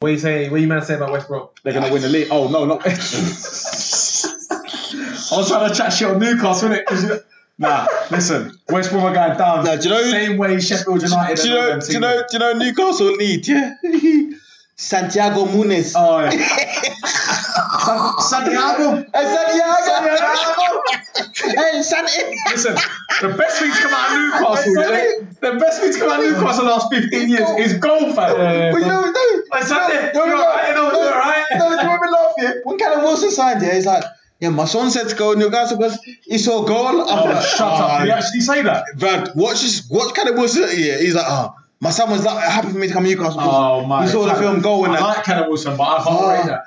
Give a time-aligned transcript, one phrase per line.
[0.00, 0.48] What you say?
[0.48, 1.48] What you man say about West Brom?
[1.62, 2.28] They're gonna win the league.
[2.30, 2.80] Oh no, not.
[2.86, 2.88] I
[5.36, 7.22] was trying to chat shit on Newcastle, innit?
[7.58, 9.62] Nah, listen, West Brom are going down.
[9.62, 10.02] Nah, do you know?
[10.10, 11.36] Same way Sheffield United.
[11.36, 11.78] Do you know?
[11.80, 12.16] Do you know?
[12.16, 13.46] Do you know Newcastle need?
[13.46, 13.74] Yeah.
[14.80, 15.92] Santiago Munez.
[15.94, 16.30] Oh, yeah.
[17.90, 19.04] Eh, Santiago.
[19.12, 20.82] Hey, Santiago.
[21.44, 22.30] hey, Santiago.
[22.50, 22.74] Listen,
[23.20, 26.24] the best thing to come out of Newcastle, yeah, the best thing to come out
[26.24, 28.72] of Newcastle the last 15 years is goal, fam.
[28.72, 29.12] But you know,
[29.52, 31.44] no, Hey, Santi, no, you're no, alright, no, you're alright.
[31.52, 32.60] No, do you to laugh here?
[32.64, 34.04] When Callum Wilson signed here, he's like,
[34.40, 36.86] yeah, my son said to go Newcastle because he saw a goal.
[36.86, 38.00] I'm Oh, like, shut up.
[38.00, 38.84] Did he "Ah, actually say that?
[38.98, 39.86] Brad, watch this.
[39.90, 40.98] Watch Callum Wilson here.
[40.98, 43.40] He's like, oh, my son was like, happy for me to come to Newcastle.
[43.42, 44.04] Oh, my.
[44.04, 46.30] He saw the film Goal and I like Callum Wilson, but I can't Oh.
[46.30, 46.62] rate that.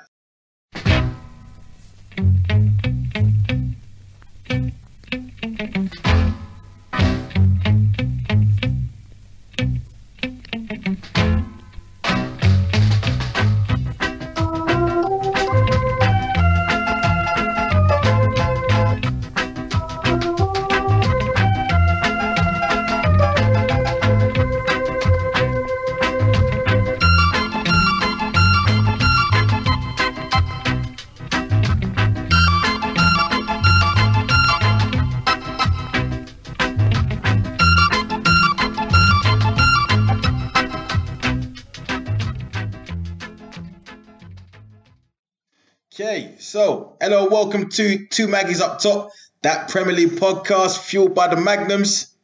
[47.34, 49.10] Welcome to Two Maggies Up Top,
[49.42, 52.14] that Premier League podcast fueled by the Magnums.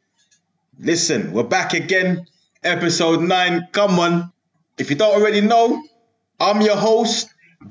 [0.79, 2.27] Listen, we're back again,
[2.63, 3.67] episode nine.
[3.73, 4.31] Come on,
[4.77, 5.83] if you don't already know,
[6.39, 7.27] I'm your host,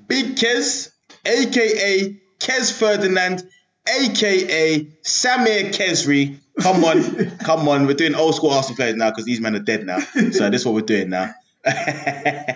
[0.07, 0.91] Big Kez,
[1.25, 3.49] aka Kez Ferdinand,
[3.89, 6.41] aka Samir Kesri.
[6.61, 9.61] Come on, come on, we're doing old school Arsenal players now because these men are
[9.61, 10.01] dead now.
[10.01, 11.35] So this is what we're doing now.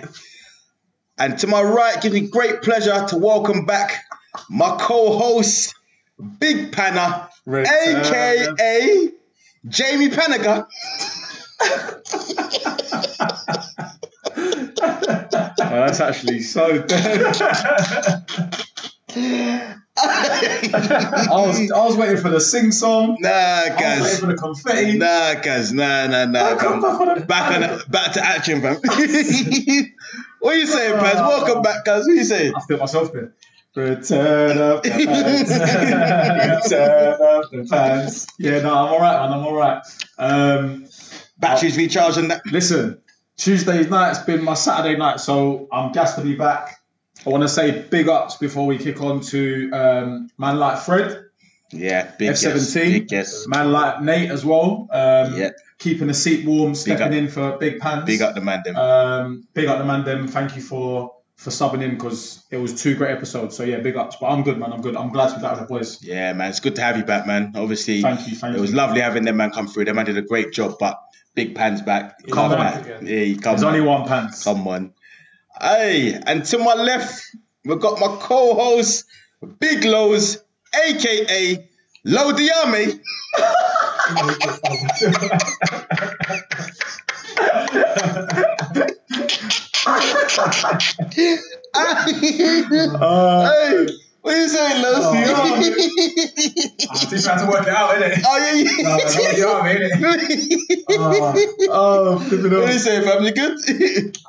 [1.17, 4.03] And to my right, gives me great pleasure to welcome back
[4.51, 5.75] my co-host,
[6.39, 9.09] Big Panna, aka
[9.69, 10.67] Jamie Panaga.
[14.37, 17.23] Oh, that's actually so dead.
[19.17, 19.77] I
[21.31, 23.17] was, I was waiting for the sing song.
[23.21, 24.99] Nah, I was waiting for the confetti.
[24.99, 25.73] Nah, guys.
[25.73, 26.55] Nah, nah, nah.
[26.55, 28.75] Back on, back on the- Back on, the- back to action, fam.
[30.41, 31.15] what are you saying, Paz?
[31.17, 32.05] Welcome back, guys.
[32.05, 32.55] What are you saying?
[32.57, 33.33] I feel myself there.
[33.75, 35.51] Return of the fans.
[36.71, 38.27] Return of the fans.
[38.39, 39.39] Yeah, no, I'm alright, man.
[39.39, 39.83] I'm alright.
[40.19, 40.87] Um,
[41.39, 42.29] Batteries recharging.
[42.29, 42.43] that.
[42.47, 43.01] listen,
[43.37, 46.81] Tuesday night's been my Saturday night, so I'm gassed to be back.
[47.27, 51.25] I want to say big ups before we kick on to um, man like Fred,
[51.73, 52.75] Yeah, big F17, yes.
[52.75, 53.47] Big yes.
[53.49, 54.89] man like Nate as well.
[54.93, 55.51] Um, Yeah.
[55.79, 57.13] Keeping the seat warm, stepping up.
[57.13, 58.07] in for big pants.
[58.07, 58.77] Big up the man, them.
[58.77, 60.29] Um, big up the man, them.
[60.29, 63.57] Thank you for for subbing in because it was two great episodes.
[63.57, 64.17] So yeah, big ups.
[64.21, 64.73] But I'm good, man.
[64.73, 64.97] I'm good.
[64.97, 66.03] I'm glad to be back with the boys.
[66.03, 67.53] Yeah, man, it's good to have you back, man.
[67.57, 68.77] Obviously, Thank you, thank it was you.
[68.77, 69.87] lovely having them man come through.
[69.87, 71.01] Them man did a great job, but
[71.35, 72.23] Big Pan's back.
[72.31, 73.07] Come Love back again.
[73.07, 73.75] Yeah, he come There's on.
[73.75, 74.45] only one pants.
[74.45, 74.93] Come on.
[75.61, 77.25] Hey, and to my left,
[77.65, 79.05] we've got my co-host,
[79.59, 80.39] Big Lows,
[80.75, 81.69] aka
[82.05, 83.01] Low Diame.
[89.87, 90.01] Uh,
[93.51, 93.87] hey,
[94.23, 95.05] what are you saying, Lows?
[95.05, 95.15] Oh, Oh,
[96.91, 98.17] I think I had to work it out, innit?
[98.23, 98.83] yeah, yeah.
[98.83, 99.37] No, no, no, you
[100.99, 101.39] know what I?
[101.71, 102.49] Oh, good to.
[102.49, 103.23] What are you saying, fam?
[103.25, 103.59] You good?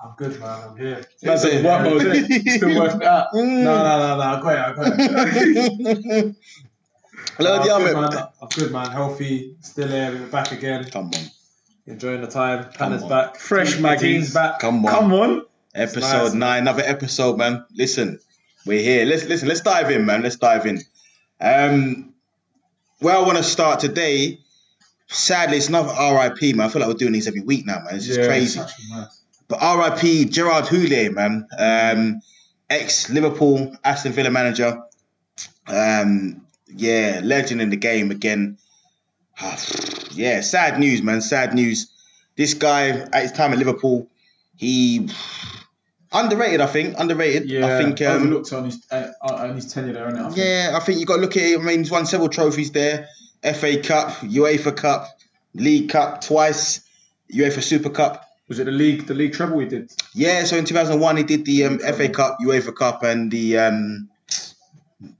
[0.03, 0.59] I'm good, man.
[0.69, 1.01] I'm here.
[1.21, 1.63] That's it.
[1.63, 2.49] work mode, innit?
[2.57, 3.27] Still working out.
[3.33, 3.63] No, Mm.
[3.63, 4.22] no, no, no.
[4.22, 4.59] I got it.
[4.59, 6.35] I got it.
[7.39, 8.09] Low I'm good, man.
[8.41, 8.91] I'm good, man.
[8.91, 9.55] Healthy.
[9.61, 10.11] Still here.
[10.11, 10.83] We're back again.
[10.89, 11.13] Come on.
[11.88, 12.66] Enjoying the time.
[12.73, 13.09] Panna's on.
[13.09, 13.35] back.
[13.38, 14.34] Fresh Team- Maggies.
[14.34, 14.59] Back.
[14.59, 14.91] Come on.
[14.91, 15.46] Come on.
[15.73, 16.40] Episode nice, man.
[16.40, 17.66] nine, another episode, man.
[17.75, 18.19] Listen,
[18.66, 19.06] we're here.
[19.06, 19.47] Let's listen.
[19.47, 20.23] Let's dive in, man.
[20.23, 20.79] Let's dive in.
[21.41, 22.13] Um,
[23.00, 24.40] where I want to start today.
[25.07, 26.66] Sadly, it's not RIP, man.
[26.66, 27.96] I feel like we're doing these every week now, man.
[27.96, 28.59] It's just Yeah, crazy.
[28.59, 29.06] it's actually.
[29.47, 29.59] But
[30.02, 31.46] RIP Gerard Houllier, man.
[31.59, 32.22] Um,
[32.70, 34.81] ex Liverpool, Aston Villa manager.
[35.67, 38.58] Um, yeah, legend in the game again.
[40.16, 41.22] yeah, sad news, man.
[41.22, 41.91] Sad news.
[42.35, 44.08] This guy at his time at Liverpool,
[44.58, 45.09] he
[46.12, 46.62] underrated.
[46.62, 47.50] I think underrated.
[47.50, 48.02] Yeah, I think.
[48.02, 50.08] Um, overlooked on his uh, on his tenure there?
[50.08, 50.38] I think.
[50.38, 51.59] yeah, I think you got to look at it.
[51.59, 53.08] I mean, he's won several trophies there:
[53.41, 55.08] FA Cup, UEFA Cup,
[55.53, 56.82] League Cup twice,
[57.34, 58.23] UEFA Super Cup.
[58.47, 59.08] Was it the league?
[59.08, 59.91] The league treble we did.
[60.14, 64.09] Yeah, so in 2001 he did the um, FA Cup, UEFA Cup, and the um,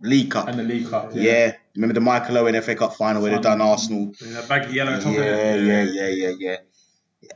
[0.02, 0.48] League Cup.
[0.48, 1.12] And the league cup.
[1.14, 1.54] yeah.
[1.76, 4.14] remember the Michael Owen FA Cup final where they done Arsenal.
[4.22, 6.58] That baggy yellow top Yeah, yeah, yeah, yeah, yeah.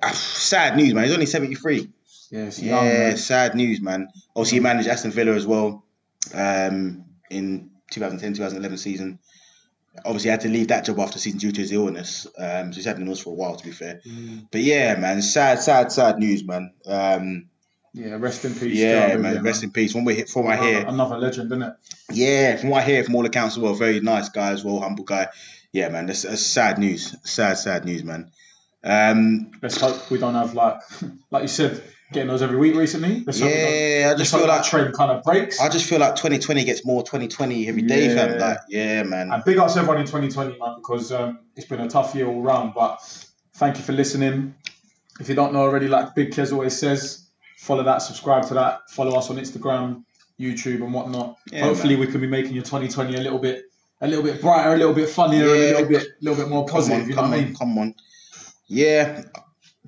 [0.02, 1.06] Ah, Sad news, man.
[1.06, 1.90] He's only 73.
[2.32, 4.08] Yeah, young, Yeah, sad news, man.
[4.36, 5.84] Obviously, he managed Aston Villa as well
[6.34, 9.20] um, in 2010 2011 season.
[10.06, 12.28] Obviously, had to leave that job after season due to his illness.
[12.38, 14.00] Um, so he's had an illness for a while, to be fair.
[14.08, 14.48] Mm.
[14.52, 16.72] But yeah, man, sad, sad, sad news, man.
[16.86, 17.50] Um,
[17.94, 18.76] Yeah, rest in peace.
[18.78, 19.96] yeah, man, rest in peace.
[19.96, 21.74] What, we- from what I hear, Another legend, isn't it?
[22.12, 24.80] yeah, from what I hear from all accounts as well, very nice guy as well,
[24.80, 25.28] humble guy.
[25.72, 27.16] Yeah, man, that's, that's sad news.
[27.24, 28.32] Sad, sad news, man.
[28.84, 30.80] Um, Let's hope we don't have like,
[31.32, 33.24] like you said, getting those every week recently.
[33.26, 35.60] Let's hope we don't- yeah, I just feel like trend kind of breaks.
[35.60, 38.32] I just feel like 2020 gets more 2020 every day, fam.
[38.40, 38.46] Yeah.
[38.48, 39.32] Like, yeah, man.
[39.32, 42.42] And big ups everyone in 2020, man, because um, it's been a tough year all
[42.42, 42.74] round.
[42.74, 43.00] But
[43.56, 44.56] thank you for listening.
[45.20, 47.28] If you don't know already, like Big Kez always says,
[47.60, 50.04] follow that, subscribe to that, follow us on Instagram,
[50.40, 51.38] YouTube, and whatnot.
[51.52, 53.66] Yeah, Hopefully, we can be making your 2020 a little bit,
[54.02, 56.66] a little bit brighter, a little bit funnier, and a little bit, little bit more
[56.66, 57.02] positive.
[57.04, 57.56] on, you know come what I on, mean?
[57.56, 57.96] come on.
[58.68, 59.24] Yeah,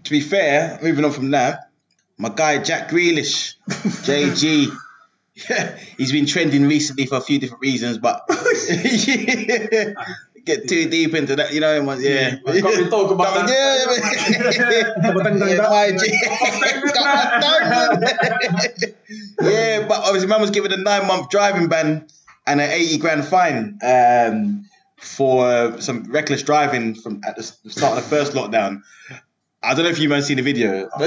[0.04, 1.70] to be fair, moving on from that,
[2.18, 4.68] my guy Jack Grealish, JG,
[5.50, 8.22] Yeah, he's been trending recently for a few different reasons, but
[10.46, 12.38] get too deep into that, you know, yeah.
[12.46, 13.56] Yeah, can't we talk about yeah,
[13.86, 13.92] that?
[19.42, 22.08] yeah, yeah, but obviously, man was given a nine month driving ban
[22.48, 24.66] and an 80 grand fine um,
[24.98, 28.82] for uh, some reckless driving from at the start of the first lockdown.
[29.64, 30.90] I don't know if you man seen the video.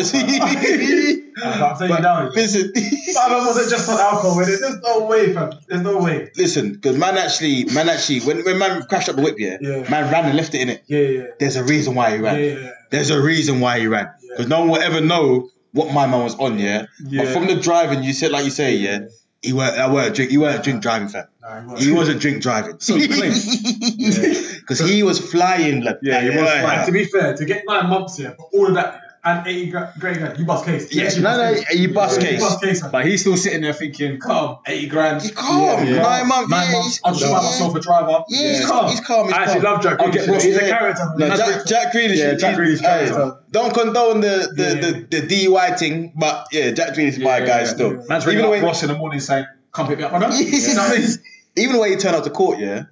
[1.45, 2.29] I'm But now.
[2.29, 4.61] listen, Man wasn't just on alcohol with it.
[4.61, 5.53] There's no way, fam.
[5.69, 6.31] There's no way.
[6.37, 9.89] listen, because man actually, man actually, when, when man crashed up the whip, yeah, Yeah.
[9.91, 10.85] man ran and left it in it.
[10.87, 12.37] Yeah, yeah, There's a reason why he ran.
[12.39, 12.71] yeah, yeah.
[12.91, 14.07] There's a reason why he ran.
[14.23, 14.29] Yeah.
[14.31, 16.87] Because no one will ever know what my man was on, yeah.
[17.03, 17.33] But Yeah.
[17.33, 19.01] from the driving, you said like you say, yeah,
[19.43, 21.27] he weren't I weren't drink he weren't drink driving fam.
[21.43, 22.77] Nah, He wasn't drink driving.
[22.81, 23.33] So clean.
[24.61, 26.61] Because he was flying like Yeah, he was yeah.
[26.63, 26.87] flying.
[26.87, 30.39] to be fair, to get nine months here, for all of that and 80 grand,
[30.39, 30.93] you bust case.
[30.93, 31.79] You Yeah, actually no, bust no, case.
[31.81, 32.33] you bust Yeah, case.
[32.41, 32.83] You bust case.
[32.83, 35.23] But he's still sitting there thinking, calm, 80 grand.
[35.23, 35.87] He's calm.
[35.87, 36.03] Yeah.
[36.03, 36.51] Nine months.
[36.51, 36.87] Nine yeah, months.
[36.97, 37.45] he's- I'll just buy yeah.
[37.47, 38.25] myself a driver.
[38.29, 38.67] Yeah, he's Yeah.
[38.67, 38.91] calm.
[38.91, 39.27] He's calm.
[39.27, 39.73] He's I actually calm.
[39.75, 40.43] love Jack I'll get Grealish.
[40.43, 41.13] He's a character.
[41.17, 42.17] No, He's Jack, Jack Grealish.
[42.17, 43.37] Yeah, Jack Grealish hey, character.
[43.51, 45.19] don't condone the the, Yeah.
[45.21, 47.91] the, the DUI thing, but yeah, Jack Grealish is my Yeah, guy yeah, still.
[47.95, 48.03] yeah.
[48.09, 50.27] Man's Even ringing the up Ross in the morning saying, come pick me up, brother.
[50.37, 50.69] Yes.
[50.69, 51.09] You know what I mean?
[51.57, 52.83] Even the way he turned up to court, yeah.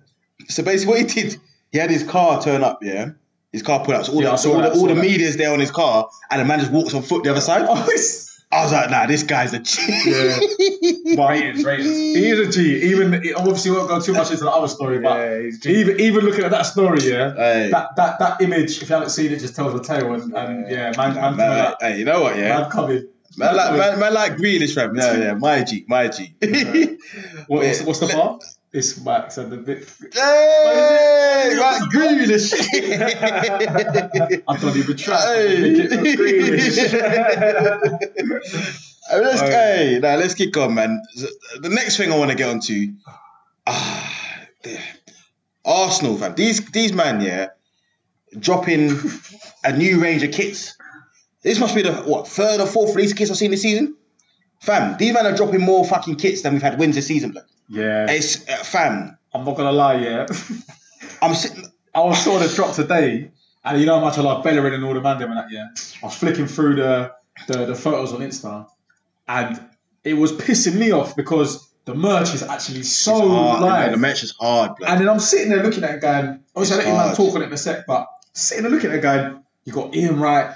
[0.49, 1.37] So basically, what he did,
[1.71, 3.11] he had his car turn up, yeah.
[3.53, 5.53] His car pulled up, so all, Yeah, the, all, that, the, all the media's there
[5.53, 7.67] on his car, and the man just walks on foot the other side.
[8.55, 10.39] Oh, I was like, nah, this guy's a Yeah.
[10.39, 11.15] G.
[11.17, 11.89] But ratings, ratings.
[11.89, 12.83] He is a G.
[12.91, 15.17] Even obviously won't go too much into the other story, but
[15.65, 17.71] Yeah, even even looking at that story, yeah, Hey.
[17.71, 20.13] that, that that image, if you haven't seen it, just tells the tale.
[20.13, 22.59] And, and yeah, man, man, man, up, hey, you know what, yeah?
[22.59, 23.09] man coming.
[23.39, 24.95] Man, like, man, man like Grealish, fam.
[24.97, 26.35] Yeah, yeah, my G, my G.
[27.47, 28.45] What, what's, what's the part?
[28.73, 29.87] It's Max and the bit.
[30.15, 30.19] Hey,
[31.61, 32.55] right, Grealish.
[34.49, 35.93] I thought he betrayed.
[39.11, 39.77] Hey, let's, Oh, yeah.
[39.77, 41.03] hey, now let's kick on, man.
[41.61, 42.93] The next thing I want to get onto,
[43.67, 44.79] ah, the-
[45.65, 46.35] Arsenal, fam.
[46.35, 47.49] These these man, yeah,
[48.39, 48.99] dropping
[49.65, 50.77] a new range of kits.
[51.43, 53.97] This must be the what third or fourth release of kits I've seen this season.
[54.63, 57.45] Fam, these men are dropping more fucking kits than we've had wins this season, blood.
[57.69, 59.19] Yeah, It's uh, fam.
[59.35, 59.97] I'm not gonna lie.
[59.97, 60.27] Yeah,
[61.23, 61.65] I'm sitting.
[61.95, 63.31] I was saw the drop today,
[63.65, 65.51] and you know how much I love Bellerin and all the man them and that.
[65.51, 65.67] Yeah,
[66.03, 67.13] I was flicking through the,
[67.49, 68.67] the the photos on Insta,
[69.29, 69.61] and
[70.05, 73.81] it was pissing me off because the merch is actually so It's hard, live.
[73.85, 73.91] man.
[73.93, 74.91] The merch is hard, blood.
[74.91, 77.17] And then I'm sitting there looking at it going, obviously It's I let you man
[77.17, 79.95] talk on it in a sec, but sitting there looking at it going, you got
[79.95, 80.53] Ian Wright,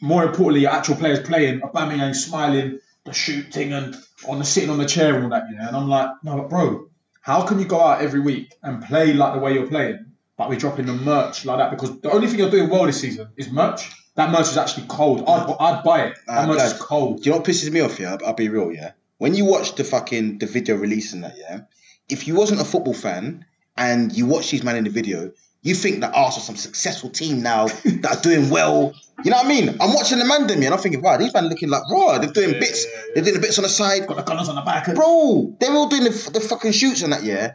[0.00, 3.96] more importantly, your actual players playing, Aubameyang smiling, the shooting and
[4.28, 5.68] on the sitting on the chair and all that, yeah.
[5.68, 6.88] And I'm like, no, but bro,
[7.20, 10.06] how can you go out every week and play like the way you're playing,
[10.36, 11.70] but we're dropping the merch like that?
[11.70, 13.90] Because the only thing you're doing well this season is merch.
[14.14, 15.24] That merch is actually cold.
[15.26, 16.18] I'd, I'd buy it.
[16.26, 17.22] That Ah, merch is cold.
[17.22, 17.98] Do you know what pisses me off?
[17.98, 18.70] Yeah, I'll, I'll be real.
[18.72, 21.60] Yeah, when you watch the fucking the video release and that, yeah,
[22.08, 25.32] if you wasn't a football fan and you watch these man in the video,
[25.62, 28.92] you think that Arsenal some successful team now that are doing well.
[29.24, 29.68] You know what I mean?
[29.80, 32.18] I'm watching the man them, and I'm thinking, wow, these man looking like raw.
[32.18, 32.84] They're doing bits.
[33.14, 34.06] They're doing the bits on the side.
[34.08, 34.88] Got the colours on the back.
[34.88, 37.54] and- Bro, they're all doing the, the fucking shoots and that, yeah.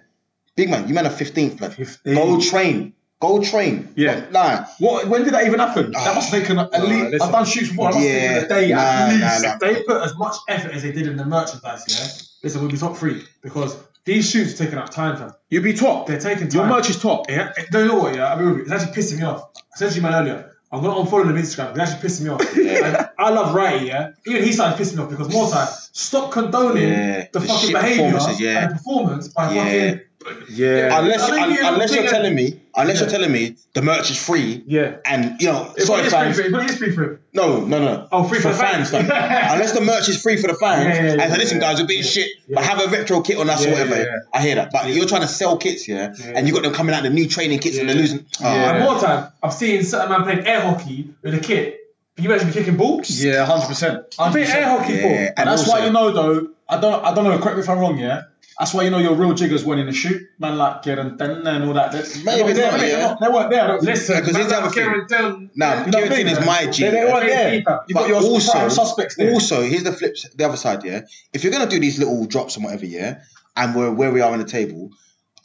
[0.56, 1.74] Big man, you man are 15th, blood.
[1.74, 2.16] 15.
[2.16, 2.94] Go train.
[3.20, 3.92] Go train.
[3.96, 4.26] Yeah.
[4.32, 4.66] Nah.
[4.80, 5.08] What?
[5.08, 5.92] When did that even happen?
[5.96, 6.04] Ah.
[6.06, 7.12] that must have taken at Nah, least.
[7.12, 7.22] listen.
[7.22, 7.92] I've done shoots before.
[7.92, 9.22] That Yeah, taken a day nah, at least.
[9.22, 9.54] nah, nah.
[9.56, 12.08] If they put as much effort as they did in the merchandise, yeah,
[12.44, 13.76] listen, we'll be top three because
[14.08, 15.32] these shoots are taking up time, fam.
[15.50, 16.08] You'd be top.
[16.08, 16.62] They're taking time.
[16.62, 17.30] Your merch is top.
[17.30, 18.16] Yeah, do you know what?
[18.16, 19.50] Yeah, I mean, it's actually pissing me off.
[19.56, 21.72] I said to you man earlier, I'm gonna unfollow them on Instagram.
[21.72, 22.58] It's actually pissing me off.
[22.88, 24.12] And I love Rai, yeah.
[24.26, 27.74] Even he started pissing me off because more time, stop condoning Yeah, the, the fucking
[27.74, 28.64] behaviour yeah.
[28.66, 29.64] and performance by Yeah.
[29.64, 30.07] fucking
[30.50, 31.00] Yeah.
[31.00, 34.10] Unless, I think un- you're unless you're telling me, unless you're telling me the merch
[34.12, 34.96] is free, Yeah.
[35.06, 36.56] and you know, It's sorry not free fans, for him.
[36.56, 37.20] It's free for him.
[37.34, 38.90] no, no, no, Oh, free for the fans.
[38.90, 39.02] fam.
[39.12, 41.72] unless the merch is free for the fans, Yeah, yeah, yeah, and say, listen, yeah.
[41.72, 43.96] guys, we're being shit, but have a retro kit on us Yeah, or whatever.
[43.96, 44.16] yeah, yeah.
[44.34, 46.34] I hear that, but you're trying to sell kits, yeah, Yeah.
[46.36, 48.26] and you got them coming out the new training kits and they're losing.
[48.42, 48.76] Oh, Yeah.
[48.76, 51.76] And more time, I've seen certain man playing air hockey with a kit.
[52.16, 53.12] But you actually be kicking balls.
[53.24, 54.04] Yeah, hundred percent.
[54.18, 55.02] I play air hockey Yeah.
[55.04, 55.08] for.
[55.08, 56.48] And And that's also- why you know though.
[56.70, 57.02] I don't.
[57.06, 57.38] I don't know.
[57.38, 57.98] Correct me if I'm wrong.
[58.00, 58.24] Yeah.
[58.60, 60.20] That's why you know your real jiggers went in the shoot.
[60.40, 61.92] Man like Kieran Ten and all that.
[61.92, 62.98] They, Maybe they're not, there, yeah.
[62.98, 63.64] They're not- They weren't there.
[63.64, 63.84] I don't.
[63.84, 64.84] Listen, Because man here's the like other thing.
[64.84, 66.84] Kieran Dillon- Now, You know what Kieran I mean, is my G.
[66.84, 67.14] They, they yeah.
[67.14, 67.50] weren't there.
[67.50, 67.56] Yeah.
[67.56, 69.32] You got But your also, suspects there.
[69.32, 70.84] also, here's the flip, the other side.
[70.84, 71.02] Yeah,
[71.34, 73.22] if you're gonna do these little drops and whatever, yeah,
[73.56, 74.90] and we're where we are on the table,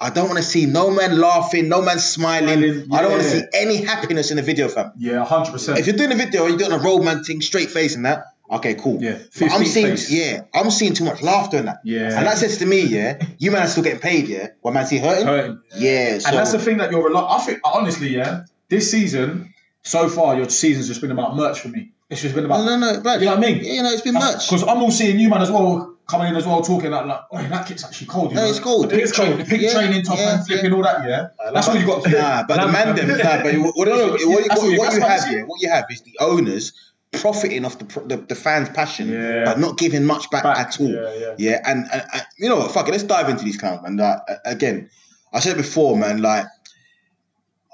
[0.01, 2.49] I don't want to see no man laughing, no man smiling.
[2.63, 3.35] Smiling, I don't want to yeah.
[3.43, 4.93] see any happiness in the video, fam.
[4.99, 5.79] yeah, hundred percent.
[5.79, 8.25] If you're doing a video, you're doing a road man thing, straight face and that.
[8.53, 9.03] Okay, cool.
[9.03, 9.19] Yeah,
[9.51, 11.79] I'm seeing, yeah, I'm seeing too much laughter in that.
[11.85, 12.19] Yeah.
[12.19, 14.49] and that says to me, yeah, you man are still getting paid, yeah.
[14.61, 15.27] What man see hurting?
[15.27, 15.63] Hurting.
[15.79, 17.37] Yeah, so and that's the thing that you're rely.
[17.37, 21.69] I think honestly, yeah, this season so far, your season's just been about merch for
[21.69, 21.93] me.
[22.11, 22.65] It's just been about.
[22.67, 23.65] no, no, no, but You know what I mean?
[23.65, 24.47] Yeah, you know, it's been much.
[24.51, 27.21] Because I'm all seeing you, man, as well, coming in as well, talking like, like
[27.33, 28.31] oh, that kit's actually cold.
[28.33, 28.51] You No, know?
[28.51, 28.93] it's cold.
[28.93, 29.41] It's train, cold.
[29.41, 31.29] the pink Yeah, training top yeah, and flipping all that, yeah.
[31.55, 32.19] That's all you got to do.
[32.19, 34.93] Nah, but the man them, nah, but what, what, what, what, what, what you- what
[34.93, 36.73] what have here, what you have is the owners
[37.13, 39.45] profiting off the the, the fans' passion, Yeah.
[39.45, 40.89] but not giving much back, Back, at all.
[40.93, 41.61] yeah, yeah.
[41.65, 42.73] and, and, and you know what?
[42.73, 44.01] Fuck it, let's dive into these clowns, man.
[44.01, 44.89] Uh, again,
[45.33, 46.23] I said before, man.
[46.23, 46.47] Like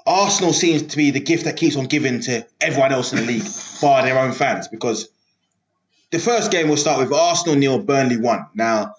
[0.05, 3.25] Arsenal seems to be the gift that keeps on giving to everyone else in the
[3.25, 3.43] league,
[3.81, 5.09] bar their own fans, because
[6.11, 8.45] the first game we'll start with Arsenal nil, Burnley one.
[8.55, 8.93] Now,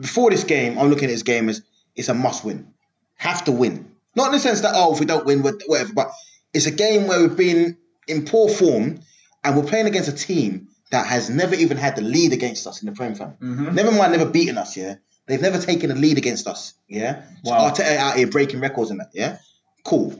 [0.00, 1.62] before this game, I'm looking at this game as
[1.96, 2.72] it's a must win.
[3.16, 3.90] Have to win.
[4.16, 6.10] Not in the sense that, oh, if we don't win, whatever, but
[6.52, 7.76] it's a game where we've been
[8.06, 9.00] in poor form
[9.44, 12.82] and we're playing against a team that has never even had the lead against us
[12.82, 13.32] in the Prem fam.
[13.40, 13.74] Mm-hmm.
[13.74, 14.96] Never mind, never beaten us, yeah?
[15.26, 17.22] They've never taken a lead against us, yeah?
[17.44, 17.72] Wow.
[17.72, 19.38] So Arteta out here breaking records and that, yeah?
[19.84, 20.10] Cool.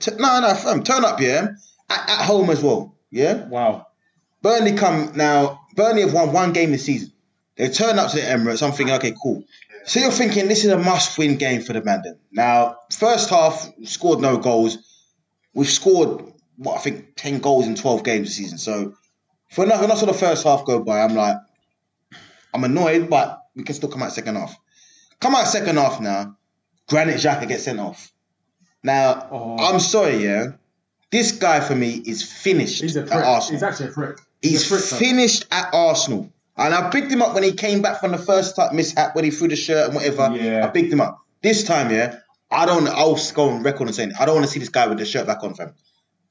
[0.00, 1.48] T- no, no, fam, turn up, yeah?
[1.88, 3.46] At, at home as well, yeah?
[3.46, 3.86] Wow.
[4.42, 5.60] Burnley come now.
[5.74, 7.12] Burnley have won one game this season.
[7.56, 8.62] They turn up to the Emirates.
[8.62, 9.44] I'm thinking, okay, cool.
[9.86, 12.02] So you're thinking this is a must-win game for the man.
[12.04, 14.78] Then now, first half scored no goals.
[15.54, 18.58] We've scored what I think ten goals in twelve games this season.
[18.58, 18.94] So
[19.50, 21.36] for enough, enough of the first half go by, I'm like,
[22.52, 24.56] I'm annoyed, but we can still come out second half.
[25.20, 26.36] Come out second half now.
[26.88, 28.12] Granit Xhaka gets sent off.
[28.82, 29.56] Now, Oh.
[29.58, 30.48] I'm sorry, yeah.
[31.10, 33.12] This guy for me is finished He's a at.
[33.12, 33.56] Arsenal.
[33.56, 34.18] He's actually a prick.
[34.42, 36.30] He's a prick, finished at Arsenal.
[36.56, 39.24] And I picked him up when he came back from the first time mishap when
[39.24, 40.36] he threw the shirt and whatever.
[40.36, 40.64] Yeah.
[40.64, 41.20] I picked him up.
[41.42, 42.18] This time, yeah,
[42.50, 42.86] I don't.
[42.88, 45.04] I'll go on record and saying I don't want to see this guy with the
[45.04, 45.74] shirt back on, fam.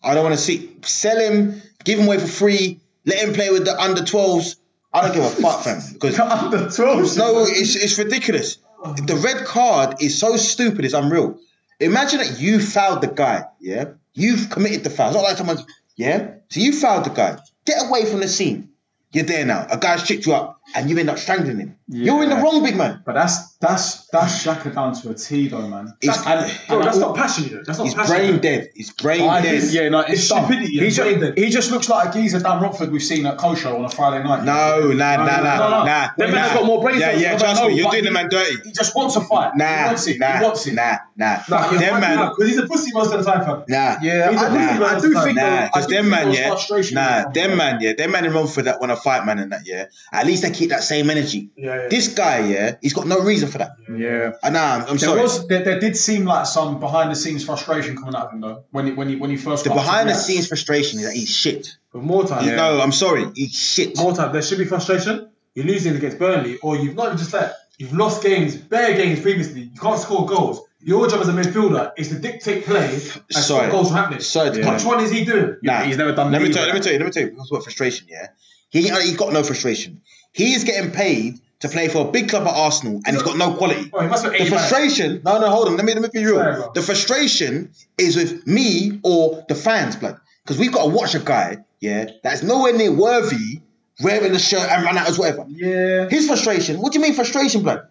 [0.03, 3.49] I don't want to see sell him, give him away for free, let him play
[3.49, 4.57] with the under 12s.
[4.93, 5.81] I don't give a fuck, fam.
[5.93, 7.17] Because under 12s.
[7.17, 8.57] no, it's, it's ridiculous.
[8.83, 11.39] The red card is so stupid, it's unreal.
[11.79, 13.91] Imagine that you fouled the guy, yeah?
[14.13, 15.07] You've committed the foul.
[15.07, 16.35] It's not like someone's, yeah?
[16.49, 17.39] So you fouled the guy.
[17.65, 18.72] Get away from the scene.
[19.13, 19.67] You're there now.
[19.69, 21.77] A guy's tricked you up and you end up strangling him.
[21.87, 23.03] You're in the wrong, big man.
[23.05, 25.93] But that's that's that's Xhaka down to a T though, man.
[26.01, 27.63] He's, And, Bro, and that's I- not passion, you know.
[27.63, 28.15] That's not he's passion.
[28.15, 28.69] brain dead.
[28.73, 29.63] He's brain I dead.
[29.71, 31.37] yeah, no, it's, It's stupidity, He it's just, brain dead.
[31.37, 34.23] he just looks like a geezer Dan Rockford we've seen at Kosher on a Friday
[34.23, 34.43] night.
[34.45, 35.83] No, nah, nah, nah, no, no.
[35.83, 36.07] nah.
[36.17, 36.35] Them nah.
[36.35, 38.55] men have got more brains Yeah, yeah, trust me, you're doing the man dirty.
[38.63, 39.51] He just wants a fight.
[39.55, 40.19] Nah, he wants it.
[40.19, 40.73] nah, he wants it.
[40.73, 41.37] nah, nah.
[41.49, 43.63] Nah, them man, because he's a pussy most of the time, fam.
[43.67, 43.97] nah.
[44.01, 46.55] Yeah, He's I, pussy I, most I of do think Nah, because them man, yeah,
[46.93, 49.61] nah, them man, yeah, them man in Romford that want to fight man and that,
[49.65, 49.85] yeah.
[50.11, 51.49] At least they keep that same energy.
[51.55, 51.87] Yeah, yeah.
[51.89, 53.71] This guy, yeah, he's got no reason for that.
[53.89, 54.31] Yeah.
[54.41, 55.21] And nah, I'm, I'm There sorry.
[55.21, 58.41] was there, there did seem like some behind the scenes frustration coming out of him
[58.41, 61.05] though when he when he when he first the got behind the scenes frustration is
[61.05, 61.77] that he's shit.
[61.91, 63.97] But more time, He- No, I'm sorry, he's shit.
[63.97, 65.29] more time, there should be frustration.
[65.55, 67.53] You're losing against Burnley, or you've not just that.
[67.77, 69.61] You've lost games, bare games previously.
[69.61, 70.61] You can't score goals.
[70.85, 73.67] Your job as a midfielder is to dictate play and Sorry.
[73.67, 74.19] stop goals from happening.
[74.19, 75.57] Sorry to Which one is he doing?
[75.61, 76.73] Nah, he's never done Let me tell you.
[76.73, 76.99] Let me tell you.
[76.99, 77.29] Let me tell you.
[77.31, 78.07] Because what frustration?
[78.09, 78.27] Yeah,
[78.73, 80.01] he he's got no frustration.
[80.33, 83.37] He is getting paid to play for a big club at Arsenal, and he's got
[83.37, 83.89] no quality.
[83.93, 84.47] Oh, he The 80 man.
[84.49, 85.21] frustration.
[85.23, 85.77] No, no, hold on.
[85.77, 86.35] Let me let me be real.
[86.39, 90.17] Sorry, the frustration is with me or the fans, blood.
[90.43, 93.61] Because we've got to watch a guy, yeah, that's nowhere near worthy,
[94.03, 95.45] wearing the shirt and run out as whatever.
[95.47, 96.09] Yeah.
[96.09, 96.79] His frustration.
[96.81, 97.87] What do you mean frustration, blood?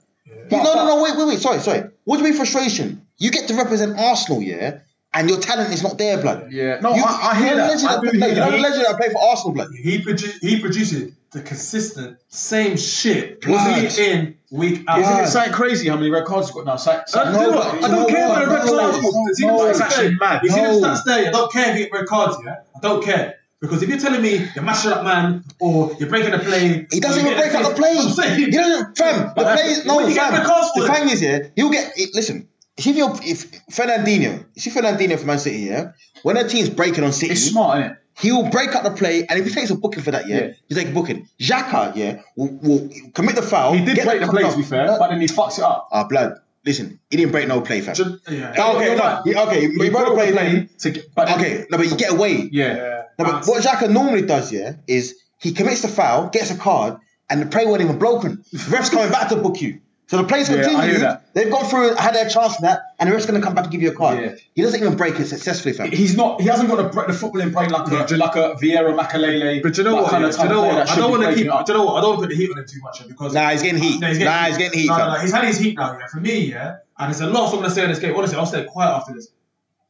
[0.51, 1.03] He- no, no, no.
[1.03, 1.39] Wait, wait, wait.
[1.39, 1.85] Sorry, sorry.
[2.05, 3.07] What do you mean frustration?
[3.17, 4.81] You get to represent Arsenal, yeah,
[5.15, 6.51] and your talent is not there, blood.
[6.53, 6.81] Yeah.
[6.81, 7.69] No, You, I, I hear you're the that.
[7.71, 8.61] legend I do no, hear you're the that.
[8.61, 9.69] legend that played for Arsenal, blood.
[9.75, 13.83] He produ- he produces the consistent same shit Blood.
[13.83, 14.99] week in week out.
[15.01, 16.77] Isn't it something crazy how many red cards he's got now?
[16.77, 19.03] Sa- sa- I don't, No, but- I don't care about the red No, cards.
[19.41, 20.17] no, The stats it's actually there.
[20.21, 20.41] mad.
[20.43, 21.29] You see the stats there.
[21.29, 22.37] I don't care if you get red cards.
[22.45, 26.09] Yeah, I don't care because if you're telling me you're mashing up man or you're
[26.09, 27.97] breaking a play, He doesn't even break get up the play.
[27.99, 29.29] I'm saying- He doesn't, fam.
[29.29, 30.39] The But play, no, when you get fam.
[30.39, 31.93] red cards for The thing is, yeah, he'll get.
[31.97, 35.93] It, listen, see if you're if Fernandinho, you see Fernandinho from Man City, yeah.
[36.23, 37.99] When a team's breaking on City, It's smart, isn't it?
[38.19, 40.37] he will break up the play, and if he takes a booking for that, yeah,
[40.37, 40.51] Yeah.
[40.69, 41.29] you take a booking.
[41.41, 43.75] Xhaka, yeah, will, will commit the foul.
[43.75, 45.65] He did get break the play, to be fair, No, but then he fucks it
[45.65, 45.89] up.
[45.93, 46.39] Ah, blood.
[46.65, 47.95] Listen, he didn't break no play, fam.
[47.95, 48.55] Ju- Yeah.
[48.59, 49.23] Oh, okay, You're no, right.
[49.25, 50.31] he- okay, he, He broke the play.
[50.31, 52.49] then- to get, but then- Okay, no, but you get away.
[52.53, 52.77] Yeah.
[52.77, 53.03] Yeah.
[53.19, 56.99] No, but what Xhaka normally does, yeah, is he commits the foul, gets a card,
[57.29, 58.45] and the play wasn't even broken.
[58.53, 59.81] The ref's coming back to book you.
[60.13, 61.01] So the play's Yeah, I hear continued.
[61.01, 61.33] that.
[61.33, 63.65] They've gone through, had their chance in that, and the ref's going to come back
[63.65, 64.19] and give you a card.
[64.21, 64.35] Yeah.
[64.53, 65.91] He doesn't even break it successfully, fam.
[65.91, 66.43] He's not.
[66.43, 69.63] He hasn't got the, bre- the footballing brain like a like a Vieira Makelele.
[69.63, 70.11] But do you know that what?
[70.11, 70.91] kind of do you know type of player what?
[70.91, 71.51] I don't want to keep.
[71.51, 71.65] up.
[71.65, 71.95] Do you know what?
[71.95, 73.81] I don't want to put the heat on him too much because Nah, he's getting
[73.83, 74.01] heat.
[74.03, 75.09] No, he's nah, he's getting heat, No, fam.
[75.09, 75.99] no, no, he's had his heat now.
[75.99, 78.15] Yeah, for me, yeah, and it's the last I'm gonna say in this game.
[78.15, 79.29] Honestly, I'll stay quiet after this.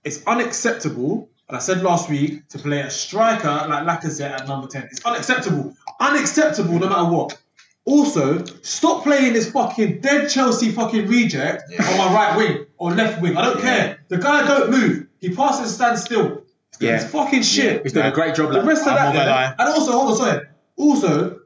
[0.05, 1.31] It's unacceptable.
[1.49, 4.85] And I said last week to play a striker like Lacazette at number ten.
[4.85, 5.75] It's unacceptable.
[5.99, 7.37] Unacceptable, no matter what.
[7.85, 13.21] Also, stop playing this fucking dead Chelsea fucking reject on my right wing or left
[13.21, 13.37] wing.
[13.37, 13.63] I don't Yeah.
[13.63, 13.99] care.
[14.09, 15.07] The guy don't move.
[15.19, 16.43] He passes and stands still.
[16.81, 16.97] Yeah.
[16.97, 17.83] It's fucking shit.
[17.83, 18.51] He's doing a great job.
[18.53, 18.67] The lad.
[18.67, 19.55] rest of I'm that, yeah.
[19.59, 20.47] and also hold on, sorry.
[20.77, 21.41] Also,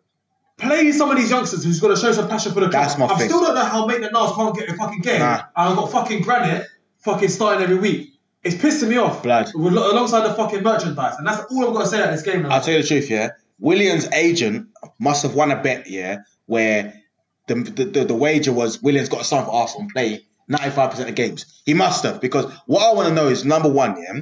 [0.59, 2.85] play some of these youngsters who's got to show some passion for the club.
[2.85, 3.29] That's my I thing.
[3.29, 5.35] still don't know how Maitland Niles can't get a fucking game, Nah.
[5.57, 6.67] and I've got fucking Granit
[6.99, 8.13] fucking starting every week.
[8.43, 9.23] It's pissing me off.
[9.23, 9.53] Blood.
[9.55, 12.43] Alongside the fucking merchandise, and that's all I'm gonna say at this game.
[12.43, 12.51] Now.
[12.51, 13.31] I'll tell you the truth, yeah.
[13.59, 16.95] Willian's agent must have won a bet, yeah, where
[17.49, 21.09] the the, the, the wager was Willian's got to sign for Arsenal and play 95%
[21.09, 21.63] of games.
[21.65, 24.21] He must have, because what I want to know is number one, yeah,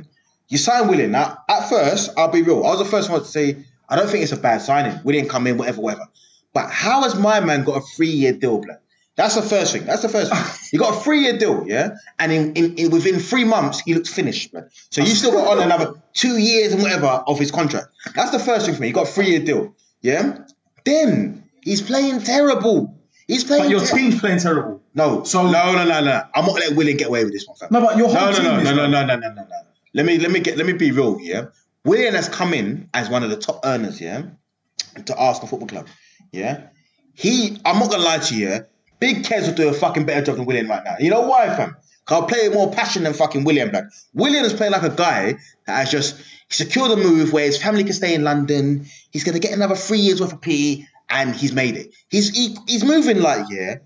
[0.48, 1.12] you sign Willian.
[1.12, 2.64] Now, at first, I'll be real.
[2.64, 4.98] I was the first one to say, I don't think it's a bad signing.
[5.04, 6.08] Willian come in, whatever, whatever.
[6.52, 8.78] But how has my man got a three year deal, blood?
[9.16, 9.84] That's the first thing.
[9.84, 10.42] That's the first thing.
[10.70, 11.96] He got a three year deal, yeah?
[12.18, 14.70] And in, in, in within three months, he looks finished, blood.
[14.90, 17.88] So you still got on another two years and whatever of his contract.
[18.14, 18.88] That's the first thing for me.
[18.88, 20.38] You got a three year deal, yeah?
[20.84, 22.98] Then he's playing terrible.
[23.26, 24.82] He's playing But your ter- team's playing terrible.
[24.94, 26.22] No, So- no, no, no, no.
[26.34, 27.68] I'm not letting Willian get away with this one, fam.
[27.72, 28.64] No, but your whole No, no, team no, is.
[28.64, 28.90] no, no, man.
[28.90, 29.56] no, no, no, no, no.
[29.94, 31.46] Let me let me get let me be real, yeah.
[31.84, 34.22] Willian has come in as one of the top earners, yeah,
[35.06, 35.86] to Arsenal Football Club,
[36.32, 36.68] yeah.
[37.12, 38.60] He, I'm not gonna lie to you, yeah.
[38.98, 40.96] Big Kez will do a fucking better job than Willian right now.
[40.98, 41.76] You know why, fam?
[42.08, 43.84] I'll play with more passion than fucking Willian, blood.
[44.12, 47.84] Willian is playing like a guy that has just secured a move where his family
[47.84, 48.86] can stay in London.
[49.10, 51.94] He's gonna get another three years worth of P, and he's made it.
[52.08, 53.76] He's he, he's moving like yeah.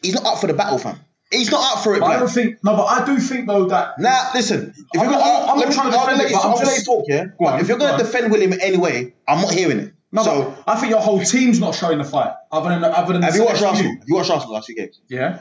[0.00, 0.98] He's not up for the battle, fam.
[1.30, 2.62] He's not up for it, But I don't think.
[2.62, 3.98] No, but I do think though that.
[3.98, 4.74] Now, listen.
[4.92, 6.78] If I'm you're gonna, I'm let me- trying to defend it, but I'm let just-
[6.78, 7.24] you talk, yeah.
[7.38, 7.98] Go on, if you're gonna on.
[7.98, 9.94] defend Willian anyway, I'm not hearing it.
[10.14, 12.34] No, so, I think your whole team's not showing the fight.
[12.50, 13.22] Other than other than.
[13.22, 13.92] have the you watched Arsenal?
[13.92, 15.00] Have you watched Arsenal last few games?
[15.08, 15.40] Yeah.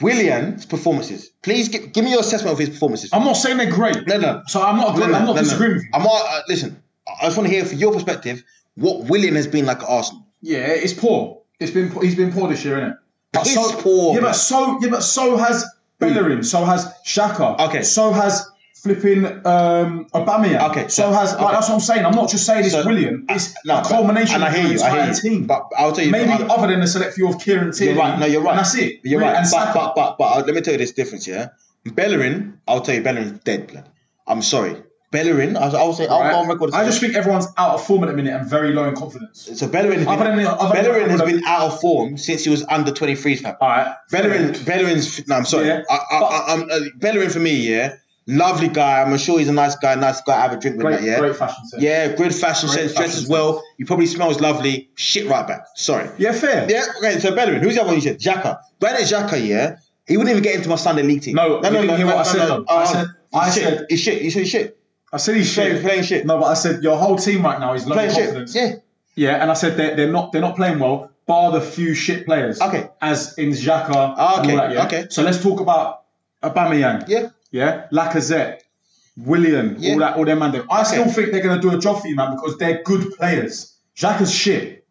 [0.00, 1.30] Willian's performances.
[1.42, 3.10] Please give, give me your assessment of his performances.
[3.12, 4.06] I'm not saying they're great.
[4.06, 4.96] no, no, So I'm not.
[4.98, 5.90] no, no, I'm not no, disagreeing with you.
[5.94, 6.22] I'm not.
[6.28, 6.82] Uh, listen,
[7.20, 8.42] I just want to hear from your perspective
[8.74, 10.26] what Willian has been like at Arsenal.
[10.42, 11.40] Yeah, it's poor.
[11.58, 12.96] It's been he's been poor this year, isn't it?
[13.32, 15.64] Piss poor, Yeah, but so yeah, but so has
[15.98, 16.42] Bellerin.
[16.42, 17.58] So has Xhaka.
[17.68, 17.82] Okay.
[17.82, 18.46] So has
[18.86, 20.70] flipping um, Aubameyang.
[20.70, 22.04] Okay, So so- has like that's what I'm saying.
[22.06, 23.26] I'm not just saying it's So- Willian.
[23.28, 24.80] It's No, a but- culmination and I of hear the you.
[24.80, 25.20] I entire hear you.
[25.20, 25.46] team.
[25.46, 27.92] But I'll tell you, Maybe I- other than the select few of Kieran Tierney.
[27.94, 28.18] You're right.
[28.18, 28.50] No, you're right.
[28.56, 29.00] And that's it.
[29.04, 29.36] You're right.
[29.36, 31.48] And But, but, but, but, uh, let me tell you this difference, yeah?
[31.94, 33.88] Bellerin, I'll tell you, Bellerin's dead, blood.
[34.26, 34.76] I'm sorry.
[35.12, 36.32] Bellerin, I'll, I'll say, I'll Right?
[36.32, 36.70] go on record.
[36.74, 39.48] I just think everyone's out of form at the minute and very low in confidence.
[39.54, 42.50] So Bellerin has been, than the- other Bellerin has been out of form since he
[42.50, 43.54] was under 23s, fam.
[43.60, 43.94] All right.
[44.10, 45.68] Bellerin, Bellerin's, no, I'm sorry.
[45.68, 45.82] Yeah.
[45.88, 47.94] I, I, I, I'm, uh, Bellerin for me, yeah,
[48.26, 49.02] lovely guy.
[49.02, 50.40] I'm sure he's a nice guy, nice guy.
[50.40, 51.18] Have a drink with Great, that, yeah.
[51.18, 51.82] great fashion sense.
[51.82, 53.62] Yeah, good fashion Great sense, fashion dresses well.
[53.78, 54.90] He probably smells lovely.
[54.94, 55.66] Shit right back.
[55.74, 56.08] Sorry.
[56.18, 56.66] Yeah, fair.
[56.70, 57.62] Yeah, okay, so Bellerin.
[57.62, 58.18] Who's the other one you said?
[58.20, 58.60] Xhaka.
[58.80, 61.34] Granit Xhaka, yeah, he wouldn't even get into my Sunday league team.
[61.36, 62.64] No, you didn't hear what I said, though.
[62.68, 63.64] I Uh, said- I he's shit.
[63.64, 64.22] said- he's shit.
[64.22, 64.78] You said he's shit.
[65.12, 65.82] I said he's Playing, shit.
[65.82, 66.26] playing shit.
[66.26, 68.52] No, but I said your whole team right now is low playing confidence.
[68.52, 68.70] shit.
[68.70, 69.30] Yeah.
[69.30, 72.26] Yeah, and I said they're, they're not they're not playing well, bar the few shit
[72.26, 72.60] players.
[72.60, 72.88] Okay.
[73.00, 74.40] As in Xhaka.
[74.40, 74.84] Okay, that, yeah?
[74.86, 75.06] okay.
[75.08, 76.02] So let's talk about
[76.42, 77.08] Aubameyang.
[77.08, 77.28] Yeah.
[77.56, 77.86] Yeah.
[77.98, 78.58] Lacazette,
[79.16, 79.92] Willian, Yeah.
[79.92, 80.52] all that, all them man.
[80.52, 80.66] them.
[80.70, 81.12] I still Okay.
[81.16, 83.54] think they're gonna do a job for you, man, because they're good players.
[83.96, 84.84] Xhaka's shit.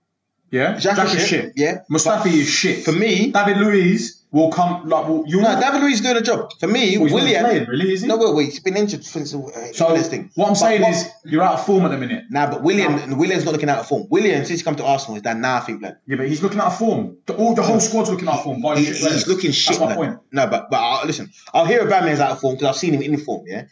[0.51, 0.75] Yeah.
[0.75, 1.80] Xhaka's shit, yeah.
[1.91, 2.84] Mustafi But is shit.
[2.86, 6.21] For me, David Luiz will come like will you no, David Luiz is doing a
[6.21, 6.51] job.
[6.59, 7.43] For me, Well, he's Willian.
[7.45, 8.07] playing, really, is he?
[8.07, 8.45] No, wait, wait.
[8.45, 10.29] He's been injured since uh, So this thing.
[10.35, 12.25] what I'm But saying what- is you're out of form at the minute.
[12.29, 14.07] Nah, but Willian, Willian's not looking out of form.
[14.09, 15.97] Willian, since he come to Arsenal, is done nothing, blood.
[16.05, 17.17] Yeah, but he's looking out of form.
[17.25, 18.57] The, all the whole squad's looking out of form.
[18.57, 18.99] He- players.
[19.13, 19.79] he's looking shit.
[19.79, 20.19] That's my point.
[20.31, 23.01] No, but but uh, listen, I'll hear Aubameyang's out of form because I've seen him
[23.01, 23.45] in form.
[23.47, 23.63] Yeah,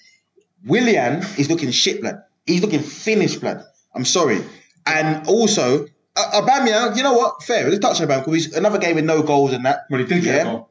[0.66, 2.22] Willian is looking shit, blood.
[2.46, 3.64] He's looking finished, blood.
[3.96, 4.40] I'm sorry.
[4.86, 7.44] And also, uh, Aubameyang, you know what?
[7.44, 7.68] Fair.
[7.70, 9.86] Let's touch on Aubameyang because he's another game with no goals and that.
[9.90, 10.62] Well, he did get Yeah.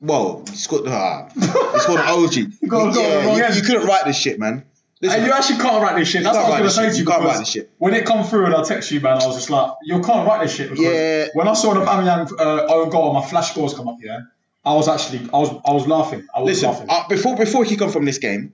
[0.00, 0.82] Well, he scored.
[0.88, 1.40] Ah, he
[1.78, 2.68] scored an OG.
[2.68, 4.64] Go go yeah, you, you couldn't write this shit, man.
[5.00, 6.22] Listen, And you actually can't write this shit.
[6.22, 7.06] That's what I was going to say to You you.
[7.10, 7.70] can't write this shit.
[7.78, 10.26] When it come through and I text you, man, I was just like, you can't
[10.26, 10.70] write this shit.
[10.70, 11.26] Because Yeah.
[11.34, 14.20] When I saw an Aubameyang uh, own goal, my flash scores come up yeah.
[14.64, 16.24] I was actually, I was, I was laughing.
[16.34, 16.86] I was Listen, laughing.
[16.88, 18.52] uh, before before kick on from this game,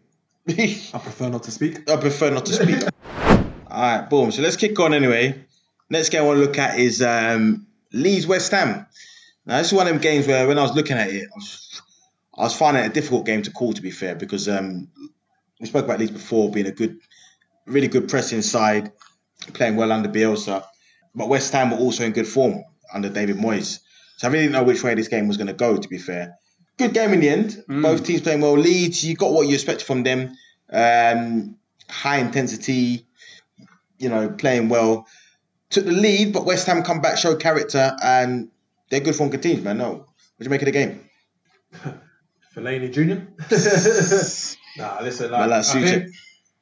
[0.49, 0.53] I
[0.95, 1.89] I prefer not to speak.
[1.91, 2.77] I prefer not to speak.
[3.71, 4.31] All right, boom.
[4.33, 5.45] So let's kick on anyway.
[5.91, 8.87] Next game I want to look at is um, Leeds West Ham.
[9.47, 11.35] Now this is one of them games where when I was looking at it, I
[11.35, 11.83] was,
[12.37, 13.73] I was finding it a difficult game to call.
[13.73, 14.89] To be fair, because um,
[15.61, 16.99] we spoke about Leeds before being a good,
[17.67, 18.93] really good pressing side,
[19.55, 20.65] playing well under Bielsa,
[21.15, 23.81] but West Ham were also in good form under David Moyes.
[24.19, 25.77] So I really didn't know which way this game was going to go.
[25.77, 26.37] To be fair,
[26.77, 27.65] good game in the end.
[27.69, 28.59] Both teams playing well.
[28.59, 30.37] Leeds, you got what you expected from them.
[30.71, 31.57] Um,
[31.89, 33.07] high intensity,
[33.99, 35.07] you know, playing well.
[35.71, 38.49] Took the lead, but West Ham come back, show character, and
[38.91, 39.79] they're good form continues, man.
[39.79, 40.07] No, what
[40.39, 41.09] do you make of the game?
[42.55, 44.79] Fellaini Jr.
[44.81, 46.11] nah, listen, like, like I, think,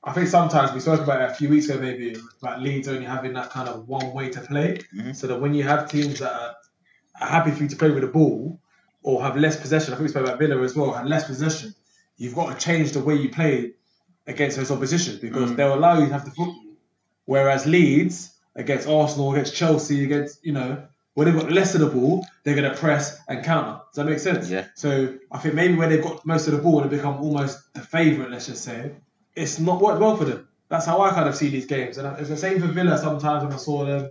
[0.05, 3.05] I think sometimes we spoke about it a few weeks ago, maybe about Leeds only
[3.07, 5.15] having that kind of one way to play, Mhm.
[5.15, 6.55] so that when you have teams that are,
[7.15, 8.61] happy for you to play with the ball
[9.03, 11.75] or have less possession, I think we spoke about Villa as well, have less possession.
[12.19, 13.73] You've got to change the way you play
[14.27, 16.57] against those oppositions because they'll allow you to have the football.
[17.25, 20.83] Whereas Leeds against Arsenal, against Chelsea, against you know
[21.15, 23.81] when they've got less of the ball, they're going to press and counter.
[23.95, 24.51] Does that make sense?
[24.51, 24.67] Yeah.
[24.75, 27.73] So I think maybe when they've got most of the ball and they become almost
[27.73, 28.93] the favourite, let's just say,
[29.35, 30.47] it's not worked well for them.
[30.69, 32.99] That's how I kind of see these games, and it's the same for Villa.
[32.99, 34.11] Sometimes when I saw them,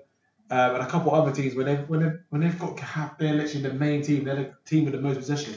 [0.50, 2.80] um, and a couple other teams when they when they when they've got
[3.20, 5.54] they're literally the main team, they're the team with the most possession.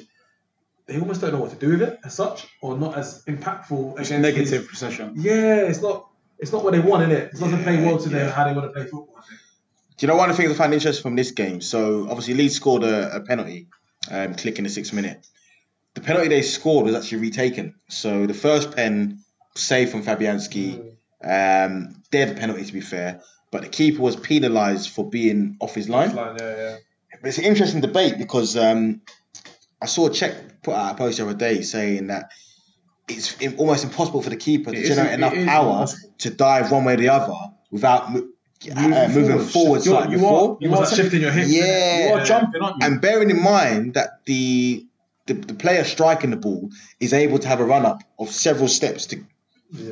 [0.87, 4.01] They almost don't know what to do with it as such, or not as impactful
[4.01, 5.13] It's against negative these- possession.
[5.17, 6.08] Yeah, it's not.
[6.39, 7.25] It's not what they want, is it?
[7.35, 8.33] It doesn't play well to them yeah.
[8.33, 9.17] how they want to play football.
[9.19, 9.41] I think.
[9.97, 11.61] Do you know one of the things I find interesting from this game?
[11.61, 13.67] So obviously Leeds scored a, a penalty,
[14.11, 15.27] um, click in the sixth minute.
[15.95, 17.75] The penalty they scored was actually retaken.
[17.89, 19.25] So the first pen
[19.57, 20.93] saved from Fabianski,
[21.25, 25.89] um, dead penalty to be fair, but the keeper was penalised for being off his
[25.89, 26.15] line.
[26.15, 26.77] Like, yeah, yeah.
[27.21, 29.01] But it's an interesting debate because um,
[29.83, 32.31] I saw a Cech put out a post the other day saying that
[33.09, 36.15] it's almost impossible for the keeper to It is- generate it enough power impossible.
[36.19, 37.35] to dive one way or the other
[37.71, 38.29] without mo-
[38.77, 39.53] uh, moving forwards.
[39.53, 40.51] forward You're- you before.
[40.53, 41.51] are- You was like shifting your hips.
[41.51, 42.09] Yeah.
[42.09, 42.87] You are jumping, aren't you?
[42.87, 44.85] And bearing in mind that the,
[45.27, 48.69] the the player striking the ball is able to have a run up of several
[48.69, 49.17] steps to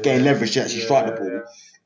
[0.03, 1.31] gain leverage to actually strike the ball.
[1.31, 1.41] yeah.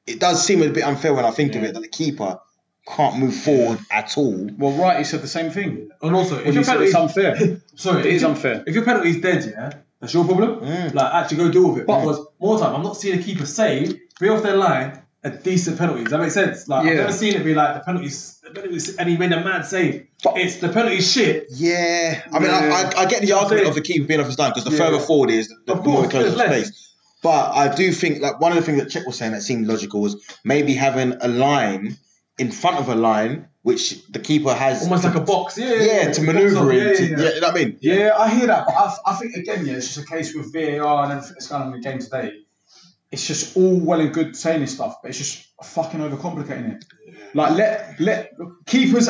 [0.07, 2.39] It does seem a bit unfair when I think of it that the keeper
[2.87, 4.49] can't move forward at all.
[4.59, 5.91] well, right, he said the same thing.
[6.03, 7.61] And also, if When your he penalty it's unfair.
[7.77, 8.65] sorry, It if your- unfair.
[8.67, 10.61] If your penalty's dead, yeah, that's your problem.
[10.61, 10.95] Mm.
[10.95, 11.87] Like, actually go deal with it.
[11.87, 15.31] But- because more time, I'm not seeing a keeper save, be off their line, a
[15.31, 16.03] decent penalty.
[16.05, 16.67] Does that make sense?
[16.69, 19.45] Like, I've never seen it be like the penalties, the penalties, and he made a
[19.45, 20.07] mad save.
[20.25, 21.47] But- it's the penalty shit.
[21.51, 22.93] Yeah, I mean, I, Yeah.
[22.97, 24.39] I, I get the You know what I'm argument of the keeper being off his
[24.39, 24.79] line because the Yeah.
[24.79, 26.87] further forward is, the, the more course, closes space.
[27.23, 29.67] But I do think like one of the things that Cech was saying that seemed
[29.67, 31.99] logical was maybe having a line
[32.39, 35.59] in front of a line which the keeper has Almost to, like a box.
[35.59, 36.87] Yeah, yeah, yeah, to manoeuvre Yeah, in.
[36.89, 37.19] yeah, to- yeah.
[37.19, 37.79] yeah, you know what I mean?
[37.81, 40.53] Yeah, I hear that, but I, I think again, yeah, it's just a case with
[40.53, 42.33] VAR and everything that's going on in the game today.
[43.13, 46.85] It's just all well and good saying this stuff, but it's just fucking overcomplicating it.
[47.35, 48.33] Like let let
[48.67, 49.09] keepers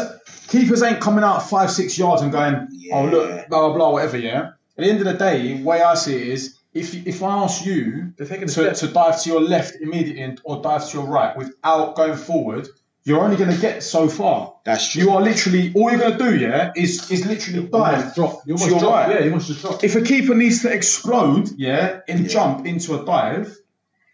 [0.48, 4.16] keepers ain't coming out five six yards and going, oh look, blah blah blah, whatever.
[4.16, 4.52] Yeah.
[4.78, 7.42] At the end of the day, the way I see it is, if if I
[7.44, 10.96] ask you They're taking a to, to dive to your left immediately or dive to
[10.98, 12.68] your right without going forward,
[13.04, 14.54] you're only going to get so far.
[14.64, 15.02] That's true.
[15.02, 18.42] You are literally all you're going to do, yeah, is is literally dive, drop.
[18.46, 18.92] You to almost your drop.
[18.92, 19.10] right.
[19.14, 19.82] Yeah, you almost just drop.
[19.82, 22.28] If a keeper needs to explode, yeah, and Yeah.
[22.28, 23.56] jump into a dive,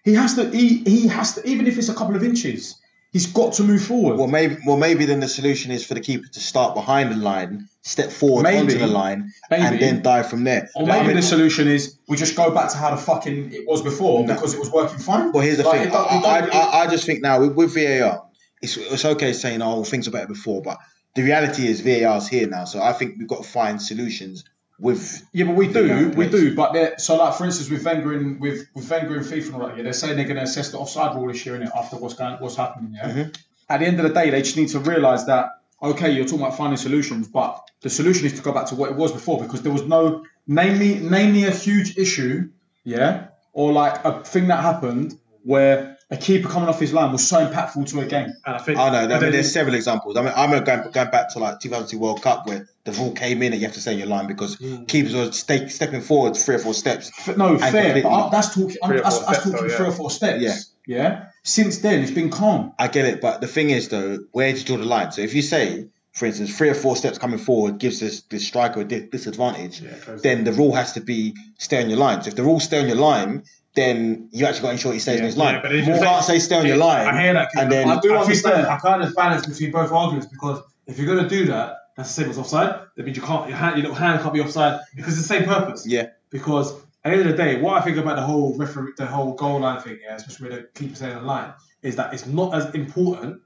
[0.05, 0.49] he has to.
[0.51, 1.47] He, he has to.
[1.49, 2.77] Even if it's a couple of inches,
[3.13, 4.19] he's got to move forward.
[4.19, 7.17] Well, maybe well maybe then the solution is for the keeper to start behind the
[7.17, 8.59] line, step forward Maybe.
[8.61, 10.69] onto the line, and then dive from there.
[10.77, 12.99] or But I maybe mean, the solution is we just go back to how the
[13.03, 14.33] fucking it was before No.
[14.35, 15.33] because it was working fine.
[15.33, 15.89] Well, here's the Like, thing.
[15.89, 18.23] it it I, I, I just think now with, with VAR,
[18.63, 20.79] it's, it's okay saying, oh, things were better before, but
[21.15, 22.65] the reality is VAR's here now.
[22.65, 24.45] So I think we've got to find solutions
[24.79, 25.23] with.
[25.33, 26.55] Yeah, but we do, we do.
[26.55, 29.55] But they're, so, like for instance, with Wenger and with with Wenger and FIFA and
[29.55, 31.71] all that, yeah, they're saying they're going to assess the offside rule this year, innit,
[31.77, 32.95] after what's going, what's happening.
[32.95, 33.13] Yeah.
[33.13, 33.39] Mhm.
[33.69, 35.51] At the end of the day, they just need to realise that
[35.83, 38.91] okay, you're talking about finding solutions, but the solution is to go back to what
[38.91, 42.49] it was before because there was no namely, namely a huge issue,
[42.85, 47.27] yeah, or like a thing that happened where a keeper coming off his line was
[47.27, 48.33] so impactful to a game.
[48.47, 48.79] And I think.
[48.79, 49.15] I know.
[49.15, 50.17] I mean, there's several examples.
[50.17, 53.43] I mean, I'm going, going back to like 2002 World Cup where the rule came
[53.43, 54.87] in and you have to stay in your line because Mm.
[54.87, 57.11] keepers were stay, stepping forward three or four steps.
[57.37, 58.77] No, fair, but I- that's talking.
[58.83, 60.43] I'm, Three or that's, four that's steps, talking though, three or four steps.
[60.43, 60.57] Yeah.
[60.87, 61.25] yeah.
[61.43, 62.73] Since then, it's been calm.
[62.79, 65.11] I get it, but the thing is though, where do you draw the line?
[65.11, 68.47] So if you say, for instance, three or four steps coming forward gives this, this
[68.47, 69.91] striker a disadvantage, Yeah,
[70.23, 72.23] then the rule has to be stay on your line.
[72.23, 73.43] So if the rule stay on your line,
[73.77, 75.55] then you actually got to ensure he stays on his line.
[75.57, 77.07] Yeah, but if you you can't say- say stay on your line.
[77.07, 78.67] I hear that, and then I do I understand.
[78.67, 82.15] I kind of balance between both arguments because if you're going to do that, that's
[82.15, 82.81] the same as offside.
[82.97, 85.35] That means you can't your hand, your little hand can't be offside because it's the
[85.35, 85.87] same purpose.
[85.87, 86.09] Yeah.
[86.31, 86.73] Because
[87.05, 89.35] at the end of the day, what I think about the whole referee, the whole
[89.35, 92.55] goal line thing, yeah, especially with the keeper saying the line, is that it's not
[92.55, 93.41] as important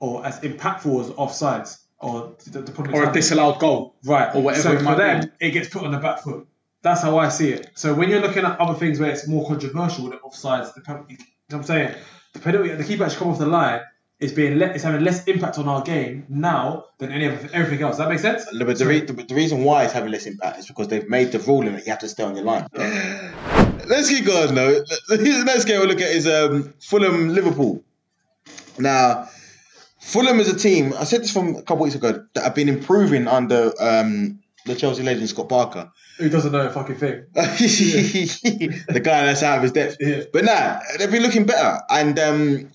[0.00, 2.92] or as impactful as offsides or the, the.
[2.92, 3.94] Or a disallowed goal.
[4.04, 5.46] Right, or whatever So it for might them, be.
[5.46, 6.46] it gets put on the back foot.
[6.84, 7.70] That's how I see it.
[7.74, 11.14] So when you're looking at other things where it's more controversial, the offsides, the penalty,
[11.14, 11.18] you
[11.50, 11.94] know what I'm saying
[12.34, 13.80] the penalty, the keeper actually come off the line
[14.20, 17.82] is being le- is having less impact on our game now than any of everything
[17.82, 17.92] else.
[17.92, 18.44] Does that make sense?
[18.52, 21.32] But the, re- the, the reason why it's having less impact is because they've made
[21.32, 22.66] the ruling that you have to stay on your line.
[23.86, 24.84] Let's keep going though.
[25.08, 27.82] Let's get a look at is um, Fulham Liverpool.
[28.78, 29.28] Now,
[30.00, 30.92] Fulham is a team.
[30.98, 34.74] I said this from a couple weeks ago that have been improving under um, the
[34.74, 35.90] Chelsea legend Scott Parker.
[36.18, 37.24] Who doesn't know a fucking thing?
[37.34, 39.96] the guy that's out of his depth.
[40.00, 40.22] Yeah.
[40.32, 41.80] But nah, they've been looking better.
[41.90, 42.70] And um,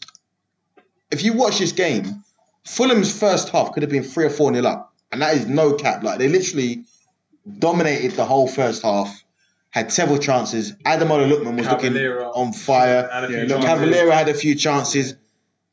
[1.12, 2.24] if you watch this game,
[2.66, 5.74] Fulham's first half could have been three or four nil up, and that is no
[5.74, 6.04] cap.
[6.04, 6.84] Like they literally
[7.60, 9.24] dominated the whole first half.
[9.72, 10.74] Had several chances.
[10.84, 12.26] Ademola Lookman was Cavaleiro.
[12.26, 13.08] looking on fire.
[13.14, 13.66] Had Yeah, chances.
[13.66, 15.14] Cavaleiro had a few chances.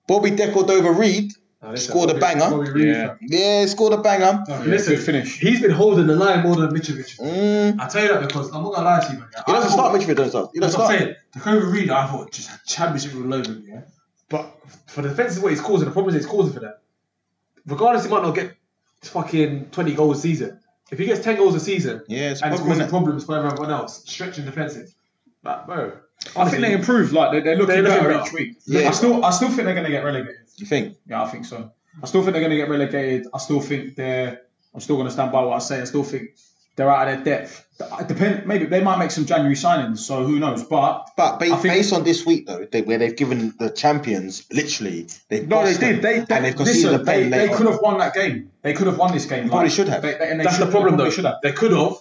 [0.06, 2.64] Bobby De Cordova-Reid Now, listen, scored a Bobby- banger.
[2.64, 3.06] Bobby Yeah.
[3.08, 3.18] fam.
[3.22, 4.44] Yeah, scored a banger.
[4.46, 5.38] No, Yeah, listen, good finish.
[5.38, 7.18] He's been holding the line more than Mitrovic.
[7.18, 7.80] Mm.
[7.80, 9.28] I tell you that because I'm not gonna lie to you, man.
[9.46, 10.48] He doesn't I start thought- midfield, doesn't he?
[10.54, 11.14] He That's doesn't what I'm saying.
[11.32, 13.80] The Kobe Reed, I thought just had championship all over him, yeah.
[14.28, 14.54] But
[14.86, 15.86] for the defense is what he's causing.
[15.86, 16.80] The problem is he's causing for that.
[17.66, 18.54] Regardless, he might not get
[19.02, 20.60] fucking 20 goals a season.
[20.90, 23.24] If he gets 10 goals a season Yeah, it's a and it's problem, causing problems
[23.24, 24.94] for everyone else, stretching defensive,
[25.42, 25.92] But bro.
[26.36, 27.12] I think they improved.
[27.12, 28.26] Like they're, they're looking They're looking better better.
[28.26, 28.56] each week.
[28.66, 28.88] Yeah.
[28.88, 30.36] I still, I still think they're going to get relegated.
[30.56, 30.96] You think?
[31.06, 31.70] Yeah, I think so.
[32.02, 33.26] I still think they're going to get relegated.
[33.32, 34.42] I still think they're.
[34.74, 35.80] I'm still going to stand by what I say.
[35.80, 36.30] I still think
[36.76, 37.66] they're out of their depth.
[38.00, 38.46] It Depend.
[38.46, 39.98] Maybe they might make some January signings.
[39.98, 40.64] So who knows?
[40.64, 44.46] But But ba- think- based on this week though, they, where they've given the champions
[44.52, 46.02] literally, they've no, they did.
[46.02, 47.00] They, they and they've conceded listen.
[47.00, 48.50] a They, pen they could have won that game.
[48.62, 49.48] They could have won this game.
[49.48, 50.02] probably should have.
[50.02, 51.10] They, they, and they That's should, the problem they though.
[51.10, 51.34] probably Should have.
[51.42, 51.92] They could have,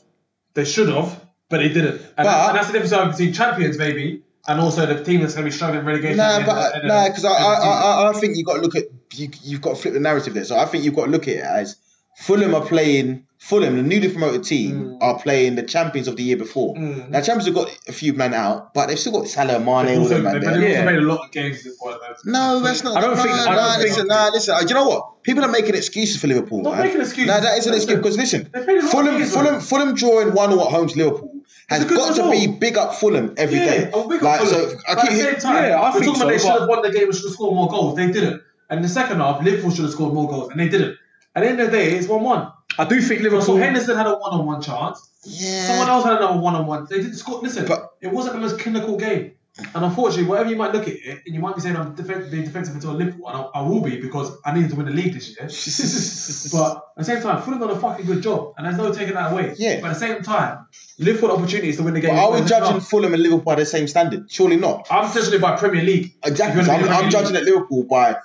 [0.53, 1.95] they should have, but they didn't.
[2.01, 5.33] And, But- that's, and that's the difference between champions, maybe, and also the team that's
[5.33, 6.17] going to be struggling in relegation.
[6.17, 7.53] Nah, but end nah, because I, I.
[7.53, 10.33] I, I think you've got to look at you, you've got to flip the narrative
[10.33, 10.43] there.
[10.45, 11.77] So I think you've got to look at it as
[12.17, 13.23] Fulham are playing.
[13.37, 16.73] Fulham, the newly promoted team, are playing the champions of the year before.
[16.73, 17.09] Mm.
[17.09, 19.97] Now, champions have got a few men out, but they've still got Salah, Mane, They've
[19.97, 20.53] all also, them man they've, there.
[20.61, 20.79] they've Yeah.
[20.79, 21.97] also made a lot of games this point.
[22.23, 22.97] No, that's not.
[22.97, 24.55] I don't no, think- I don't think- listen, nah, listen.
[24.55, 25.21] uh, Do you know what?
[25.23, 26.61] People are making excuses for Liverpool.
[26.63, 26.83] Not man.
[26.85, 27.27] making excuses.
[27.27, 29.61] No, that is an excuse because listen, they've played a lot of Fulham, Fulham, man.
[29.61, 31.24] Fulham drawing one or at home to Liverpool
[31.69, 33.91] has It's got to be big up Fulham every Yeah, day.
[34.09, 36.05] Big like on so, I But at keep the same time, Yeah, I we're think
[36.05, 37.95] talking about so, they should have won the game and should have scored more goals.
[37.95, 38.41] They didn't.
[38.69, 40.97] And in the second half, Liverpool should have scored more goals, and they didn't.
[41.35, 42.51] At the end of the day, it's one-one.
[42.79, 45.07] I do think Liverpool So Henderson had a one-on-one chance.
[45.23, 45.67] yeah.
[45.67, 46.87] Someone else had another one-on-one.
[46.89, 47.41] They didn't score.
[47.41, 49.31] Listen, But- it wasn't the most clinical game.
[49.57, 52.29] And unfortunately, whatever you might look at it, and you might be saying I'm defen-
[52.29, 54.91] being defensive until Liverpool, and I, I will be because I need to win the
[54.91, 55.47] league this year.
[56.59, 59.13] but at the same time, Fulham done a fucking good job, and there's no taking
[59.13, 59.55] that away.
[59.57, 59.79] Yeah.
[59.79, 60.67] But at the same time,
[60.99, 62.15] Liverpool opportunities to win the game.
[62.15, 62.79] But are we judging no.
[62.81, 64.29] Fulham and Liverpool by the same standard?
[64.29, 64.87] Surely not.
[64.91, 66.13] I'm judging it by Premier League.
[66.25, 66.61] Exactly.
[66.61, 68.17] So I'm, gonna I'm Premier judging at Liverpool by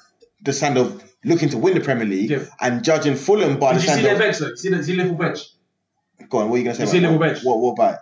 [0.42, 2.44] the standard of looking to win the Premier League, Yeah.
[2.60, 4.08] and judging Fulham by Did the you see standard.
[4.08, 4.54] their bench though?
[4.56, 5.48] See the see Liverpool bench.
[6.28, 6.48] go on.
[6.48, 6.82] What are you gonna say?
[6.82, 7.44] You see Liverpool bench?
[7.44, 7.58] What?
[7.60, 7.98] What about?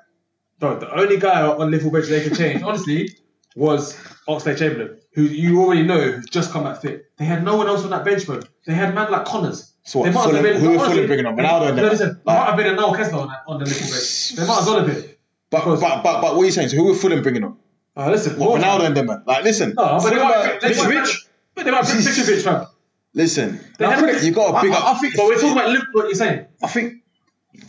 [0.58, 3.10] Bro, the only guy on Liverpool bench they could change, honestly,
[3.54, 3.96] was
[4.28, 7.06] Oxlade-Chamberlain, who you already know who's just come back fit.
[7.16, 8.40] They had no one else on that bench, bro.
[8.66, 9.72] They had man like Connors.
[9.84, 11.36] So what, They might have Fulham- been- who are Fulham bringing on?
[11.36, 13.64] Ronaldo and No, listen, like, might have been a Noel Kessler on, that, on the
[13.66, 14.30] Liverpool bench.
[14.36, 15.10] They might as well have been.
[15.50, 16.68] But, but, but, but what are you saying?
[16.68, 17.56] So who are Fulham bringing on?
[17.96, 19.06] Uh, listen, What, Ronaldo and them?
[19.06, 19.22] man?
[19.26, 19.74] Like, listen.
[19.76, 21.08] No, but they might, they might,
[21.54, 22.66] but they might bring Mitrovic, fam.
[23.14, 24.96] Listen, you got to big I- up.
[24.96, 26.46] I think- But we're talking about Liverpool, what you're saying.
[26.62, 26.94] I think.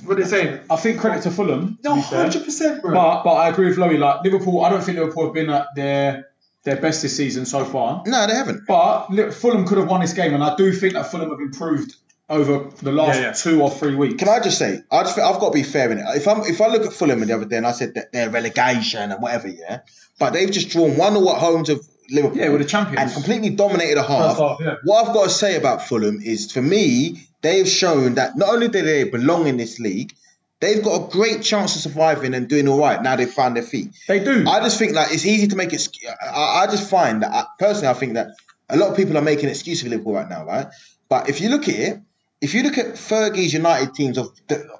[0.03, 0.59] What they're saying.
[0.69, 1.79] I think credit to Fulham.
[1.83, 2.93] No, 100%, bro.
[2.93, 3.97] But but I agree with Lowy.
[3.97, 6.27] Like Liverpool, I don't think Liverpool have been at their
[6.63, 8.03] their best this season so far.
[8.05, 8.63] no, they haven't.
[8.67, 11.39] But Li- Fulham could have won this game, and I do think that Fulham have
[11.39, 11.95] improved
[12.29, 13.31] over the last Yeah, yeah.
[13.31, 14.15] two or three weeks.
[14.19, 16.05] Can I just say, I just I've got to be fair in it.
[16.15, 18.29] If I'm if I look at Fulham the other day and I said that they're
[18.29, 19.79] relegation and whatever, yeah,
[20.19, 21.79] but they've just drawn one or at home to
[22.11, 22.37] Liverpool.
[22.37, 22.99] Yeah, we're the champions.
[22.99, 24.37] and completely dominated a half.
[24.37, 24.75] Half, yeah.
[24.83, 28.67] What I've got to say about Fulham is, for me, they've shown that not only
[28.67, 30.13] do they belong in this league,
[30.59, 33.63] they've got a great chance of surviving and doing all right now they've found their
[33.63, 33.91] feet.
[34.07, 34.45] They do.
[34.47, 35.87] I just think like it's easy to make it.
[36.21, 38.29] I, I just find that I, personally, I think that
[38.69, 40.67] a lot of people are making excuses for Liverpool right now, right?
[41.07, 41.99] But if you look at it,
[42.41, 44.29] if you look at Fergie's United teams of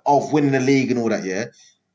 [0.05, 1.45] of winning the league and all that, yeah,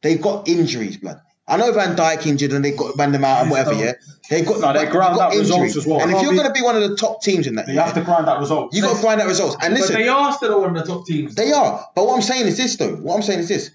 [0.02, 1.20] they've got injuries, blood.
[1.46, 3.92] I know Van Dijk injured and they got ran them out and whatever, yeah.
[4.30, 6.00] They've got No, they they've ground out results as well.
[6.00, 7.84] And if you're going to be one of the top teams in that, you yeah,
[7.84, 8.74] have to grind out results.
[8.74, 9.56] you got to grind out results.
[9.62, 11.34] And But listen, they are still one of the top teams.
[11.34, 11.84] they are.
[11.94, 12.96] But what I'm saying is this, though.
[12.96, 13.70] What I'm saying is this.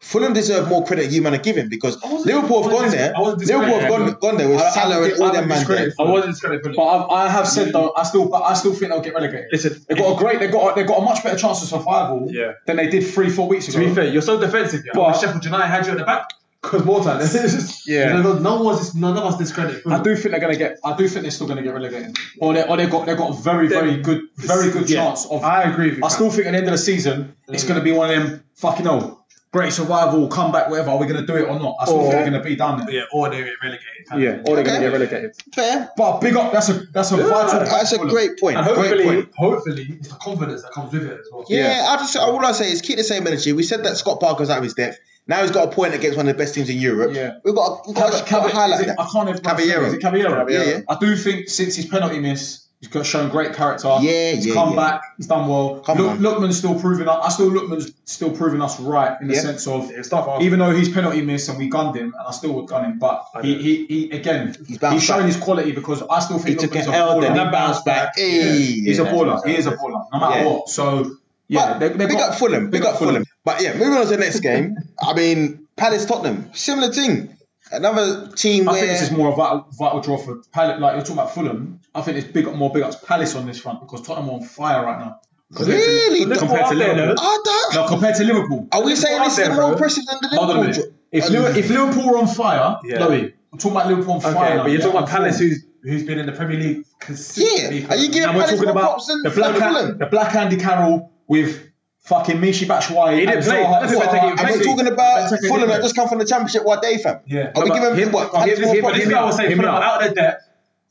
[0.00, 3.12] Fulham deserve more credit than you man are giving because Liverpool have gone there.
[3.38, 5.32] dis- I Liverpool have gone, gone there with I- I Salah and haven't- all I
[5.32, 5.58] them haven't man there.
[5.86, 6.72] discredited I wasn't discrediting.
[6.74, 9.46] But I, I have said though, I still, but I still think they'll get relegated.
[9.52, 12.26] Listen, They've got a great, they've got, they've got a much better chance of survival
[12.32, 12.54] Yeah.
[12.66, 13.78] than they did three, four weeks ago.
[13.78, 14.82] To be fair, you're so defensive.
[14.84, 14.90] Yeah.
[14.92, 16.28] But- But Sheffield United had you at the back
[16.62, 17.20] because more time.
[17.22, 18.16] It's just, Yeah.
[18.16, 19.82] You know, no one was none of us discredit.
[19.86, 20.78] I do think they're gonna get.
[20.84, 22.16] I do think they're still gonna get relegated.
[22.38, 25.04] Or they, or they got, they got a very, very good, very good Yeah.
[25.04, 25.42] chance of.
[25.44, 26.04] I agree with you.
[26.04, 28.22] I still think at the end of the season, it's going to be one of
[28.22, 29.18] them fucking oh,
[29.52, 30.90] great survival, comeback, whatever.
[30.90, 31.74] Are we going to do it or not?
[31.80, 32.78] I still Or- think they're going to be done.
[32.86, 32.90] there.
[32.94, 33.88] yeah, or they get relegated.
[34.16, 35.32] Yeah, or they're gonna get relegated.
[35.54, 35.88] Fair.
[35.96, 37.60] But big up, that's a that's a vital.
[37.60, 38.56] That's a great point.
[38.56, 39.30] And Great hopefully, point.
[39.36, 41.44] hopefully, it's the confidence that comes with it as well.
[41.48, 43.52] Yeah, I just all I say is keep the same energy.
[43.52, 44.98] We said that Scott Parker's out of his depth.
[45.26, 47.12] Now he's got a point against one of the best teams in Europe.
[47.14, 47.38] Yeah.
[47.44, 49.84] we've got, we've got, Cab- got to highlight it- I can't even Caballero.
[49.86, 50.48] Is it Caballero?
[50.48, 50.80] Yeah, yeah.
[50.88, 53.86] I do think since his penalty miss, he's got shown great character.
[54.00, 54.76] Yeah, he's yeah, come yeah.
[54.76, 55.02] back.
[55.16, 55.78] He's done well.
[55.78, 56.18] Come Look.
[56.18, 57.24] Lookman's still proving us.
[57.24, 59.40] I still Lookman's still proving us right in the Yeah.
[59.42, 62.52] sense of stuff even though he's penalty missed and we gunned him, and I still
[62.54, 66.18] would gun him, but he, he, he again He's he's, showing his quality because I
[66.18, 68.16] still think He think took Lookman's an a L, then he bounced back.
[68.16, 69.46] Hey, He's a baller.
[69.46, 70.68] He is a baller, no matter what.
[70.68, 71.12] So
[71.46, 72.70] yeah, But they, they big got, up Fulham.
[72.70, 73.24] Big, up Fulham.
[73.44, 74.76] But yeah, moving on to the next game.
[75.02, 77.36] I mean, Palace Tottenham, similar thing.
[77.72, 80.80] Another team I where think this is more of a vital, vital draw for Palace.
[80.80, 83.46] Like you're talking about Fulham, I think it's big up more big ups Palace on
[83.46, 85.20] this front because Tottenham are on fire right now.
[85.58, 86.24] really.
[86.24, 87.14] Liverpool compared to up there, Liverpool.
[87.16, 87.22] though.
[87.22, 89.72] I don't- Now compared to Liverpool, Are we saying this is there, more bro.
[89.72, 90.78] impressive than the hold on a minute.
[91.10, 92.96] If, Liverpool, if Liverpool were on fire, Yeah.
[92.98, 94.56] Chloe, we're talking about Liverpool on Okay, fire.
[94.56, 94.86] now, but you're yeah?
[94.86, 97.80] talking about Palace, who's who's been in the Premier League consistently.
[97.80, 97.88] Yeah.
[97.90, 99.98] Are you giving And we're talking more about props than the black, Fulham?
[99.98, 101.58] the black Andy Carroll with
[102.02, 103.20] fucking Michy Batshuayi.
[103.20, 103.62] He didn't play.
[103.62, 106.08] Zaha- That's what Zaha- I think he And we're talking about Fulham that just come
[106.08, 106.64] from the championship.
[106.64, 107.20] What day, fam?
[107.26, 107.52] Yeah.
[107.54, 108.32] Are we giving him- what?
[108.32, 108.92] but Palace him- more him- props?
[108.92, 109.82] But this Hear me guy was out, saying hear me Fulham out.
[109.82, 110.48] out of their depth.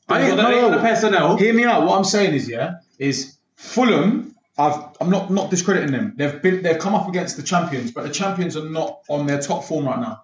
[0.10, 0.70] I They've ain't- no, no.
[0.72, 1.38] the personnel.
[1.38, 1.86] Hear me out.
[1.86, 4.36] What I'm saying is, yeah, is Fulham.
[4.58, 6.14] I've, I'm not not discrediting them.
[6.18, 9.40] They've been they've come up against the champions, but the champions are not on their
[9.42, 10.24] top form right now.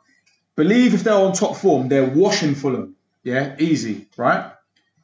[0.55, 2.95] Believe if they're on top form, they're washing Fulham.
[3.23, 4.51] Yeah, easy, right?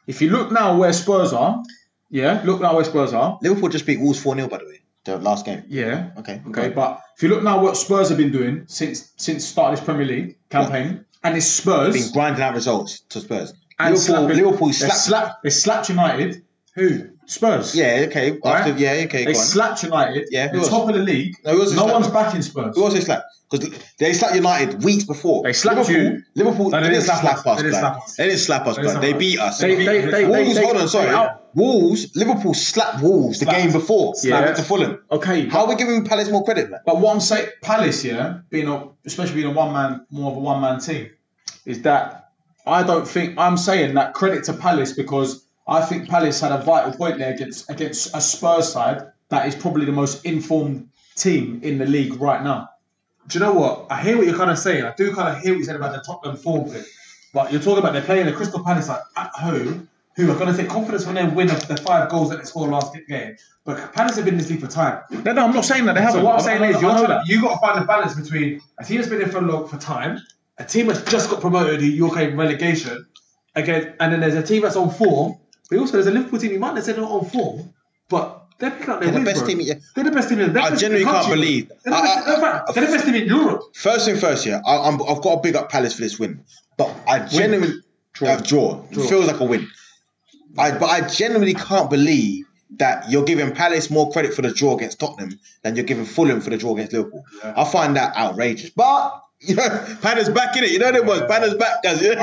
[0.08, 1.64] If you look now where Spurs are,
[2.10, 3.40] yeah, look now where Spurs are.
[3.42, 5.64] Liverpool just beat Wolves 4 0, by the way, the last game.
[5.68, 6.42] Yeah, Okay.
[6.50, 9.80] okay, but if you look now what Spurs have been doing since since start of
[9.80, 13.54] this Premier League campaign, and it's Spurs Been grinding out results to Spurs.
[13.80, 14.96] and Liverpool, slapping- Liverpool they slapped.
[14.98, 16.42] slapped they slapped United.
[16.76, 17.76] Who Spurs?
[17.76, 18.32] Yeah, okay.
[18.44, 18.80] After, Right?
[18.80, 19.26] yeah, okay.
[19.26, 20.28] They slapped United.
[20.32, 21.36] Yeah, the top of the league.
[21.46, 21.92] No, no slapped?
[21.94, 22.76] one's backing Spurs.
[22.76, 23.26] Who else they slapped?
[23.52, 25.44] Because they slapped United weeks before.
[25.44, 26.24] They slapped Liverpool, you.
[26.36, 26.70] Liverpool.
[26.72, 27.58] No, they, didn't slap, us.
[27.58, 28.16] They didn't slap us.
[28.16, 29.60] They didn't slap us, They didn't They beat us.
[29.60, 30.56] They- they- they- Wolves.
[30.56, 31.10] they- hold on, sorry.
[31.12, 32.16] they- Wolves.
[32.16, 34.14] Liverpool slapped Wolves the game before.
[34.24, 34.40] Yeah.
[34.40, 35.00] Slapped to Fulham.
[35.12, 36.82] Okay, How are we giving Palace more credit, man?
[36.86, 40.38] But what I'm saying, Palace, yeah, being a especially being a one man, more of
[40.38, 41.12] a one man team,
[41.66, 42.32] is that
[42.66, 46.62] I don't think I'm saying that credit to Palace because I think Palace had a
[46.62, 51.62] vital point there against against a Spurs side that is probably the most informed team
[51.64, 52.70] in the league right now.
[53.28, 53.88] Do you know what?
[53.90, 54.84] I hear what you're kind of saying.
[54.84, 56.84] I do kind of hear what you said about the Tottenham form thing.
[57.34, 60.52] But you're talking about they're playing the Crystal Palace at, at home, who are going
[60.52, 63.36] to take confidence from their win of the five goals that they scored last game.
[63.66, 65.02] But Palace have been in this league for time.
[65.10, 66.22] No, no, I'm not saying that they haven't.
[66.22, 67.28] So what I'm I- saying I- is, I you're know trying, that.
[67.28, 69.78] you got to find a balance between a team that's been in for long for
[69.78, 70.20] time,
[70.58, 73.06] a team that's just got promoted who you're okay relegation,
[73.56, 75.38] again, and then there's a team that's on form.
[75.70, 76.52] But also there's a Liverpool team.
[76.52, 77.74] You might not say they're not on form,
[78.10, 79.48] but they're picking up their They're the best bro.
[79.48, 79.74] team, yeah.
[79.96, 80.40] They're the best team.
[80.40, 82.42] In, they're I the best team genuinely can't believe- They're the, best, I- I- in
[82.42, 83.62] fact, they're the best team in Europe.
[83.74, 86.44] First thing first, yeah, I, I'm, I've got to big up Palace for this win,
[86.78, 87.76] but I genuinely
[88.14, 88.36] draw.
[88.38, 88.76] draw.
[88.92, 89.04] Draw.
[89.08, 89.68] Feels like a win.
[90.58, 92.46] I but I genuinely can't believe
[92.78, 96.42] that you're giving Palace more credit for the draw against Tottenham than you're giving Fulham
[96.42, 97.24] for the draw against Liverpool.
[97.44, 98.72] I find that outrageous.
[98.72, 99.68] But you know,
[100.02, 100.72] Panna's back in it.
[100.72, 101.22] You know what it was.
[101.30, 102.00] Panna's back, guys.
[102.00, 102.16] This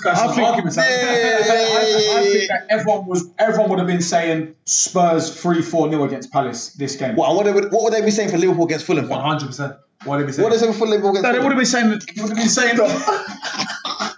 [0.00, 0.76] guy's I think- arguments.
[0.76, 0.82] Yeah.
[0.82, 5.90] I, I- I think that everyone was everyone would have been saying Spurs three four
[5.90, 7.14] 0 against Palace this game.
[7.14, 9.08] What, what, would, what would they be saying for Liverpool against Fulham?
[9.10, 9.76] Hundred percent.
[10.04, 10.42] What did we say?
[10.42, 11.44] What is it for Liverpool against No, they Fulham?
[11.44, 12.00] would have been saying.
[12.16, 12.78] They would have been saying.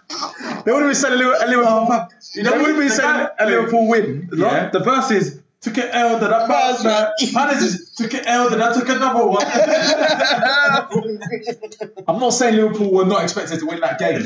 [0.64, 1.48] they would have been saying a Liverpool.
[1.48, 4.28] Liverpool they would have been saying a Liverpool win.
[4.30, 4.68] The, Yeah.
[4.70, 6.82] the verse is took an L that I passed.
[6.82, 9.44] Pass, Palace took an L that I took another one.
[12.08, 14.22] I'm not saying Liverpool were not expected to win that game,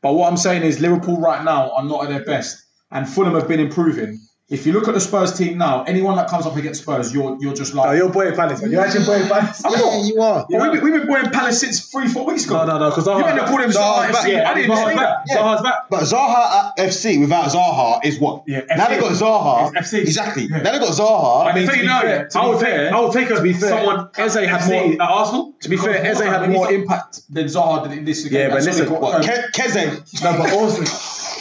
[0.00, 3.34] but what I'm saying is Liverpool right now are not at their best, and Fulham
[3.34, 4.18] have been improving.
[4.50, 7.36] If you look at the Spurs team now, anyone that comes up against Spurs, you're
[7.38, 7.98] you're just Oh, like.
[7.98, 8.70] you're boy Palace, man.
[8.70, 9.62] You're actually boy Palace.
[9.62, 10.06] I'm Yeah, not.
[10.06, 10.46] you are.
[10.48, 12.64] But we've, been, we've been playing Palace since three, four weeks ago.
[12.64, 13.20] No, no, no, because You Zaha.
[13.26, 14.22] meant to call him Zaha's Zaha.
[14.24, 14.32] FC.
[14.32, 15.26] Yeah, I didn't Zaha's say back.
[15.26, 15.36] that.
[15.36, 15.74] Zaha's back.
[15.90, 18.44] But Zaha at FC without Zaha is what?
[18.46, 18.88] Yeah, now FC.
[18.88, 19.76] they got Zaha.
[19.76, 20.00] It's FC.
[20.00, 20.42] Exactly.
[20.50, 20.62] Yeah.
[20.62, 21.46] Now they got Zaha.
[21.46, 23.00] I mean, to to be be fair, fair, to I be would take, fair- I
[23.00, 25.54] would take a, be fair, someone Eze had FC more- at Arsenal.
[25.60, 28.32] To be fair, Eze had more impact than Zaha did in this game.
[28.48, 29.22] Yeah, but listen, only got- what?
[29.26, 30.24] Ke- Keze.
[30.24, 30.80] No, but also,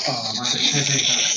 [0.09, 0.47] Oh, man,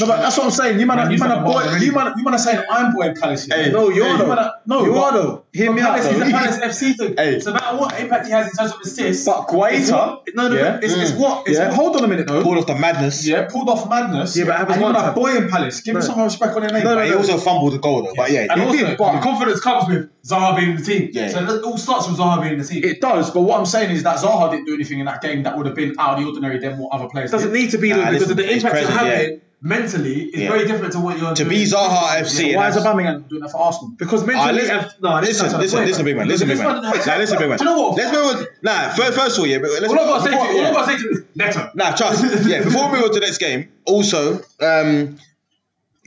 [0.01, 0.81] No, but that's what I'm saying.
[0.81, 2.63] You man, Man, are- you you man, boy, bastard, you man, you man are saying
[2.71, 3.45] I'm boy Palace.
[3.47, 3.65] here.
[3.65, 4.29] Hey, No, you're Hey, though.
[4.29, 5.45] you man no, you are though.
[5.53, 6.31] Hear me out Palace, he's a though.
[6.31, 7.15] Palace FC thing.
[7.17, 7.41] Hey.
[7.41, 10.23] So no matter what impact he has in terms of assists, But Guaita, it's what,
[10.35, 11.19] no, no, yeah, it's, it's Mm.
[11.19, 11.73] what, it's yeah.
[11.75, 12.43] Hold on a minute though.
[12.43, 13.27] Pulled off the madness.
[13.27, 14.37] Yeah, pulled off madness.
[14.37, 15.15] Yeah, but have and his you one man are time.
[15.15, 15.81] boy in Palace.
[15.81, 16.07] Give him No.
[16.07, 16.85] some respect on your name.
[16.85, 18.13] No, no, he also fumbled the goal though.
[18.17, 18.67] But yeah, and yeah.
[18.67, 21.11] also did, but- the confidence comes with Zaha being in the team.
[21.13, 21.29] Yeah.
[21.29, 22.85] So it all starts with Zaha being in the team.
[22.85, 25.43] It does, but what I'm saying is that Zaha didn't do anything in that game
[25.45, 27.71] that would have been out of the ordinary than what other players It doesn't need
[27.71, 29.41] to be Nah, though, this- because because of the the It's impact you're present, having
[29.63, 30.49] mentally is Yeah.
[30.51, 31.49] very different to what you're To doing.
[31.59, 33.93] be Zaha FC, Why is that's- Aubameyang doing that for Arsenal?
[33.99, 36.17] because Ah, mentally, listen, I've- no, this is Listen, not the listen, point, listen, big
[36.17, 36.29] man.
[36.29, 36.75] Listen, big This man.
[36.77, 37.59] one- Nah, listen, big man.
[37.59, 37.97] Do you know what?
[37.99, 38.47] Let's move on.
[38.63, 39.59] Nah, first, first of all, yeah.
[39.59, 40.69] But let's All I've got to say to before- you, all yeah.
[40.69, 41.71] I've got to say to you is Neto.
[41.75, 42.47] Nah, trust.
[42.47, 45.19] yeah, before we move on to the next game, also, um,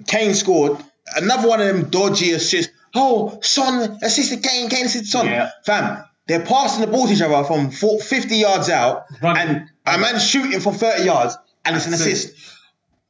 [0.07, 0.77] Kane scored
[1.15, 2.71] another one of them dodgy assists.
[2.95, 5.25] Oh, Son assisted Kane, Kane assisted Son.
[5.27, 5.49] Yeah.
[5.65, 9.41] Fam, they're passing the ball to each other from 40, 50 yards out, Running.
[9.47, 11.99] and a man shooting from 30 yards, and it's an it.
[11.99, 12.53] assist.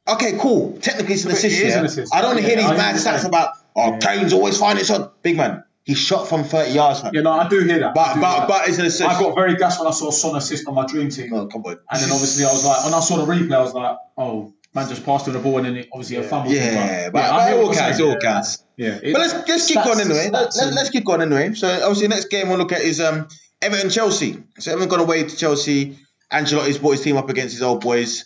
[0.06, 0.78] Okay, cool.
[0.80, 1.56] Technically, it's an assist.
[1.56, 1.78] is yeah?
[1.78, 2.14] an assist.
[2.14, 5.10] I don't want to hear these mad stats about oh, Kane's always finding Son.
[5.22, 7.14] Big man, he shot from 30 yards, fam.
[7.14, 7.94] Yeah, no, I do hear that.
[7.94, 8.48] But but that.
[8.48, 9.08] but it's an assist.
[9.08, 11.62] I got very gassed when I saw Son assist on my dream team, oh, come
[11.62, 11.78] on.
[11.90, 14.52] and then obviously I was like, when I saw the replay, I was like, oh,
[14.74, 16.52] man, just passed him the ball, and then it, obviously a fumble.
[16.52, 18.00] Yeah, but, I but it all counts.
[18.00, 18.64] All counts.
[18.76, 20.30] Yeah, But let's let's Stats- on anyway.
[20.30, 21.54] Let, stats let, and- let's keep on anyway.
[21.54, 23.28] So obviously, next game we'll look at is um
[23.62, 24.42] Everton Chelsea.
[24.58, 25.98] So Everton gone away to Chelsea.
[26.32, 28.24] Ancelotti's brought his team up against his old boys.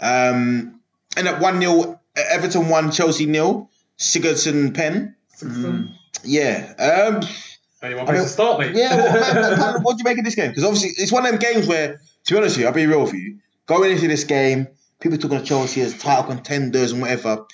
[0.00, 0.80] Um,
[1.16, 3.70] end up one 0 Everton one, Chelsea nil.
[3.98, 5.14] Sigurdsson pen.
[6.24, 6.72] Yeah.
[6.78, 7.22] Um,
[7.80, 8.74] Hey, one I mean- place to start, mate.
[8.74, 8.96] yeah.
[8.96, 10.48] What, man, man, what do you make of this game?
[10.48, 12.86] Because obviously it's one of them games where, to be honest with you, I'll be
[12.86, 13.38] real with you.
[13.66, 14.66] Going into this game,
[14.98, 17.44] people talking of Chelsea as title contenders and whatever.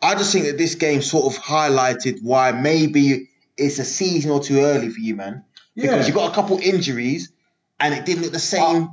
[0.00, 4.40] I just think that this game sort of highlighted why maybe it's a season or
[4.40, 5.44] two early for you, man.
[5.74, 6.06] Because Yeah.
[6.06, 7.30] you got a couple injuries,
[7.78, 8.88] and it didn't look the same.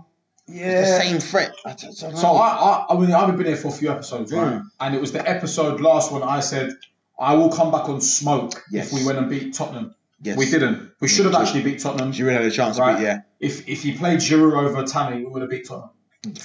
[0.52, 0.82] Yeah.
[0.82, 1.54] The same threat.
[1.66, 2.28] I don't- I don't So.
[2.36, 4.54] I, I, I mean, I've been here for a few episodes, right?
[4.56, 4.66] Mm.
[4.80, 6.74] And it was the episode last one I said
[7.20, 8.92] I will come back on smoke Yes.
[8.94, 9.96] if we went and beat Tottenham.
[10.22, 10.38] yes.
[10.38, 10.92] We didn't.
[11.00, 11.44] We should have true.
[11.44, 12.12] actually beat Tottenham.
[12.14, 12.94] Giroud had a chance Right.
[12.94, 13.20] to beat, yeah.
[13.40, 15.92] If if you played Giroud over Tammy, we would have beat Tottenham.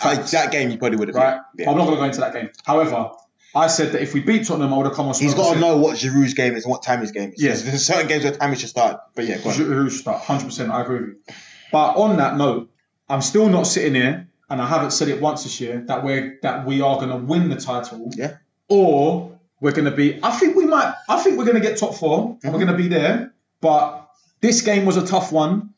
[0.02, 1.38] That game you probably would have Right?
[1.58, 1.70] Yeah.
[1.70, 2.50] I'm not going to go into that game.
[2.64, 3.10] However,
[3.54, 5.24] I said that if we beat Tottenham, I would have come on smoke.
[5.24, 7.42] He's got to know what Giroud's game is and what Tammy's game is.
[7.42, 7.50] Yeah.
[7.54, 9.00] There's, certain games where Tammy should start.
[9.14, 9.50] But yeah, go.
[9.50, 10.22] Giroud should start.
[10.22, 10.70] 100%.
[10.70, 11.16] I agree with you.
[11.72, 12.70] But on that note,
[13.08, 16.38] I'm still not sitting here, and I haven't said it once this year that we're
[16.42, 18.10] that we are going to win the title.
[18.16, 18.36] Yeah.
[18.68, 20.18] Or we're going to be.
[20.22, 20.92] I think we might.
[21.08, 22.48] I think we're going to get top 4 and Mm-hmm.
[22.52, 23.32] we're going to be there.
[23.60, 24.08] But
[24.40, 25.70] this game was a tough one,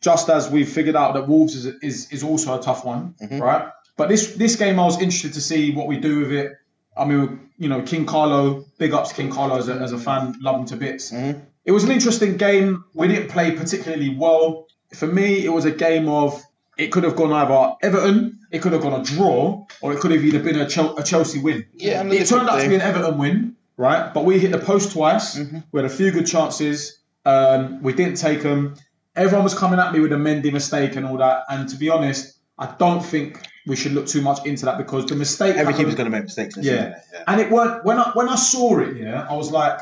[0.00, 3.38] just as we figured out that Wolves is is, is also a tough one, Mm-hmm.
[3.40, 3.68] right?
[3.96, 6.52] But this this game, I was interested to see what we do with it.
[6.96, 10.36] I mean, you know, King Carlo, big ups King Carlo as a, as a fan,
[10.40, 11.12] love him to bits.
[11.12, 11.42] Mhm.
[11.64, 12.84] It was an interesting game.
[12.94, 14.66] We didn't play particularly well.
[14.94, 16.42] For me, it was a game of
[16.80, 20.10] it could have gone either Everton, it could have gone a draw, or it could
[20.12, 21.66] have either been a, Chel- a Chelsea win.
[21.74, 24.12] Yeah, it turned at out to be an Everton win, right?
[24.12, 25.38] But we hit the post twice.
[25.38, 25.58] Mm-hmm.
[25.72, 26.98] We had a few good chances.
[27.24, 28.76] Um, we didn't take them.
[29.14, 31.44] Everyone was coming at me with a Mendy mistake and all that.
[31.50, 35.06] And to be honest, I don't think we should look too much into that because
[35.06, 35.50] the mistake.
[35.56, 36.56] Every happened- keeper's going to make mistakes.
[36.60, 36.72] yeah.
[37.12, 37.24] yeah.
[37.26, 39.78] And it weren't when I when I saw it, yeah, I was like,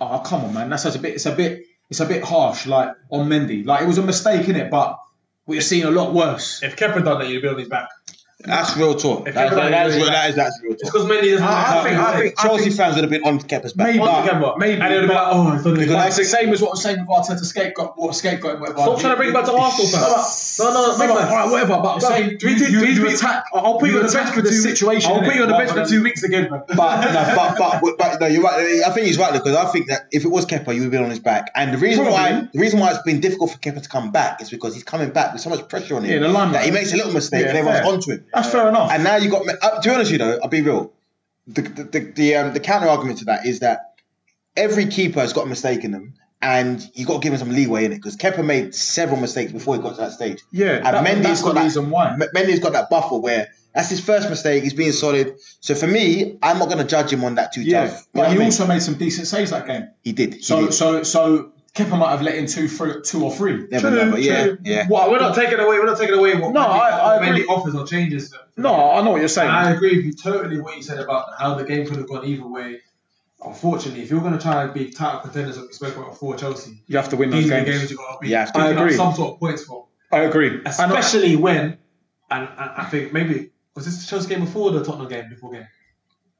[0.00, 2.90] oh come on, man, that's a bit it's a bit it's a bit harsh, like
[3.10, 3.64] on Mendy.
[3.64, 4.98] Like it was a mistake in it, but
[5.46, 6.62] we've seen a lot worse.
[6.62, 7.88] If Kepa done that, you'd be on his back.
[8.44, 9.28] That's real talk.
[9.28, 10.92] If That's, Kepa that, is, really- that, is, that's real It's talk.
[10.92, 13.72] because Mendy doesn't I- I think- I think- Chelsea fans would have been on Kepa's
[13.72, 13.86] back.
[13.88, 15.94] Maybe, but- the maybe, And they'd be but- like, oh, oh it's on his Because
[15.96, 16.06] back.
[16.08, 18.78] It's the same as what I was saying with Arteta scapegoat, what scapegoat, whatever.
[18.78, 20.02] Stop trying to bring it back to Arsenal, fam.
[20.02, 21.28] No, no, no, Big no, man, man.
[21.32, 21.76] all right, whatever.
[21.82, 23.44] But I'm No, saying do you, you- do you, you- you do attack.
[23.54, 25.12] I'll put you on the attack bench for the two- situation.
[25.12, 26.62] I'll put you on the bench for two weeks again, man.
[26.68, 28.82] But, no, but, but, but, no, you're right.
[28.84, 30.90] I think he's right because I think that if it was Kepa, you would have
[30.90, 31.50] been on his back.
[31.54, 32.48] And the reason why Probably.
[32.52, 35.10] the reason why it's been difficult for Kepa to come back is because he's coming
[35.10, 36.54] back with so much pressure on him Yeah, the limelight.
[36.54, 37.92] that he makes a little mistake Yeah, and everyone's fair.
[37.92, 38.24] onto him.
[38.34, 38.90] That's fair enough.
[38.90, 39.42] And now you got.
[39.48, 40.92] Uh, to be honest you, though, I'll be real.
[41.46, 43.94] The the the, the, um, the counter argument to that is that
[44.56, 47.50] every keeper has got a mistake in them, and you got to give him some
[47.50, 50.40] leeway in it because Kepa made several mistakes before he got to that stage.
[50.52, 52.16] yeah, and that, Mendy's got the that- reason why.
[52.34, 54.62] Mendy's got that buffer where that's his first mistake.
[54.62, 55.34] He's being solid.
[55.60, 58.00] So for me, I'm not going to judge him on that too Yeah, tough.
[58.14, 58.44] You but he I mean?
[58.46, 59.88] also made some decent saves that game.
[60.02, 60.34] he did.
[60.34, 60.74] He So did.
[60.74, 63.66] so so Kepa might have let in two, three, two or three.
[63.70, 64.86] Never know, but yeah, yeah.
[64.90, 65.78] Well, we're not taking away.
[65.78, 67.46] We're not taking away what No, Mendy, I- I what Mendy agree.
[67.46, 68.34] offers or changes.
[68.58, 69.48] No, I know what you're saying.
[69.50, 72.26] I agree with you totally what you said about how the game could have gone
[72.26, 72.80] either way.
[73.44, 76.36] Unfortunately, if you're going to try and be title contenders, like we spoke about before
[76.36, 77.78] Chelsea, you have to win those these are the games.
[77.78, 78.90] games you got to be Yeah, I agree.
[78.92, 79.86] up some sort of points for.
[80.12, 80.48] I agree.
[80.48, 81.78] And I- Especially when,
[82.30, 85.50] and, and I think maybe was this the Chelsea game before the Tottenham game before
[85.52, 85.66] game?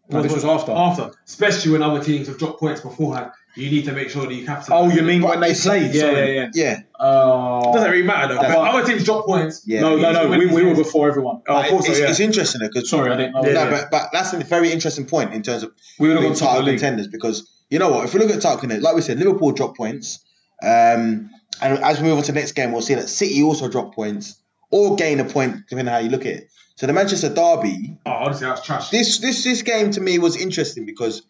[0.08, 0.72] No, this was after.
[0.72, 4.34] After, especially when other teams have dropped points beforehand, you need to make sure that
[4.34, 4.72] you capture.
[4.74, 5.94] Oh, you mean when they it's- played?
[5.94, 6.34] Yeah, sorry.
[6.36, 6.80] yeah, yeah.
[7.00, 8.40] Yeah, Uh, It doesn't really matter though.
[8.42, 9.62] That's- other teams drop points.
[9.66, 9.80] yeah.
[9.80, 10.28] no, no, no.
[10.28, 11.40] We, we were before everyone.
[11.48, 12.10] Oh, of course, it's, so, yeah.
[12.10, 13.42] it's interesting because Sorry, I didn't know.
[13.42, 13.70] no, Yeah.
[13.70, 16.38] but but that's a very interesting point in terms of We would have being gone
[16.38, 18.04] top of title the contenders because you know what?
[18.04, 20.18] If we look at title contenders, like we said, Liverpool dropped points,
[20.62, 21.30] um,
[21.60, 23.94] and as we move on to the next game, we'll see that City also dropped
[23.94, 24.36] points
[24.70, 26.48] or gain a point depending on how you look at it.
[26.76, 28.90] So the Manchester derby, Oh, honestly, that's trash.
[28.90, 31.22] this this this game to me was interesting because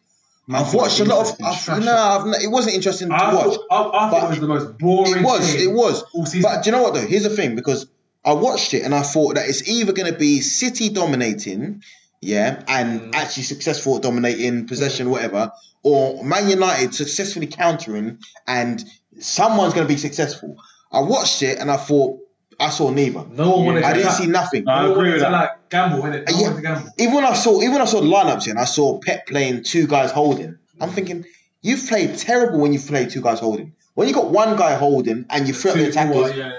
[0.46, 1.36] Man I've watched a lot of.
[1.44, 3.56] I've, no, I've, it wasn't interesting to I watch.
[3.68, 5.16] thought, I, I thought it was the most boring.
[5.18, 6.02] It was, game it was.
[6.42, 7.06] But do you know what though?
[7.06, 7.86] Here's the thing because
[8.24, 11.82] I watched it and I thought that it's either going to be City dominating,
[12.20, 13.14] yeah, and Mm.
[13.14, 18.82] actually successful at dominating possession, whatever, or Man United successfully countering and
[19.20, 20.56] someone's going to be successful.
[20.90, 22.20] I watched it and I thought
[22.58, 23.24] I saw neither.
[23.30, 23.86] no one wanted to.
[23.86, 23.98] I to.
[23.98, 24.64] didn't see nothing.
[24.64, 25.32] No, I no agree with to that.
[25.32, 26.28] like gamble, innit?
[26.28, 26.46] No uh, Yeah.
[26.48, 26.90] one to gamble.
[26.98, 29.86] Even when I saw, even when I saw lineups and I saw Pep playing two
[29.86, 30.94] guys holding, I'm mm.
[30.94, 31.24] thinking
[31.60, 33.74] you've played terrible when you've played two guys holding.
[33.94, 36.52] When you got one guy holding and you threaten the Two, attackers, four, yeah, yeah.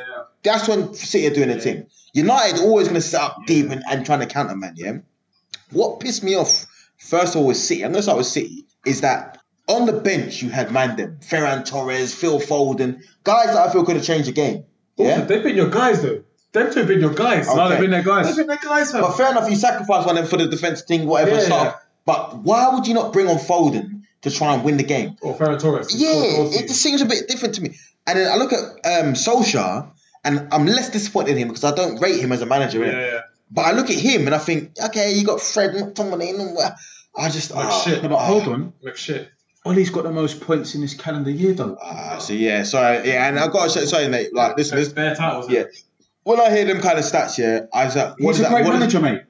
[0.43, 1.87] that's when City are doing their thing.
[2.13, 4.73] United always going to set up deep and, and trying to counter man.
[4.75, 4.97] Yeah.
[5.71, 6.67] What pissed me off
[6.97, 9.93] first of all with City, I'm going to start with City, is that on the
[9.93, 14.27] bench you had Mandem, Ferran Torres, Phil Foden, guys that I feel could have changed
[14.27, 14.65] the game.
[14.97, 15.21] Also, Yeah.
[15.25, 16.23] they've been your guys though.
[16.51, 17.47] Them two have been your guys.
[17.47, 17.55] Okay.
[17.57, 18.35] No, they've been their They've guys.
[18.35, 19.01] been their guys, fam.
[19.01, 21.63] But fair enough, you sacrifice one of them for the defense thing, whatever Yeah, stuff.
[21.65, 21.73] yeah.
[22.05, 25.15] But why would you not bring on Foden to try and win the game?
[25.21, 25.95] Or Ferran Torres.
[25.95, 27.75] Yeah, scored goals it just seems a bit different to me.
[28.05, 29.89] And then I look at um, Solskjaer,
[30.23, 32.85] and I'm less disappointed in him because I don't rate him as a manager.
[32.85, 33.11] Yeah, innit?
[33.13, 33.19] yeah.
[33.49, 36.71] But I look at him and I think, okay, you got Fred McTominay, and all-
[37.15, 38.01] I just Like ah, shit.
[38.03, 38.73] No, but hold on.
[38.81, 39.29] Like shit.
[39.66, 41.78] Ole's got the most points in this calendar year, though.
[41.82, 44.34] Ah, so yeah, so yeah, and I've got to say, sorry, mate.
[44.34, 45.49] Like, listen, There's listen, bare titles.
[45.49, 45.64] yeah.
[46.24, 48.41] When I hear them kind of stats, yeah, I was like, what He's does a
[48.43, 48.49] that?
[48.51, 49.22] great What does, manager, mate.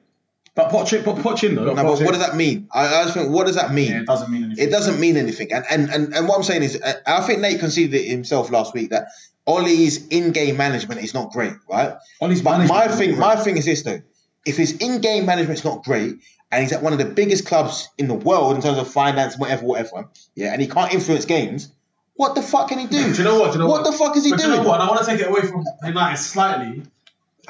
[0.55, 1.65] But Poch, but Poch in though.
[1.65, 2.67] no, but what does that mean?
[2.71, 3.91] I, I just think, what does that mean?
[3.91, 4.67] Yeah, it doesn't mean anything.
[4.67, 5.51] It doesn't mean anything.
[5.51, 8.51] And and and, and what I'm saying is, uh, I think Nate conceded it himself
[8.51, 9.07] last week that
[9.47, 11.95] Ole's in-game management is not great, right?
[12.21, 14.01] Ole's But management my thing, my thing is this though:
[14.45, 16.17] if his in-game management's not great,
[16.53, 19.37] and he's at one of the biggest clubs in the world in terms of finance,
[19.37, 21.71] whatever, whatever, yeah, and he can't influence games,
[22.15, 23.11] what the fuck can he do?
[23.11, 23.51] Do you know what?
[23.51, 23.91] Do you know what, what?
[23.91, 24.57] the fuck is he But do doing?
[24.57, 24.81] you know what?
[24.81, 26.83] And I want to take it away from United slightly.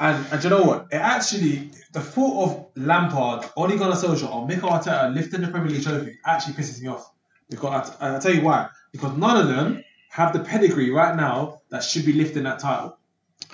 [0.00, 0.86] And, and do you know what?
[0.90, 5.70] It actually, the thought of Lampard, Ole Gunnar Solskjaer, or Mikel Arteta lifting the Premier
[5.70, 7.12] League trophy actually pisses me off.
[7.50, 8.68] Because I, I'll tell you why.
[8.90, 12.96] Because none of them have the pedigree right now that should be lifting that title.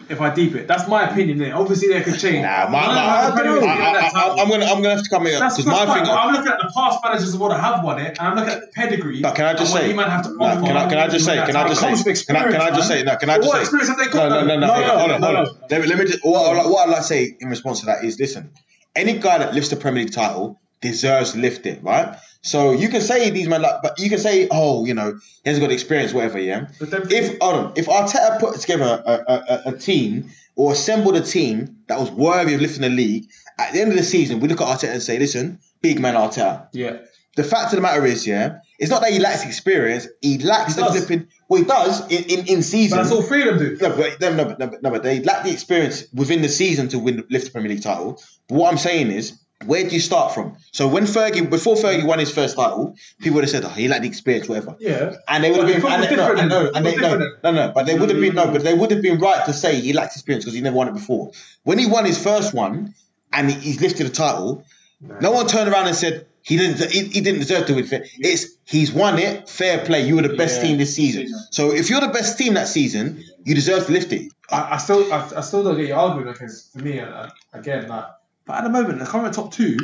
[0.08, 1.38] If I deep it, that's my opinion.
[1.38, 2.42] There, obviously, they could change.
[2.42, 5.86] Nah, my, my, I, I, I'm gonna, I'm gonna have to come here because my
[5.86, 6.04] fine.
[6.04, 6.12] thing.
[6.14, 8.52] I'm looking at the past managers of what I have won it, and I'm looking
[8.52, 9.20] at the pedigree.
[9.22, 9.88] But can I just say?
[9.88, 10.42] you man have to can
[10.76, 11.36] I, can I just say?
[11.46, 11.96] Can I just title.
[11.96, 12.24] comes with say?
[12.26, 13.02] Can I, can I just say?
[13.02, 13.60] No, can I just what say?
[13.62, 14.28] experience have they No, got?
[14.28, 15.44] no, no, no, No, hold on, no, hold on, no, hold on.
[15.44, 15.66] no.
[15.70, 17.80] Let me, let me just, what, I'd like- what I'd like to say in response
[17.80, 18.50] to that is listen,
[18.96, 22.16] any guy that lifts the Premier League title deserves to lift it, right?
[22.42, 25.12] So you can say these men, like, but you can say, oh, you know,
[25.44, 26.68] he hasn't got experience, whatever, yeah.
[26.78, 31.16] But then- If hold on, if Arteta put together a, a, a, team or assembled
[31.16, 33.26] a team that was worthy of lifting the league,
[33.58, 36.14] at the end of the season, we look at Arteta and say, listen, big man
[36.14, 36.68] Arteta.
[36.72, 36.98] Yeah.
[37.36, 40.74] The fact of the matter is, yeah, it's not that he lacks experience, he lacks
[40.74, 41.04] He the does.
[41.06, 41.28] flipping.
[41.48, 42.96] Well, he does in, in, in season.
[42.96, 43.88] But that's all three of them do.
[43.88, 46.88] No, but no, no, no, but- no, but they lack the experience within the season
[46.88, 48.20] to win lift the Premier League title.
[48.48, 50.56] But what I'm saying is, where do you start from?
[50.72, 53.88] So when Fergie, before Fergie won his first title, people would have said, "Oh, he
[53.88, 55.16] lacked the experience, whatever." Yeah.
[55.28, 57.72] And they would have been, and, no, different and, no, and they, no, no, no,
[57.74, 59.92] but they would have been no, but they would have been right to say he
[59.92, 61.32] lacked experience because he never won it before.
[61.62, 62.94] When he won his first one
[63.32, 64.64] and he, he's lifted a title,
[65.00, 66.90] no one turned around and said he didn't.
[66.90, 67.84] He, he didn't deserve to win.
[67.92, 68.08] it.
[68.18, 69.46] It's he's won it.
[69.48, 70.06] Fair play.
[70.06, 70.68] You were the best Yeah.
[70.68, 71.28] team this season.
[71.50, 74.32] So if you're the best team that season, you deserve to lift it.
[74.50, 77.86] I, I still, I, I still don't get your argument because for me, uh, again,
[77.88, 78.06] like,
[78.50, 79.76] but at the moment, the current top two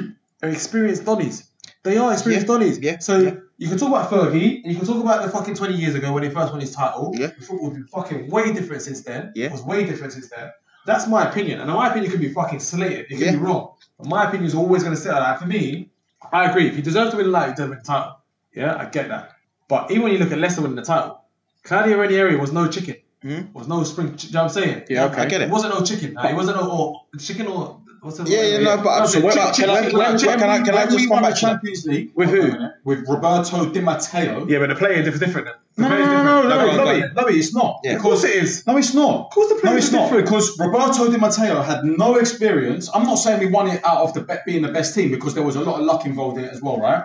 [0.43, 1.45] are experienced Donnies.
[1.85, 2.83] They are experienced Yeah, Donnies.
[2.83, 3.35] yeah, So yeah.
[3.59, 6.13] you can talk about Fergie, and you can talk about the fucking twenty years ago
[6.13, 7.13] when he first won his title.
[7.17, 7.29] Yeah.
[7.29, 9.33] The football's been fucking way different since then.
[9.37, 9.47] Yeah.
[9.47, 10.51] It was way different since then.
[10.85, 13.01] That's my opinion, and my opinion could be fucking slated.
[13.01, 13.33] It could Yeah.
[13.33, 15.39] be wrong, but my opinion is always going to sit like that.
[15.41, 15.91] For me,
[16.33, 16.67] I agree.
[16.69, 18.13] If he deserves to win the light, he deserves to win the title.
[18.55, 19.31] Yeah, I get that.
[19.69, 21.21] But even when you look at Leicester winning the title,
[21.65, 22.97] Claudio Ranieri was no chicken.
[23.23, 23.41] Hmm?
[23.55, 24.13] Was no spring.
[24.15, 24.83] Do you know what I'm saying?
[24.89, 25.23] Yeah, okay.
[25.23, 25.51] I get It it.
[25.51, 26.17] wasn't no chicken.
[26.17, 29.53] It wasn't no or chicken or what's Yeah, yeah, no, but I'm- so chicken, when-
[29.53, 31.53] chicken, when- chicken, when- can I- can I just come back the to that?
[31.53, 32.53] Champions League With who?
[32.85, 34.47] With Roberto Di Matteo.
[34.49, 35.49] Yeah, but the playing is different.
[35.77, 37.81] The No, no, no, no, no, No, no, no, no, no, it's not.
[37.85, 37.97] Yeah.
[37.97, 38.67] Of course it is.
[38.67, 39.27] No, it's not.
[39.27, 40.25] Of course the No, players it's are not different.
[40.25, 42.89] because Roberto Di Matteo had no experience.
[42.95, 45.35] I'm not saying we won it out of the be- being the best team because
[45.35, 47.03] there was a lot of luck involved in it as well, right?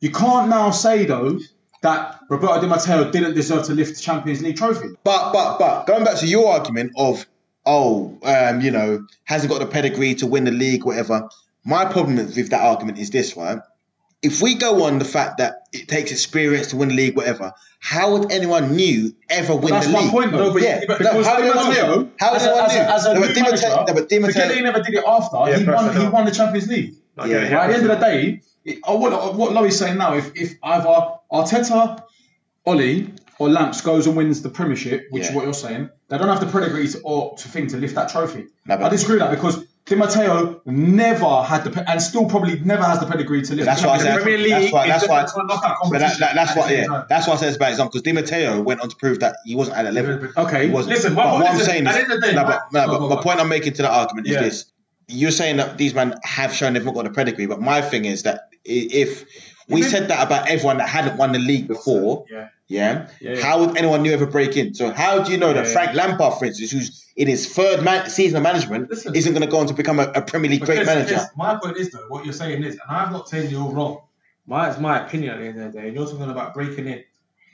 [0.00, 1.38] You can't now say though
[1.82, 4.88] that Roberto Di Matteo didn't deserve to lift the Champions League trophy.
[5.04, 7.24] But but but going back to your argument of
[7.68, 11.28] oh um you know hasn't got the pedigree to win the league whatever.
[11.64, 13.58] My problem with that argument is this right.
[14.22, 17.52] if we go on the fact that it takes experience to win the league, whatever,
[17.78, 20.10] how would anyone new ever win that's the my league?
[20.10, 20.46] point, though.
[20.48, 22.10] No, but- yeah, but no, how would anyone new?
[22.18, 24.62] How would anyone as a, as a new manager, no, but Di forget that he
[24.62, 25.36] never did it after.
[25.50, 25.96] Yeah, he won.
[25.96, 26.94] He won the Champions League.
[27.18, 27.48] Okay, Yeah.
[27.50, 27.60] yeah.
[27.62, 30.56] At the end of the day, it, uh, what what Lowy's saying now, if if
[30.62, 30.94] either
[31.30, 32.02] Arteta,
[32.66, 33.06] Ole,
[33.38, 36.40] or Lamps goes and wins the Premiership, which is what you're saying, they don't have
[36.40, 38.46] the pedigree to, or to thing to lift that trophy.
[38.66, 42.58] No, I disagree with that because Di Matteo never had the pe- and still probably
[42.60, 43.64] never has the pedigree to lift.
[43.66, 46.36] That's why I said that's why that's why different to a knockout but that, competition
[46.36, 48.80] that's at why yeah that's why I said it's about example because Di Matteo went
[48.82, 50.28] on to prove that he wasn't at that level.
[50.36, 50.94] Okay, He wasn't.
[50.96, 52.50] Listen, but my- what I'm saying at is, the end of the day, no, my-
[52.50, 53.22] but, no, but go, the go.
[53.22, 54.40] point I'm making to that argument is Yeah.
[54.42, 54.66] this:
[55.06, 58.04] you're saying that these men have shown they've not got the pedigree, but my thing
[58.04, 59.24] is that if
[59.70, 62.48] we said that about everyone that hadn't won the league before, Yeah.
[62.68, 63.42] Yeah, Yeah, yeah.
[63.42, 64.74] how would anyone new ever break in?
[64.74, 67.82] So how do you know that Yeah, Frank Lampard, for instance, who's in his third
[67.82, 69.14] man- season of management, Listen.
[69.14, 71.18] isn't going to go on to become a, a Premier League great manager?
[71.36, 74.02] My point is though, what you're saying is, and I'm not saying you're wrong.
[74.46, 76.86] My it's my opinion at the end of the day, and you're talking about breaking
[76.86, 77.04] in,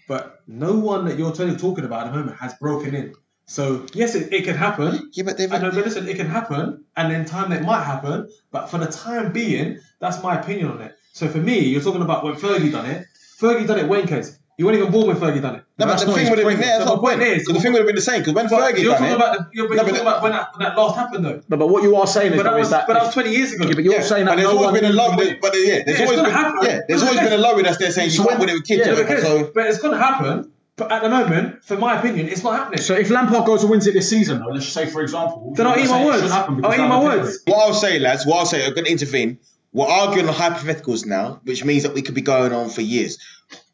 [0.06, 3.14] but no one that you're totally talking about at the moment has broken in.
[3.46, 5.10] So yes, it, it can happen.
[5.12, 8.28] Yeah, but they've know, but listen, it can happen, and in time it might happen.
[8.50, 10.96] But for the time being, that's my opinion on it.
[11.12, 13.06] So for me, you're talking about when Fergie done it.
[13.40, 14.38] Fergie done it Wayne case.
[14.56, 15.64] You weren't even born when Fergie done it.
[15.78, 17.22] No, but the thing would have been yeah, that's my the point point.
[17.28, 19.12] is- the thing would have been the same because when But Fergie you're done talking
[19.12, 21.24] it, about the, you're, but No, you're talking about when that, when that last happened
[21.24, 21.42] though.
[21.48, 23.14] No, but what you are saying is, But that though, was that but that was
[23.14, 23.64] 20 years ago.
[23.66, 25.16] Yeah, but you're Yeah, saying but that there's no always one been a knew low.
[25.16, 26.58] when- But yeah, there's Yeah, it's always been happen.
[26.62, 28.52] yeah, there's always been a low that's there saying you So can't when- win it
[28.60, 28.86] with kids.
[28.86, 30.50] yeah, or whatever, Because, so but it's gonna happen.
[30.76, 32.80] But at the moment, for my opinion, it's not happening.
[32.80, 35.52] So if Lampard goes and wins it this season, though, let's just say for example,
[35.56, 36.22] Then I'll eat my words.
[36.22, 37.40] should happen because I'll eat my words.
[37.46, 39.38] what I'll say, lads, what I'll say, I'm going to intervene.
[39.72, 43.18] We're arguing on hypotheticals now, which means that we could be going on for years.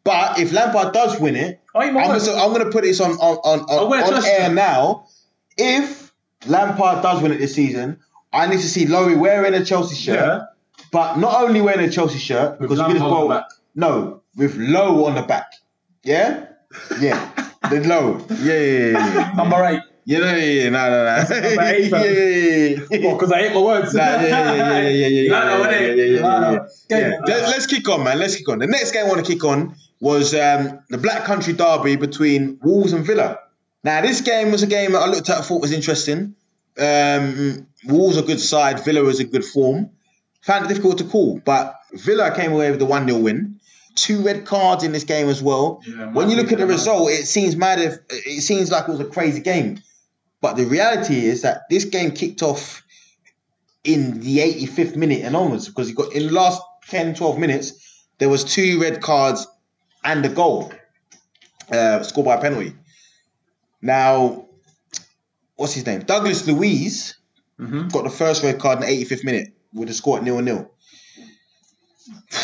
[0.04, 3.12] But if Lampard does win it, my I'm to I'm going to put this on
[3.12, 4.54] on on, on, on air you.
[4.54, 5.06] now.
[5.56, 6.12] If
[6.46, 7.98] Lampard does win it this season,
[8.32, 10.40] I need to see Lowy wearing a Chelsea shirt, Yeah.
[10.90, 13.44] but not only wearing a Chelsea shirt With because Middlesbrough, the back.
[13.74, 15.52] no, with low on the back.
[16.02, 16.46] Yeah,
[16.98, 17.30] yeah,
[17.68, 18.24] the low.
[18.40, 19.14] Yeah, yeah, yeah.
[19.14, 19.32] yeah.
[19.36, 19.82] Number eight.
[20.06, 21.40] Yeah, no, yeah, yeah, no, no, no.
[21.40, 22.04] Number eight, fam.
[22.04, 23.06] yeah, yeah, yeah.
[23.06, 23.92] Well, because I ate my words.
[23.92, 26.98] Nah, yeah, yeah, yeah, yeah, yeah, yeah, No, no, yeah, yeah, yeah, yeah, yeah, yeah.
[26.98, 27.18] Yeah.
[27.26, 28.18] Let- Let's kick on, man.
[28.18, 28.58] Let's kick on.
[28.60, 32.58] The next game I want to kick on was um, the Black Country Derby between
[32.62, 33.38] Wolves and Villa.
[33.84, 36.34] Now, this game was a game that I looked at and thought was interesting.
[36.78, 39.90] Um, Wolves are a good side, Villa is in good form.
[40.42, 43.60] Found it difficult to call, but Villa came away with a 1 0 win.
[43.94, 45.82] Two red cards in this game as well.
[45.86, 48.90] Yeah, when you look at the result, it seems mad if it seems like it
[48.90, 49.80] was a crazy game.
[50.40, 52.82] But the reality is that this game kicked off
[53.84, 58.06] in the 85th minute and onwards because you got in the last 10, 12 minutes,
[58.18, 59.46] there was two red cards
[60.04, 60.72] and a goal
[61.72, 62.74] uh, scored by a penalty.
[63.82, 64.46] Now,
[65.56, 66.00] what's his name?
[66.02, 67.14] Douglas Luiz
[67.58, 67.92] Mhm.
[67.92, 70.70] got the first red card in the 85th minute with the score at nil nil.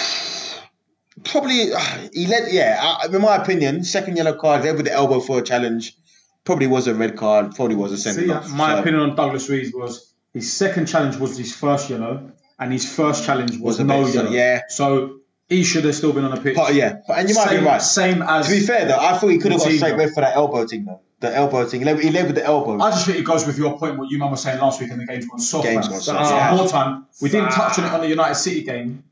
[1.24, 1.80] Probably, uh,
[2.12, 2.52] he led.
[2.52, 5.96] Yeah, in my opinion, second yellow card, led with the elbow for a challenge.
[6.44, 7.54] Probably was a red card.
[7.56, 8.48] Probably was a send See, off.
[8.50, 12.72] my So- opinion on Douglas Luiz was his second challenge was his first yellow, and
[12.72, 14.30] his first challenge was, Was no best, yellow.
[14.30, 14.60] yeah.
[14.68, 15.16] So
[15.48, 16.56] he should have still been on the pitch.
[16.56, 17.82] But yeah, but and you might same, be right.
[17.82, 20.10] Same as To be fair though, I thought he could have got a straight red
[20.12, 21.00] for that elbow thing though.
[21.20, 21.80] The elbow thing.
[21.80, 22.78] He led, he led with the elbow.
[22.78, 24.90] I just think it goes with your point, what you man was saying last week,
[24.90, 25.64] in the game's gone soft.
[25.64, 25.92] Game's man.
[25.92, 26.54] gone So, soft, uh, yeah.
[26.56, 27.06] More time.
[27.22, 29.02] We didn't touch on it on the United City game,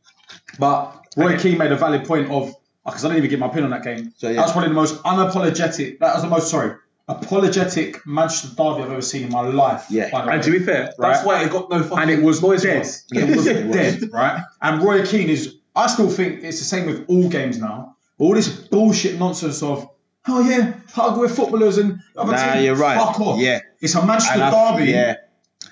[0.58, 2.54] but Roy Keane made a valid point of
[2.84, 4.12] because I didn't even get my pin on that game.
[4.18, 4.34] So, yeah.
[4.36, 5.98] That was probably the most unapologetic.
[6.00, 6.74] That was the most sorry
[7.08, 9.86] apologetic Manchester derby I've ever seen in my life.
[9.90, 10.10] Yeah.
[10.10, 11.12] by And to be fair, Right.
[11.12, 12.72] that's why it got no fucking and it was noise dead.
[12.72, 13.04] from us.
[13.12, 13.76] It was It was.
[13.76, 14.42] dead, right?
[14.62, 15.56] And Roy Keane is.
[15.76, 17.96] I still think it's the same with all games now.
[18.18, 19.88] All this bullshit nonsense of,
[20.28, 22.64] oh yeah, hug with footballers and other Nah, teams.
[22.64, 22.96] you're right.
[22.96, 23.40] Fuck off.
[23.40, 23.60] Yeah.
[23.80, 24.90] it's a Manchester And I- derby.
[24.92, 25.14] Yeah.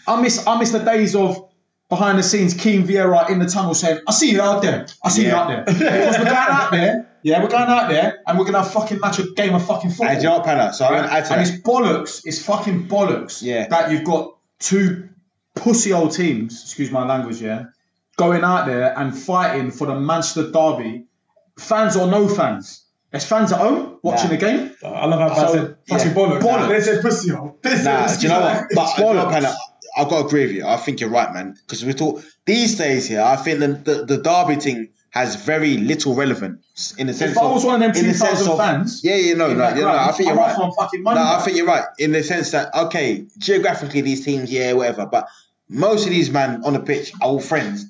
[0.08, 0.44] I miss.
[0.46, 1.48] I miss the days of
[1.88, 4.86] behind the scenes, Keane Vieira in the tunnel saying, "I see you out there.
[5.04, 7.08] I see you out there." Because we're going out there.
[7.22, 10.08] Yeah, we're going out there, and we're gonna fucking match a game of fucking football.
[10.08, 10.72] And you know what, Panna?
[10.72, 11.54] So I'm going to add to and that.
[11.54, 12.22] it's bollocks.
[12.24, 13.42] It's fucking bollocks.
[13.42, 13.68] Yeah.
[13.68, 15.08] That you've got two
[15.54, 16.60] pussy old teams.
[16.64, 17.40] Excuse my language.
[17.40, 17.66] Yeah.
[18.16, 21.06] Going out there and fighting for the Manchester derby,
[21.58, 22.84] fans or no fans.
[23.10, 24.30] There's fans at home watching Nah.
[24.30, 24.70] the game.
[24.84, 26.14] I love how So, I said fucking yeah.
[26.14, 26.40] bollocks.
[26.42, 26.68] Bollocks.
[26.68, 27.28] They said pussy.
[27.28, 27.56] yo.
[27.62, 28.64] They Nah, do you know what?
[28.74, 29.32] But It's do you know what, bollocks.
[29.32, 29.54] Panna,
[29.96, 30.66] I've got to agree with you.
[30.66, 31.54] I think you're right, man.
[31.66, 35.76] Because we talk these days here, I think the, the, the derby thing has very
[35.76, 38.56] little relevance in the sense If I of was one of them in the 2,000
[38.56, 39.88] fans, Yeah, yeah, no, in no, that yeah, no.
[39.90, 40.56] I ground, think you're I'm right.
[40.56, 44.00] off on fucking money No, I think you're right in the sense that okay, geographically
[44.00, 45.28] these teams, yeah, whatever, but
[45.68, 47.84] most of these man on the pitch are all friends.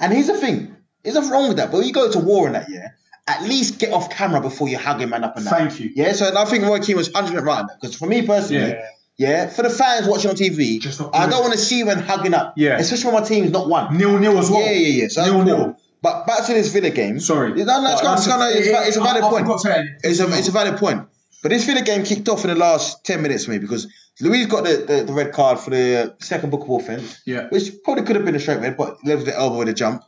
[0.00, 1.70] And here's the thing: there's nothing wrong with that.
[1.70, 4.68] But when you go to war in that year, at least get off camera before
[4.68, 5.54] you hug a man up and down.
[5.68, 5.90] Thank you.
[5.94, 8.70] Yeah, so I think Roy Keane was 100 right on that because for me personally,
[8.72, 8.88] Yeah.
[9.16, 9.48] yeah.
[9.48, 10.84] for the fans watching on TV,
[11.14, 12.54] I don't want to see when hugging up.
[12.56, 12.78] Yeah.
[12.78, 13.96] especially when my team's not one.
[13.96, 14.60] Nil nil as well.
[14.60, 15.08] Yeah, yeah, yeah.
[15.08, 15.44] So Nil cool.
[15.44, 15.76] nil.
[16.02, 17.18] But back to this Villa game.
[17.18, 17.54] Sorry.
[17.54, 19.46] No, no, it's, gonna, it's, gonna, it's, va- it's a valid point.
[19.46, 19.86] forgot to say it.
[20.04, 21.08] It's a, it's a valid point.
[21.44, 23.86] But this Villa game kicked off in the last 10 minutes for me because
[24.20, 27.48] Luiz got the, the, the red card for the uh, second bookable offence, Yeah.
[27.50, 30.02] which probably could have been a straight red, but left the elbow with a jump.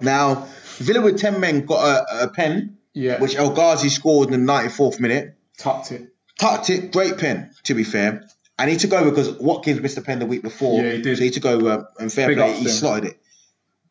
[0.00, 0.48] Now,
[0.78, 3.20] Villa with 10 men got a, a pen, Yeah.
[3.20, 5.36] which El Ghazi scored in the 94th minute.
[5.58, 6.08] tucked it.
[6.38, 8.26] Tucked it, great pen, to be fair.
[8.58, 10.82] And he took over because Watkins missed a pen the week before.
[10.82, 11.18] Yeah, he did.
[11.18, 13.20] So he took over uh, and fair Big play, he slotted it.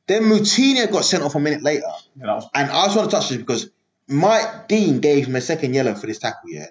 [0.07, 1.85] Then Moutinho got sent off a minute later.
[2.19, 3.69] Yeah, was And I just want to touch this because
[4.07, 6.67] Mike Dean gave him a second yellow for this tackle, yeah.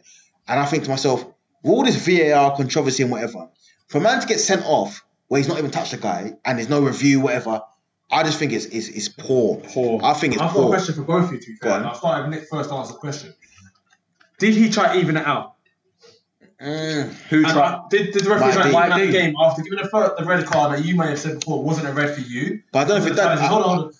[0.46, 1.24] And I think to myself,
[1.62, 3.48] with all this VAR controversy and whatever,
[3.88, 6.58] for a man to get sent off where he's not even touched the guy and
[6.58, 7.62] there's no review, whatever,
[8.10, 9.56] I just think it's it's, it's poor.
[9.56, 10.00] Poor.
[10.04, 11.84] I think it's I've got a question for both of you, to be fair.
[11.84, 13.34] I'll start with Nick first to answer the question.
[14.38, 15.53] Did he try even it out?
[16.60, 17.08] Mm.
[17.28, 17.56] who And, tried.
[17.74, 19.02] uh, did, did the referee Mike try to Dean.
[19.02, 21.40] even the game after giving the, fir- the red card that you may have said
[21.40, 22.62] before wasn't a red for you?
[22.72, 23.92] But I don't know if it Hold on, hold on.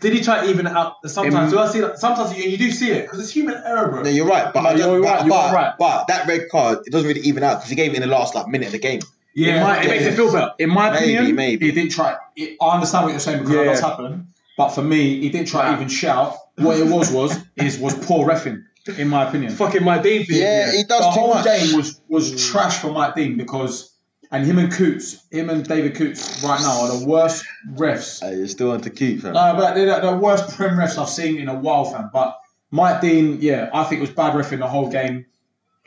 [0.00, 0.96] Did he try to even out?
[1.08, 1.98] Sometimes, In- do I see that?
[1.98, 4.02] Sometimes you, you do see it because it's human error, bro.
[4.02, 5.72] No, you're right, but No, I don't, you're but, right, you're but, right.
[5.78, 8.08] but that red card it doesn't really even out because he gave it in the
[8.08, 9.00] last like minute of the game.
[9.34, 10.10] yeah, It might- it makes yeah.
[10.10, 10.52] it feel better.
[10.58, 11.66] In my Maybe, opinion, maybe.
[11.66, 12.16] he didn't try.
[12.36, 13.64] It, I understand what you're saying because Yeah.
[13.64, 14.26] that does happen.
[14.56, 16.36] But for me, he didn't try to even shout.
[16.56, 19.52] What it was was is was poor refing, in my opinion.
[19.52, 20.40] Fucking Mike Dean for you.
[20.40, 21.44] Yeah, he does the too whole much.
[21.44, 23.94] game was was trash for Mike Dean because,
[24.30, 28.22] and him and Coots, him and David Coots right now are the worst refs.
[28.22, 29.32] Uh, you're still on to keep, fam.
[29.34, 32.10] No, but they're the the worst prem refs I've seen in a while, fam.
[32.12, 32.38] But
[32.70, 35.26] Mike Dean, yeah, I think it was bad ref in the whole game.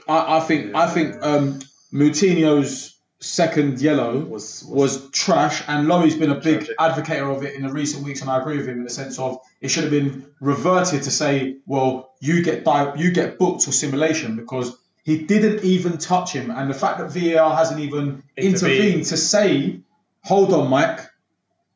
[0.08, 1.60] I, I think I think um,
[1.94, 6.76] Moutinho's second yellow Was- was, trash, and Lowy's been a big Tragic.
[6.80, 9.18] advocate of it in the recent weeks, and I agree with him in the sense
[9.18, 13.68] of it should have been reverted to say, well, you get di- you get booked
[13.68, 18.22] or simulation because he didn't even touch him, and the fact that VAR hasn't even
[18.38, 18.56] Intervened.
[18.84, 19.80] intervened to say,
[20.24, 21.00] hold on, Mike,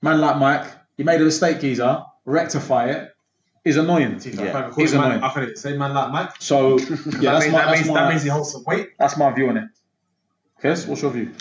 [0.02, 0.68] man like Mike,
[0.98, 3.16] you made a mistake, geezer, rectify it,
[3.64, 4.20] is annoying.
[4.24, 4.72] Yeah.
[4.76, 5.24] He's man, annoying.
[5.24, 6.32] I can say man like Mike.
[6.40, 8.64] So yeah, that, that's means, my, that, that's, means, my, that means he holds some
[8.66, 8.90] weight.
[9.00, 9.64] that's my view on it.
[10.62, 11.32] Chris, what's your view?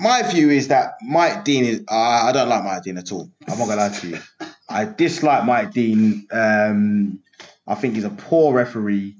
[0.00, 1.84] My view is that Mike Dean is.
[1.88, 3.30] Uh, I don't like Mike Dean at all.
[3.46, 4.18] I'm not gonna lie to you.
[4.68, 6.26] I dislike Mike Dean.
[6.32, 7.20] Um,
[7.66, 9.16] I think he's a poor referee,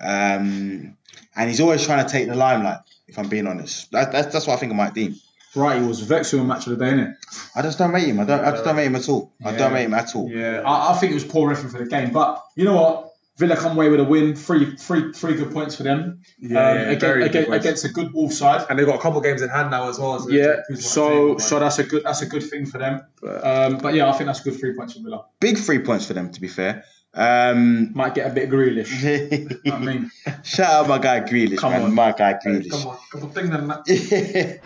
[0.00, 0.96] um,
[1.34, 2.80] and he's always trying to take the limelight.
[3.08, 5.16] If I'm being honest, that, that's that's what I think of Mike Dean.
[5.56, 7.14] Right, he was vexed with a match of the day, innit?
[7.56, 8.20] I just don't rate him.
[8.20, 8.44] I don't.
[8.44, 9.32] I just don't rate him at all.
[9.42, 10.30] I don't rate him at all.
[10.30, 13.07] Yeah, I, I think it was poor referee for the game, but you know what?
[13.38, 16.22] Villa come away with a win, three, three, three good points for them.
[16.40, 18.66] Yeah, um, yeah, against, against, against a good Wolves side.
[18.68, 20.18] And they've got a couple games in hand now as well.
[20.18, 23.02] So Yeah, so so that's a good that's a good thing for them.
[23.22, 25.24] Um, but yeah, I think that's a good three points for Villa.
[25.38, 26.84] Big three points for them, to be fair.
[27.14, 29.02] Um, Might get a bit Grealish.
[29.32, 30.10] you know what I mean,
[30.42, 31.82] shout out my guy Grealish, Come man.
[31.82, 31.94] on.
[31.94, 32.70] My guy Grealish.
[32.70, 34.60] Come on, couple things and that.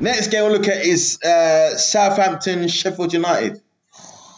[0.00, 3.62] Next game we'll look at is uh, Southampton Sheffield United.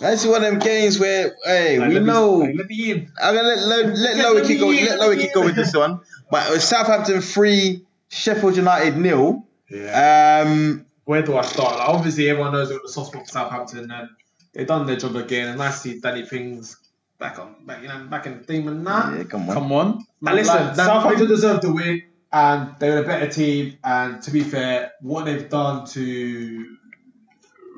[0.00, 2.36] That's one of them games where, hey, we Let me- know.
[2.36, 3.12] Let me in.
[3.22, 4.68] I'm gonna let let, let keep go.
[4.68, 6.00] Let Lowy keep go with this one.
[6.30, 9.44] But it was Southampton three, Sheffield United nil.
[9.70, 10.44] Yeah.
[10.46, 11.78] Um, Where do I start?
[11.78, 14.08] Like, obviously, everyone knows what the soft spot for Southampton, and
[14.54, 15.48] they've done their job again.
[15.48, 16.76] And to see Danny Ings
[17.18, 19.16] back on, back you know, back in the team and that.
[19.16, 19.54] yeah, come on.
[19.54, 20.04] come on.
[20.20, 23.78] Now listen, Like, Southampton deserved the win, and they were a better team.
[23.82, 26.76] And to be fair, what they've done to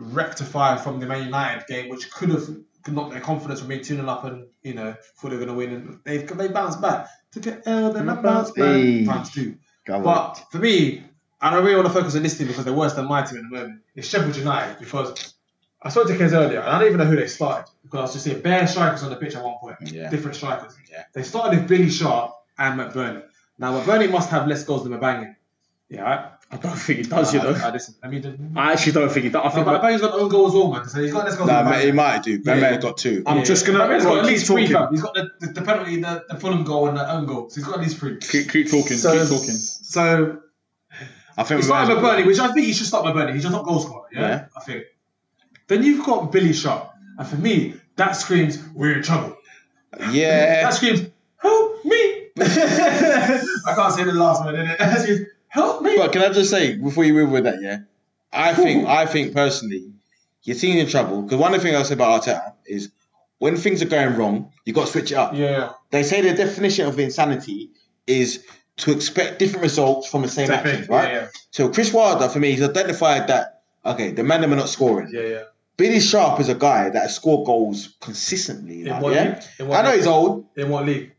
[0.00, 2.48] rectify from the Man United game, which could have
[2.88, 5.48] knocked their confidence from being 2 0 up and, you know, thought they were going
[5.48, 7.08] to win, and they've they bounced back.
[7.32, 9.56] Took it L, then they bounced back times two.
[9.88, 10.02] On.
[10.02, 11.02] But for me,
[11.42, 13.38] and I really want to focus on this team because they're worse than my team
[13.38, 13.80] at the moment.
[13.94, 15.34] It's Sheffield United because
[15.82, 18.02] I spoke to Kez earlier and I don't even know who they started because I
[18.02, 19.76] was just seeing bare strikers on the pitch at one point.
[19.82, 20.10] Yeah.
[20.10, 20.76] Different strikers.
[20.90, 21.04] Yeah.
[21.14, 23.22] They started with Billy Sharp and McBurnie.
[23.58, 25.34] Now McBurnie must have less goals than Mabangin.
[25.88, 26.32] Yeah, right?
[26.52, 27.32] I don't think he does.
[27.32, 28.36] You I, know, I, listen, let me just.
[28.56, 29.40] I actually don't think he does.
[29.40, 29.66] I No, think.
[29.66, 30.88] but Mabang's got own goal as well, man.
[30.88, 32.40] So he's got less goals Nah, than man, he might do.
[32.44, 32.76] Yeah, yeah.
[32.78, 33.22] got two.
[33.24, 34.74] I'm just gonna Mabang's got at keep least three, talking.
[34.76, 34.90] fam.
[34.90, 37.48] He's got the, the, the penalty, the, the Fulham goal, and the own goal.
[37.50, 38.18] So he's got at least three.
[38.18, 38.96] Keep, keep talking.
[38.96, 39.54] So, keep talking.
[39.54, 40.38] so
[41.38, 43.34] I think He we might started as which I think he should start McBurnie.
[43.34, 44.20] He's just not goal scorer, yeah?
[44.20, 44.46] Yeah.
[44.56, 44.84] I think.
[45.68, 46.90] Then you've got Billy Sharp.
[47.16, 49.36] And for me, that screams, we're in trouble.
[50.10, 50.62] Yeah.
[50.64, 51.02] That screams,
[51.36, 52.24] help me.
[52.40, 54.78] I can't say the last one, innit?
[54.78, 55.96] That screams, help me.
[55.96, 57.78] But can I just say before you move with that, yeah,
[58.32, 59.92] I think I think personally,
[60.44, 62.90] your team's in trouble because one of the things I say about Arteta is
[63.38, 65.34] when things are going wrong, you got to switch it up.
[65.34, 65.72] yeah.
[65.90, 67.70] They say the definition of insanity
[68.06, 68.44] is
[68.78, 71.12] to expect different results from the same, actions, right?
[71.12, 71.28] yeah, yeah.
[71.50, 75.10] So Chris Wilder, for me, he's identified that okay, the man them are not scoring.
[75.12, 75.42] Yeah, yeah.
[75.76, 78.84] Billy Sharp is a guy that has scored goals consistently.
[78.90, 79.44] What yeah, league?
[79.58, 79.98] In what I know league?
[79.98, 80.46] he's old.
[80.56, 81.12] In what league?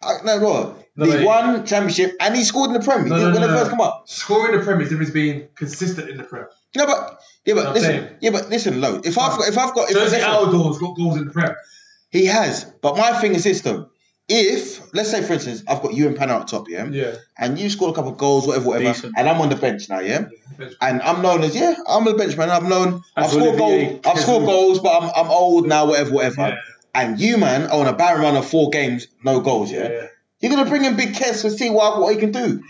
[0.00, 3.08] I, no, no, No, League One, Championship, and he scored in the Premier.
[3.08, 4.02] No, no, when no, first come up.
[4.08, 6.46] Scoring the Prem is difference being consistent in the Prem.
[6.76, 8.16] No, but yeah, but listen, saying.
[8.20, 9.00] yeah, but listen, low.
[9.04, 11.54] If I've got, if I've got, if Aldo's got goals in the Prem.
[12.10, 12.64] he has.
[12.82, 13.90] But my thing is this though.
[14.28, 17.14] If let's say for instance, I've got you and Pan up top, yeah, Yeah.
[17.38, 19.14] and you scored a couple of goals, whatever, whatever, Decent.
[19.16, 20.26] and I'm on the bench now, yeah,
[20.82, 22.50] and I'm known as yeah, I'm the bench man.
[22.50, 23.02] I'm known.
[23.16, 24.00] I've scored goals.
[24.04, 26.40] I've scored goals, but I'm I'm old now, whatever, whatever.
[26.48, 26.56] Yeah.
[26.94, 29.88] And you man are on a barren run of four games, no goals, yeah.
[29.88, 30.06] Yeah.
[30.40, 32.62] You're gonna bring in Big Kes to see what what he can do.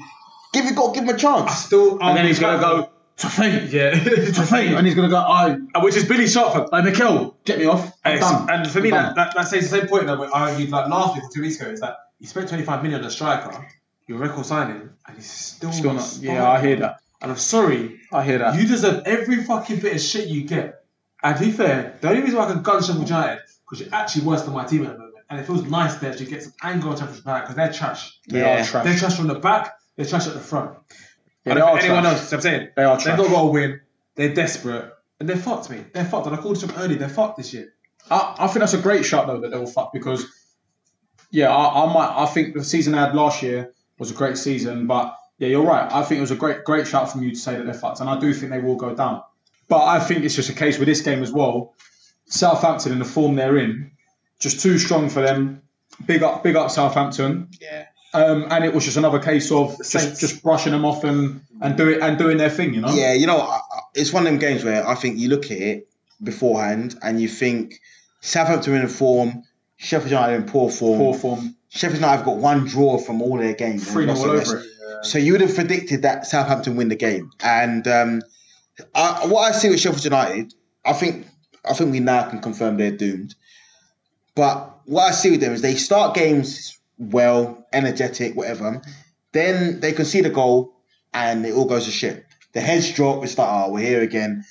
[0.52, 1.52] Give you got give him a chance.
[1.64, 1.98] still.
[2.02, 3.90] And then he's gonna go to fate, Yeah.
[4.04, 5.16] to fate, and he's gonna go.
[5.18, 6.72] I, And Which is Billy Sharp.
[6.72, 7.92] like Mikel, get me off.
[8.04, 8.50] I'm And, done.
[8.50, 10.88] and for me, I'm that, that, that says the same point that we argued like
[10.88, 13.66] last week two weeks ago is that he spent 25 million on a striker,
[14.06, 17.00] your record signing, and he's still, Still not not- yeah, I hear that.
[17.20, 18.54] And I'm sorry, I hear that.
[18.54, 20.84] you deserve every fucking bit of shit you get.
[21.22, 23.94] And to be fair, the only reason why I can gun Sheffield United because you're
[23.94, 26.42] actually worse than my team at the moment, and it feels nice there to get
[26.42, 28.18] some anger on Sheffield United because they're trash.
[28.28, 28.62] they Yeah.
[28.62, 28.84] are trash.
[28.84, 29.74] They're trash from the back.
[29.96, 30.76] They're trash at the front.
[31.44, 32.14] Yeah, and they for are anyone trash.
[32.18, 33.80] else, I'm saying They are They've not got a win.
[34.16, 35.84] They're desperate, and they're fucked, me.
[35.94, 36.26] They're fucked.
[36.26, 36.96] And I called them early.
[36.96, 37.72] They're fucked this year.
[38.10, 40.24] I, I think that's a great shot though that they will fuck because
[41.30, 44.38] yeah, I, I might I think the season they had last year was a great
[44.38, 45.92] season, but yeah, you're right.
[45.92, 48.00] I think it was a great great shout from you to say that they're fucked,
[48.00, 49.22] and I do think they will go down.
[49.68, 51.74] But I think it's just a case with this game as well.
[52.26, 53.90] Southampton in the form they're in,
[54.38, 55.62] just too strong for them.
[56.06, 57.48] Big up, big up Southampton.
[57.60, 57.86] Yeah.
[58.14, 61.76] Um, and it was just another case of just, just brushing them off and and
[61.76, 62.92] doing and doing their thing, you know.
[62.94, 65.46] Yeah, you know, I- I- it's one of them games where I think you look
[65.46, 65.88] at it
[66.22, 67.80] beforehand and you think
[68.20, 69.42] Southampton in form,
[69.76, 70.98] Sheffield United in poor form.
[70.98, 73.90] Poor form, Sheffield United have got one draw from all their games.
[73.90, 75.04] three all over it.
[75.04, 77.30] So you would have predicted that Southampton win the game.
[77.40, 78.22] And um,
[78.94, 81.26] I, what I see with Sheffield United, I think
[81.68, 83.34] I think we now can confirm they're doomed.
[84.38, 88.80] But what I see with them is they start games well, energetic, whatever.
[89.32, 90.76] Then they concede a goal
[91.12, 92.24] and it all goes to shit.
[92.52, 94.44] The heads drop, it's like, oh, we're here again.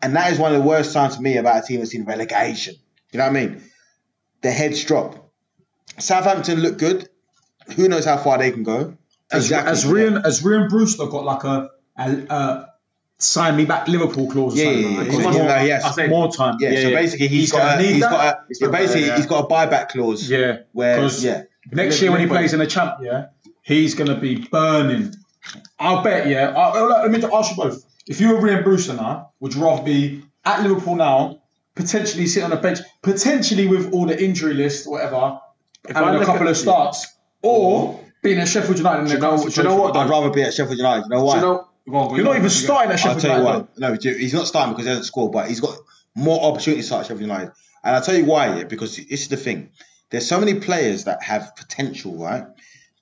[0.00, 2.04] And that is one of the worst signs for me about a team that's in
[2.04, 2.76] relegation.
[3.10, 3.62] You know what I mean?
[4.42, 5.32] The heads drop.
[5.98, 7.08] Southampton look good.
[7.74, 8.96] Who knows how far they can go?
[9.32, 12.73] As, as Rian as Rhian Brewster got like a, a, a
[13.18, 14.54] sign me back Liverpool clause.
[14.54, 15.18] or Yeah, something yeah, like yeah.
[15.22, 15.84] more, no, yes.
[15.84, 16.56] I say more time.
[16.60, 18.10] Yeah, so basically he's He's got gonna a, he's that.
[18.10, 19.16] got a, yeah, basically yeah.
[19.16, 20.28] he's got a buyback clause.
[20.28, 21.42] Yeah, Where yeah,
[21.72, 23.26] next year when he plays in the champ, yeah,
[23.62, 25.14] he's gonna be burning.
[25.78, 26.26] I'll bet.
[26.28, 27.84] Yeah, I, I- let me ask you both.
[28.06, 31.40] If you were Rhian Brewster now, would you rather be at Liverpool now,
[31.74, 35.40] potentially sit on a bench, potentially with all the injury list, whatever, I
[35.88, 37.06] having a couple at- of starts,
[37.42, 39.96] or being at Sheffield United Do you know, do you know what?
[39.96, 41.04] I'd rather be at Sheffield United.
[41.04, 41.60] You know why?
[41.86, 41.98] Do you know?
[41.98, 42.50] Go on, go You're not even go on.
[42.50, 43.68] starting at I'll Sheffield tell you United.
[43.78, 43.88] why.
[43.90, 45.76] No, do- he's not starting because he hasn't scored, but he's got
[46.14, 47.52] more opportunities to start at Sheffield United.
[47.82, 49.70] And I'll tell you why, yeah, because this is the thing.
[50.10, 52.44] There's so many players that have potential, right?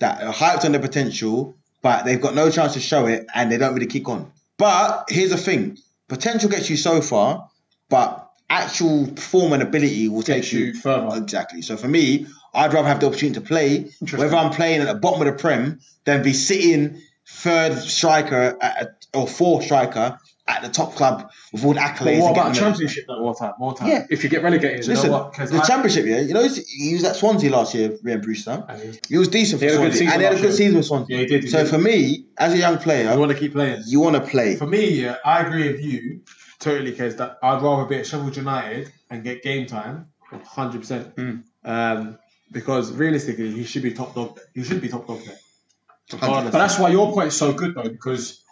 [0.01, 3.51] That are hyped on their potential, but they've got no chance to show it and
[3.53, 4.33] they don't really kick on.
[4.59, 5.79] But here's the thing
[6.09, 7.49] potential gets you so far,
[7.89, 11.17] but actual form and ability will take you you further.
[11.17, 11.63] Exactly.
[11.63, 14.95] So for me, I'd rather have the opportunity to play, whether I'm playing at the
[14.95, 20.19] bottom of the Prem, than be sitting third striker at or fourth striker
[20.49, 22.19] at the top club with all the accolades.
[22.19, 23.21] But what about the- championship though?
[23.21, 23.89] More time, more time.
[23.89, 24.07] Yeah.
[24.11, 25.33] If you get relegated, Listen, what?
[25.33, 26.21] 'Cause the I- championship, yeah.
[26.21, 28.65] You know, he was at Swansea last year, Rhian Brewster.
[29.09, 30.77] He was decent for He had a good Swansea, and he had a good season
[30.77, 31.17] with Swansea.
[31.17, 31.69] Yeah, he did, he so did.
[31.69, 33.83] for me, as a young You player, want to keep playing.
[33.87, 34.57] you want to play.
[34.57, 36.21] For me, yeah, I agree with you
[36.59, 40.07] totally because that I'd rather be at Sheffield United and get game time,
[40.45, 41.15] hundred percent.
[41.17, 41.43] Mm.
[41.65, 42.19] Um,
[42.51, 44.39] because realistically, he should be top dog.
[44.55, 45.37] He should be top dog there.
[46.13, 46.53] Regardless.
[46.53, 48.43] But that's why your point is so good though, because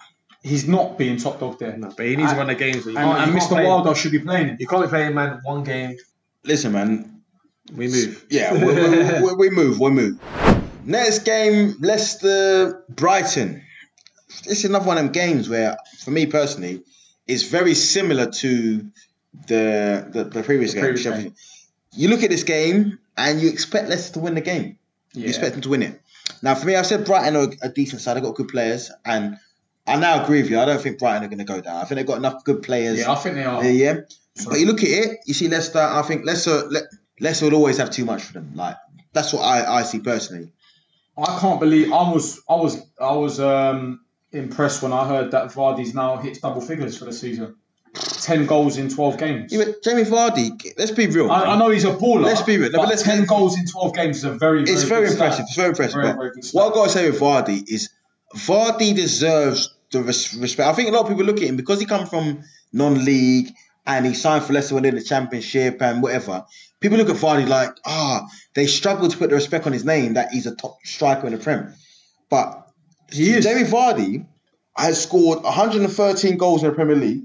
[0.42, 1.76] he's not being top dog there.
[1.76, 2.84] No, but he needs to run the games.
[2.86, 3.64] You And, can't- and Mr.
[3.64, 4.56] Wilder should be playing him.
[4.60, 5.96] You can't be playing man one game.
[6.44, 7.20] Listen, man,
[7.74, 8.26] We move.
[8.30, 10.18] Yeah, we, we, we, we move, we move.
[10.84, 13.62] Next game, Leicester Brighton.
[14.46, 16.82] It's another one of them games where, for me personally,
[17.26, 18.90] it's very similar to
[19.46, 20.82] the the, the previous game.
[20.82, 21.24] previous Sheffield.
[21.24, 21.34] game.
[21.92, 24.78] You look at this game and you expect Leicester to win the game.
[25.12, 25.99] You expect them to win it.
[26.42, 28.16] Now, for me, I've said Brighton are a decent side.
[28.16, 29.38] They've got good players, and
[29.86, 30.58] I now agree with you.
[30.58, 31.76] I don't think Brighton are going to go down.
[31.76, 32.98] I think they've got enough good players.
[32.98, 33.62] Yeah, I think they are.
[33.64, 34.00] Yeah, yeah.
[34.48, 35.80] But you look at it, you see Leicester.
[35.80, 36.88] I think Leicester, Le-
[37.20, 38.52] Leicester will always have too much for them.
[38.54, 38.76] Like
[39.12, 40.52] that's what I, I see personally.
[41.18, 44.00] I can't believe I was I was I was um,
[44.32, 47.56] impressed when I heard that Vardy's now hits double figures for the season.
[47.94, 49.52] Ten goals in twelve games.
[49.52, 51.30] Yeah, but Jamie Vardy, let's be real.
[51.30, 52.22] I, I know he's a baller.
[52.22, 52.70] Let's be real.
[52.70, 55.06] No, but, but let's- ten goals in twelve games is a very, very it's very
[55.06, 55.22] good stat.
[55.40, 55.44] impressive.
[55.48, 55.94] It's very impressive.
[55.94, 57.90] Very, but very what I've got to say with Vardy is
[58.36, 60.68] Vardy deserves the res- respect.
[60.68, 63.50] I think a lot of people look at him because he come from non-league
[63.86, 66.44] and he signed for Leicester within the Championship and whatever.
[66.78, 68.24] People look at Vardy like, ah,
[68.54, 71.32] they struggle to put the respect on his name that he's a top striker in
[71.32, 71.74] the Prem.
[72.28, 72.68] But
[73.10, 73.44] He is.
[73.44, 74.26] Jamie Vardy
[74.76, 77.24] has scored 113 goals in the Premier League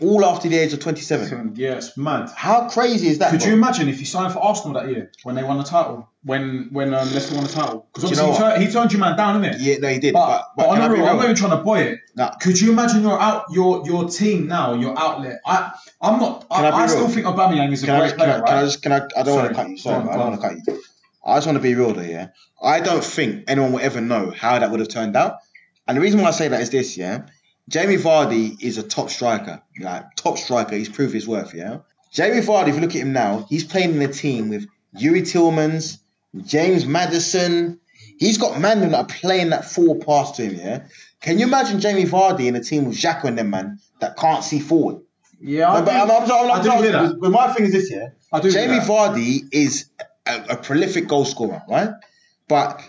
[0.00, 1.54] all after the age of 27.
[1.56, 2.30] Yeah, it's mad.
[2.34, 3.30] How crazy is that?
[3.30, 3.48] Could bro?
[3.48, 6.08] you imagine if he signed for Arsenal that year when they won the title?
[6.22, 7.88] When when um, Leicester won the title?
[7.92, 9.56] Because Do you obviously know he, turned, he turned you man down, innit?
[9.58, 10.12] Yeah, no, he did.
[10.12, 12.00] But, But, but, but on can real, I'm not even trying to boy it.
[12.16, 12.34] Nah.
[12.36, 15.40] Could you imagine your out your your team now, your outlet?
[15.46, 16.48] I I'm not.
[16.48, 18.34] Can I, I I, still think Aubameyang is a Can I, great can, player, I,
[18.40, 18.64] can I right?
[18.64, 19.78] just, can I, I don't want to cut you.
[19.78, 20.82] Sorry, bro, I don't want to cut you.
[21.24, 22.28] I just want to be real though, yeah.
[22.62, 25.38] I don't think anyone will ever know how that would have turned out.
[25.86, 27.26] And the reason why I say that is this, yeah.
[27.68, 30.74] Jamie Vardy is a top striker, like top striker.
[30.74, 31.78] He's proved his worth, yeah.
[32.12, 34.66] Jamie Vardy, if you look at him now, he's playing in a team with
[34.98, 35.98] Youri Tielemans,
[36.44, 37.78] James Maddison.
[38.18, 40.86] He's got man that are playing that forward pass to him, yeah.
[41.20, 44.42] Can you imagine Jamie Vardy in a team with Xhaka and them man that can't
[44.42, 45.02] see forward?
[45.40, 45.98] Yeah, No, but do.
[45.98, 47.20] I'm, I'm, I'm, I'm, I do hear that.
[47.20, 48.08] But my thing is this, yeah.
[48.32, 48.50] I do.
[48.50, 48.78] Jamie.
[48.78, 49.90] Vardy is
[50.26, 51.90] a, a prolific goal scorer, right?
[52.48, 52.82] But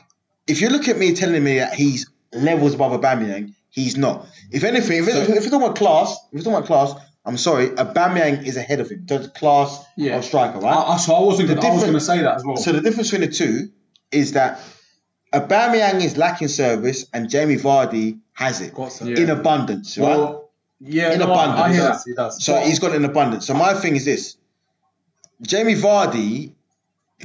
[0.47, 3.53] if you look at me telling me that he's levels above a Aubameyang,
[3.83, 4.27] he's not.
[4.51, 6.93] If anything, if, it, if you're talking about class, if you're talking about class,
[7.25, 9.05] I'm sorry, Aubameyang is ahead of him.
[9.09, 10.17] of class Yeah.
[10.17, 10.73] of striker, right?
[10.75, 11.49] I, I, so I wasn't.
[11.49, 12.57] Gonna, I was going to say that as well.
[12.57, 13.69] So the difference between the two
[14.11, 14.59] is that
[15.33, 19.19] Aubameyang is lacking service and Jamie Vardy has it Yeah.
[19.19, 20.07] in abundance, right?
[20.07, 20.49] well,
[20.79, 21.75] yeah, In no, I- I, abundance.
[21.75, 21.91] hear He that.
[21.91, 22.05] does.
[22.05, 22.43] He does.
[22.45, 23.45] So he's got it in abundance.
[23.45, 24.37] So my thing is this:
[25.41, 26.53] Jamie Vardy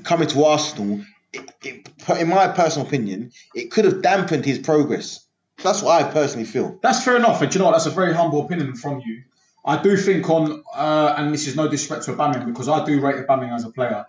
[0.03, 1.03] coming to Arsenal,
[1.33, 1.89] it, it,
[2.21, 5.24] in my personal opinion, it could have dampened his progress.
[5.65, 6.79] That's what I personally feel.
[6.83, 7.73] That's fair enough, and you know what?
[7.73, 9.23] That's a very humble opinion from you.
[9.65, 13.01] I do think on, uh, and this is no disrespect to Aubameyang because I do
[13.01, 14.05] rate Aubameyang as a player.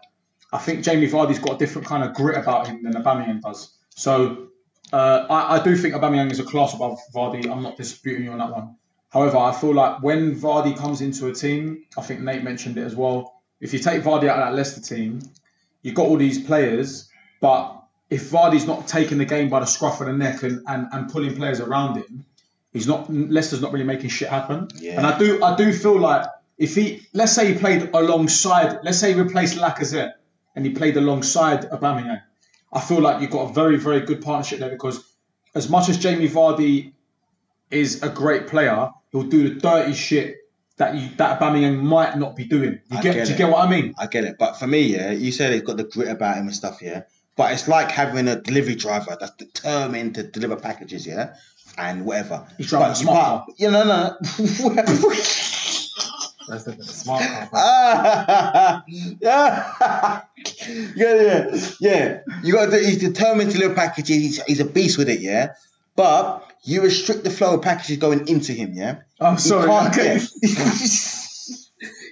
[0.52, 3.74] I think Jamie Vardy's got a different kind of grit about him than Aubameyang does.
[3.96, 4.50] So
[4.92, 7.50] uh, I, I do think Aubameyang is a class above Vardy.
[7.50, 8.76] I'm not disputing you on that one.
[9.10, 12.84] However, I feel like when Vardy comes into a team, I think Nate mentioned it
[12.84, 13.42] as well.
[13.62, 15.22] If you take Vardy out of that Leicester team,
[15.84, 17.75] you've got all these players, but
[18.10, 21.10] if Vardy's not taking the game by the scruff of the neck and, and, and
[21.10, 22.26] pulling players around him,
[22.74, 24.68] he's not Leicester's not really making shit happen.
[24.76, 24.98] Yeah.
[24.98, 26.28] And I do I do feel like
[26.58, 30.14] if he let's say he played alongside let's say he replaced Lacazette
[30.56, 32.22] and he played alongside Aubameyang,
[32.72, 35.02] I feel like you've got a very, very good partnership there because
[35.56, 36.94] as much as Jamie Vardy
[37.72, 40.38] is a great player, he'll do the dirty shit
[40.78, 42.82] that you that Aubameyang might not be doing.
[42.92, 43.96] You get, get do you get what I mean?
[43.98, 46.48] I get it, but for me, yeah, you said he's got the grit about him
[46.48, 47.04] and stuff, yeah.
[47.38, 51.36] But it's like having a delivery driver that's determined to deliver packages, yeah,
[51.78, 52.48] and whatever.
[52.58, 54.18] He's driving But- a smart but- You know, no,
[54.70, 54.76] no.
[56.48, 57.50] That's the smart car.
[57.54, 58.84] Ah,
[59.20, 59.72] yeah,
[60.96, 62.20] yeah, yeah, yeah.
[62.44, 62.78] You got to.
[62.78, 64.16] He's determined to deliver packages.
[64.18, 65.54] He's, he's a beast with it, yeah.
[65.96, 68.98] But you restrict the flow of packages going into him, yeah.
[69.20, 69.70] Oh, He sorry.
[69.90, 70.20] Okay.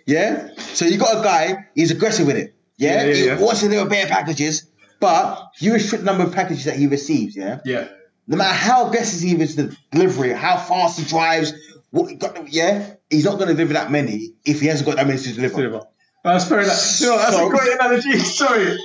[0.08, 0.50] yeah.
[0.58, 1.68] So you got a guy.
[1.76, 2.56] He's aggressive with it.
[2.78, 3.04] Yeah.
[3.06, 4.66] Yeah, yeah, he wants to deliver better packages,
[5.04, 7.60] but you restrict the number of packages that he receives, yeah.
[7.66, 7.88] Yeah.
[8.28, 11.54] No matter how aggressive he is the delivery, how fast he drives,
[11.91, 14.95] what he got, yeah, he's not going to deliver that many if he hasn't got
[14.95, 15.82] that many to deliver.
[16.24, 17.01] That's fair enough.
[17.01, 18.18] You know, that's So- a great analogy.
[18.43, 18.78] Sorry.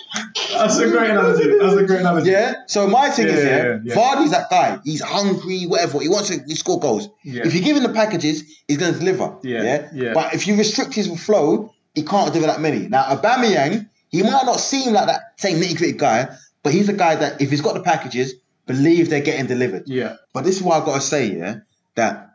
[0.51, 1.57] That's a great analogy.
[1.57, 2.31] That's a great analogy.
[2.33, 2.55] Yeah.
[2.67, 3.95] So my thing Yeah, is, yeah, yeah, yeah.
[3.95, 4.81] Vardy's that guy.
[4.85, 6.01] He's hungry, whatever.
[6.01, 7.09] He wants to he score goals.
[7.23, 7.47] Yeah.
[7.47, 9.37] If you give him the packages, he's going to deliver.
[9.45, 10.15] Yeah, yeah.
[10.15, 12.89] But if you restrict his flow, he can't deliver that many.
[12.89, 16.29] Now, Aubameyang, he might not seem like that same nitty gritty guy,
[16.63, 18.35] but he's a guy that if he's got the packages,
[18.67, 19.85] believe they're getting delivered.
[19.87, 20.17] Yeah.
[20.33, 21.57] But this is what I've got to say, yeah,
[21.95, 22.31] that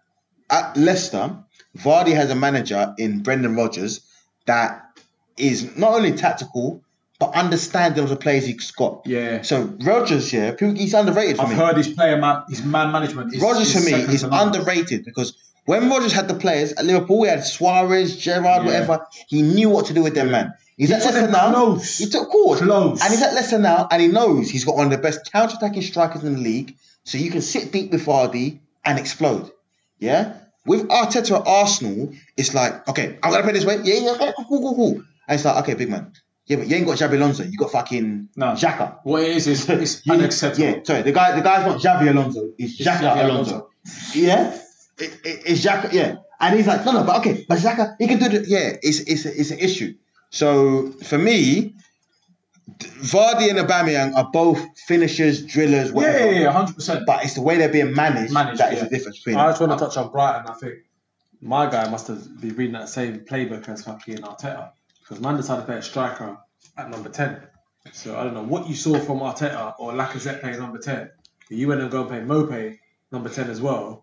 [0.50, 1.36] at Leicester,
[1.78, 4.02] Vardy has a manager in Brendan Rodgers
[4.46, 5.00] that
[5.38, 6.84] is not only tactical,
[7.20, 9.02] but understanding of the players he's got.
[9.06, 9.42] Yeah.
[9.44, 11.56] So Rodgers, yeah, he's underrated for I've me.
[11.56, 13.34] heard his player man, his man management.
[13.34, 17.24] Is, Rodgers is for me is underrated because when Rodgers had the players at Liverpool,
[17.24, 18.66] he had Suarez, Gerrard, Yeah.
[18.66, 19.08] whatever.
[19.28, 20.54] He knew what to do with them, man.
[20.78, 21.52] He's He at Leicester now.
[21.52, 21.98] close.
[21.98, 22.60] He took course.
[22.60, 23.02] Close.
[23.02, 25.82] And he's at Leicester now, and he knows he's got one of the best counter-attacking
[25.84, 26.76] strikers in the league.
[27.04, 29.52] So you can sit deep with Vardy and explode.
[30.00, 30.34] Yeah.
[30.66, 33.80] With Arteta at Arsenal, it's like, okay, I'm gonna play this way.
[33.84, 34.92] Yeah, yeah, okay, cool, cool, cool.
[35.28, 36.14] And it's like, okay, big man.
[36.46, 37.44] Yeah, but you ain't got Xabi Alonso.
[37.44, 38.48] You got fucking No.
[38.54, 39.00] Xhaka.
[39.04, 40.66] What it is is it's You- unacceptable.
[40.68, 42.50] Yeah, sorry, the guy, the guy's not Xabi Alonso.
[42.58, 43.70] It's Xhaka Xabi Alonso.
[44.14, 44.58] Yeah,
[44.98, 45.92] it, it, it's Xhaka.
[45.94, 48.46] Yeah, and he's like, no, no, but okay, but Xhaka, he can do the.
[48.48, 49.96] Yeah, it's it's it's an issue.
[50.34, 51.76] So for me,
[52.80, 56.32] Vardy and Aubameyang are both finishers, drillers, Yeah, whatever.
[56.32, 57.06] yeah, yeah, hundred percent.
[57.06, 58.86] But it's the way they're being managed, Managed, that is yeah.
[58.86, 59.36] the difference between.
[59.36, 60.48] I just want to touch on Brighton.
[60.48, 60.74] I think
[61.40, 64.72] my guy must have been reading that same playbook as fucking Arteta
[65.02, 66.36] because man decided to play a striker
[66.78, 67.44] at number ten.
[67.92, 71.12] So I don't know what you saw from Arteta or Lacazette playing number ten.
[71.48, 72.80] But you went and go and play Maupay
[73.12, 74.03] number ten as well,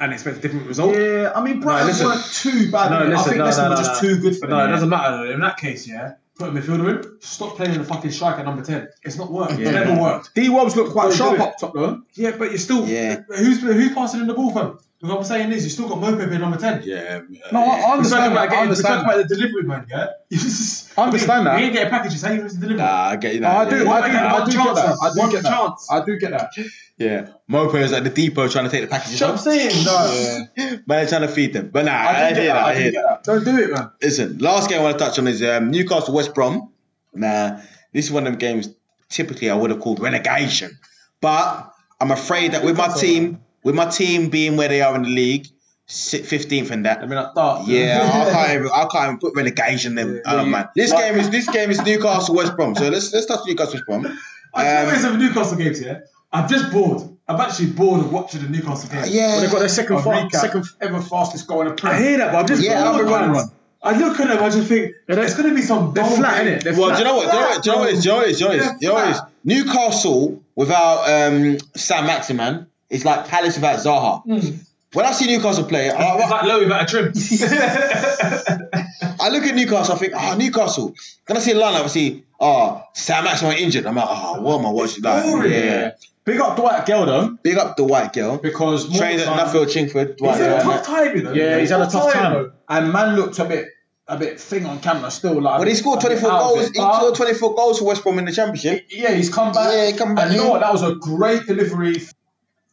[0.00, 0.96] and expect a different result.
[0.96, 2.06] Yeah, I mean, Brighton listen.
[2.06, 2.90] weren't too bad.
[2.90, 3.16] No, innit?
[3.18, 4.08] I think no, Leicester no, were no, just no.
[4.08, 4.58] too good for them.
[4.58, 5.32] No, it doesn't matter.
[5.32, 7.20] In that case, yeah, put a midfielder in.
[7.20, 8.88] Stop playing the fucking striker number ten.
[9.02, 9.58] It's not worked.
[9.58, 9.68] Yeah.
[9.68, 10.34] It's never worked.
[10.34, 12.02] D Wobbs looked quite Don't sharp up top though.
[12.14, 12.86] Yeah, but you're still.
[12.86, 13.20] Yeah.
[13.28, 14.78] Who's who's passing in the ball from?
[15.02, 16.82] What I'm saying is, you still got Maupay being number 10.
[16.84, 17.22] Yeah.
[17.52, 18.40] No, I, I We're talking understand about, that.
[18.40, 20.06] I getting, we're understand talking about the delivery man, yeah?
[20.98, 21.56] I understand that.
[21.56, 22.78] We ain't getting packages, how you supposed to deliver?
[22.82, 23.40] Nah, I get you.
[23.40, 23.92] No, Now, I do, yeah.
[23.92, 24.98] I do, I One do get that.
[25.00, 25.76] I do one get that.
[25.90, 26.52] I do get that.
[26.98, 27.28] Yeah.
[27.50, 29.18] Maupay is at the depot trying to take the packages.
[29.20, 30.48] That's what I'm home.
[30.54, 30.76] saying.
[30.76, 30.80] No.
[30.86, 31.70] Man, trying to feed them.
[31.70, 32.34] But nah, I, I hear, that.
[32.34, 32.56] That.
[32.56, 33.24] I, I hear that.
[33.24, 33.90] Don't do it, man.
[34.02, 36.70] Listen, last game I want to touch on is um, Newcastle West Brom.
[37.14, 37.58] Nah,
[37.94, 38.68] this is one of them games
[39.08, 40.78] typically I would have called relegation.
[41.22, 45.02] But I'm afraid that with my team, with my team being where they are in
[45.02, 45.46] the league,
[45.86, 46.98] sit 15th and that.
[47.02, 47.66] I mean, I thought.
[47.66, 50.14] Yeah, I can't even I can't even put relegation them.
[50.16, 50.68] Yeah, oh, man.
[50.74, 52.74] This game is this game is Newcastle West Brom.
[52.74, 54.18] So let's let's touch Newcastle West Brom.
[54.54, 56.00] I Um, always have Newcastle games, yeah?
[56.32, 57.02] I'm just bored.
[57.28, 59.10] I'm actually bored of watching the Newcastle games.
[59.14, 59.28] yeah.
[59.28, 61.98] Well, they got their second, A fa- second ever fastest goal in a the I
[62.00, 63.50] hear that, but I'm just Yeah, bored, I'll be run.
[63.82, 66.44] I look at them, I just think, it's going to be some They're dull flat,
[66.44, 66.58] game.
[66.58, 66.62] innit?
[66.64, 66.96] They're Well, flat.
[66.98, 67.30] do you know what?
[67.30, 67.62] Do you know what?
[67.62, 67.90] Do you know what?
[67.94, 68.26] Do you know what?
[68.26, 68.80] Do you know what?
[68.80, 69.30] Do you know what?
[69.44, 74.22] Newcastle without um, Saint-Maximin is like Palace without Zaha.
[74.24, 74.56] Hmm.
[74.92, 77.12] When I see Newcastle play, I, It's like Lowy about a trim.
[79.20, 79.94] I look at Newcastle.
[79.94, 80.94] I think, oh, Newcastle.
[81.26, 81.84] Then I see a lineup.
[81.84, 83.86] I see, oh, Saint-Maximin injured.
[83.86, 85.04] I'm like, oh, what am I watching?
[85.04, 85.52] Like, boring.
[85.52, 85.92] yeah.
[86.24, 88.36] Big up Dwight Gayle though, Big up the white girl.
[88.36, 90.08] because more Trained at Nuffield Chingford.
[90.08, 91.32] He's Dwight had a tough time, you know.
[91.32, 92.52] Yeah, he's had a tough time, though.
[92.68, 93.68] and man looked a bit,
[94.06, 95.40] a bit thing on camera still.
[95.40, 96.68] Like, but he scored 24 goals.
[96.68, 98.86] He scored 24 goals for West Brom in the Championship.
[98.90, 99.72] Yeah, he's come back.
[99.72, 100.26] Yeah, he come back.
[100.26, 100.60] And you know what?
[100.60, 101.96] That was a great delivery.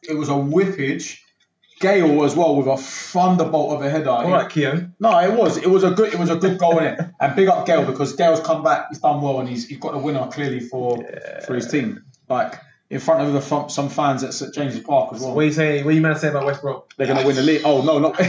[0.03, 1.19] It was a whippage.
[1.79, 4.09] Gayle as well with a thunderbolt of a header.
[4.09, 4.95] All right, Keon.
[4.99, 5.57] No, it was.
[5.57, 6.11] It was a good.
[6.11, 6.99] It was a good goal in it.
[7.19, 8.87] And big up Gayle because Gayle's come back.
[8.89, 10.97] He's done well and he's he's got the winner clearly for
[11.45, 12.03] for his team.
[12.29, 12.55] Like
[12.89, 15.35] in front of the, some fans at St James's Park as well.
[15.35, 15.83] What are you saying?
[15.85, 16.81] What are you man saying about West Brom?
[16.97, 17.61] They're gonna win the league.
[17.65, 18.15] Oh no, not.
[18.19, 18.23] I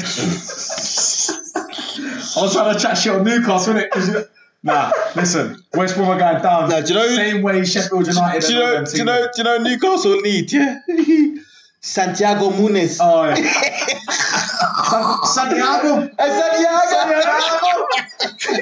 [2.42, 4.28] was trying to chat shit on Newcastle, innit?
[4.62, 5.56] Nah, listen.
[5.74, 6.68] West Brom are going down.
[6.68, 8.42] Nah, do you know- Same way Sheffield United.
[8.42, 8.84] Do you know?
[8.84, 9.22] Do you know?
[9.22, 10.52] Do you know Newcastle need?
[10.52, 10.78] Yeah.
[11.89, 12.99] Santiago Munez.
[13.01, 13.34] Oh yeah.
[14.91, 16.01] San- Santiago.
[16.18, 17.86] Hey, Santiago.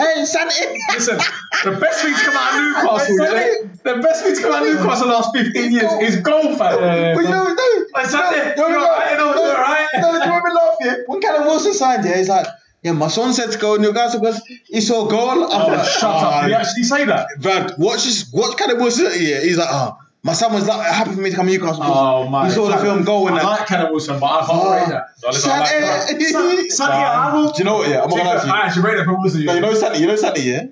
[0.04, 0.78] hey, Santi.
[0.94, 1.18] Listen,
[1.64, 4.52] the best thing to come out of Newcastle, Hey, yeah, the best thing to come
[4.54, 7.14] out of Newcastle the last 15 years is goal, fam.
[7.14, 9.88] But you know, no, Hey, Santi, no, you're no, alright, no, you're alright.
[10.00, 12.04] No, do you remember last year when Callum Wilson signed?
[12.04, 12.46] Yeah, he's like,
[12.82, 15.30] yeah, my son said to go Newcastle because he saw a goal.
[15.30, 16.42] I'm Oh, like, shut up.
[16.42, 17.26] Did he "Ah, actually say that?
[17.40, 18.30] Brad, watch this.
[18.32, 19.06] Watch Callum Wilson.
[19.18, 19.96] Yeah, he's like, oh,
[20.26, 21.76] my son was like, happy for me to come to Newcastle.
[21.80, 22.46] because Oh, my.
[22.46, 24.88] He saw the film goal and I like Kenneth Wilson, but I can't Oh, rate
[24.88, 25.06] that.
[25.18, 26.08] So listen, I like that.
[26.08, 26.70] Santi.
[26.70, 27.52] Santiago.
[27.52, 27.88] Do you know what?
[27.88, 28.52] Yeah, I'm not gonna lie to you.
[28.52, 29.44] I actually rate that from Wilson.
[29.44, 29.98] No, you know Santi.
[30.00, 30.62] You know Santi, yeah.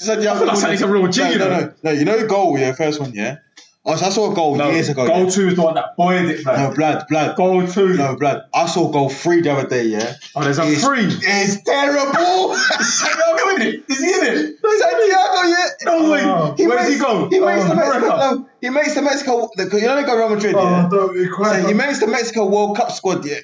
[0.00, 1.90] Santi, I like Santi's a real G, No, no, no, no.
[1.92, 3.36] You know goal, yeah, first one, yeah.
[3.82, 5.06] Oh, so I saw a goal No, years ago.
[5.06, 5.30] Goal yeah.
[5.30, 6.68] two is the one that buoyed it, man.
[6.70, 7.34] No, blood, blood.
[7.36, 7.94] Goal two.
[7.94, 8.42] No, blood.
[8.52, 10.14] I saw goal three the other day, yeah.
[10.36, 11.06] Oh, there's a It's- three.
[11.06, 12.54] It's terrible.
[12.56, 13.84] Santiago in it.
[13.88, 14.58] Is he in it?
[14.60, 15.66] Santiago, yeah.
[15.86, 16.20] No way.
[16.24, 17.28] Oh, He Where makes, does he go?
[17.30, 18.06] He makes Oh, the Mexico.
[18.16, 19.48] No, he makes the Mexico.
[19.56, 20.88] The, you know they go Real Madrid, oh, yeah.
[20.90, 23.36] don't be So he makes the Mexico World Cup squad, yeah.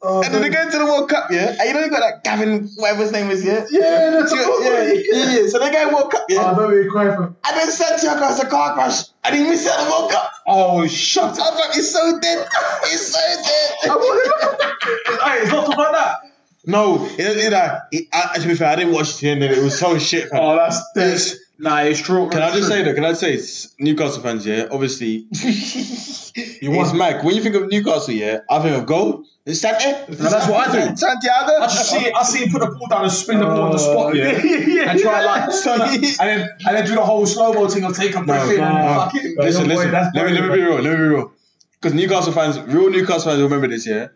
[0.00, 1.56] Oh, and then they go into the World Cup, yeah.
[1.58, 3.66] And you know you got that Gavin, whatever his name is, yeah.
[3.68, 5.48] Yeah, that's So, yeah, yeah, yeah.
[5.48, 6.52] So they go World Cup, yeah.
[6.52, 7.24] Oh, don't be crying for.
[7.24, 10.30] and then Santiago has a car crash, and he misses out the World Cup.
[10.46, 11.52] Oh, shut up.
[11.52, 12.46] was like, he's so dead.
[12.84, 13.90] He's so dead.
[15.20, 16.16] Hey, it's not talking about that.
[16.64, 19.42] no, you you know, he, I, to be fair, I didn't watch it the end,
[19.42, 20.28] and it was so shit.
[20.28, 20.40] fam.
[20.40, 21.38] Oh, that's It's- dead.
[21.60, 22.28] Nah, it's true.
[22.30, 22.92] Can I just It's say true.
[22.92, 22.94] though?
[22.94, 23.36] Can I say
[23.80, 24.46] Newcastle fans?
[24.46, 26.96] Yeah, obviously, You it's won.
[26.98, 27.24] Mike.
[27.24, 29.26] When you think of Newcastle, yeah, I think of gold.
[29.48, 29.90] It's Santi.
[29.90, 30.96] No, that's what I do.
[30.96, 31.52] Santiago.
[31.58, 33.72] I just see, I see him put the ball down and spin the ball on
[33.72, 36.94] the spot, oh, yeah, yeah, and try like turn it, and then and then do
[36.94, 38.94] the whole slow mo thing of take a breath in and no.
[38.94, 39.38] fuck it.
[39.38, 39.90] Listen, listen.
[39.90, 40.74] Let me, let me be real.
[40.74, 41.32] Let me be real.
[41.80, 44.08] Because Newcastle fans, real Newcastle fans, remember this, yeah.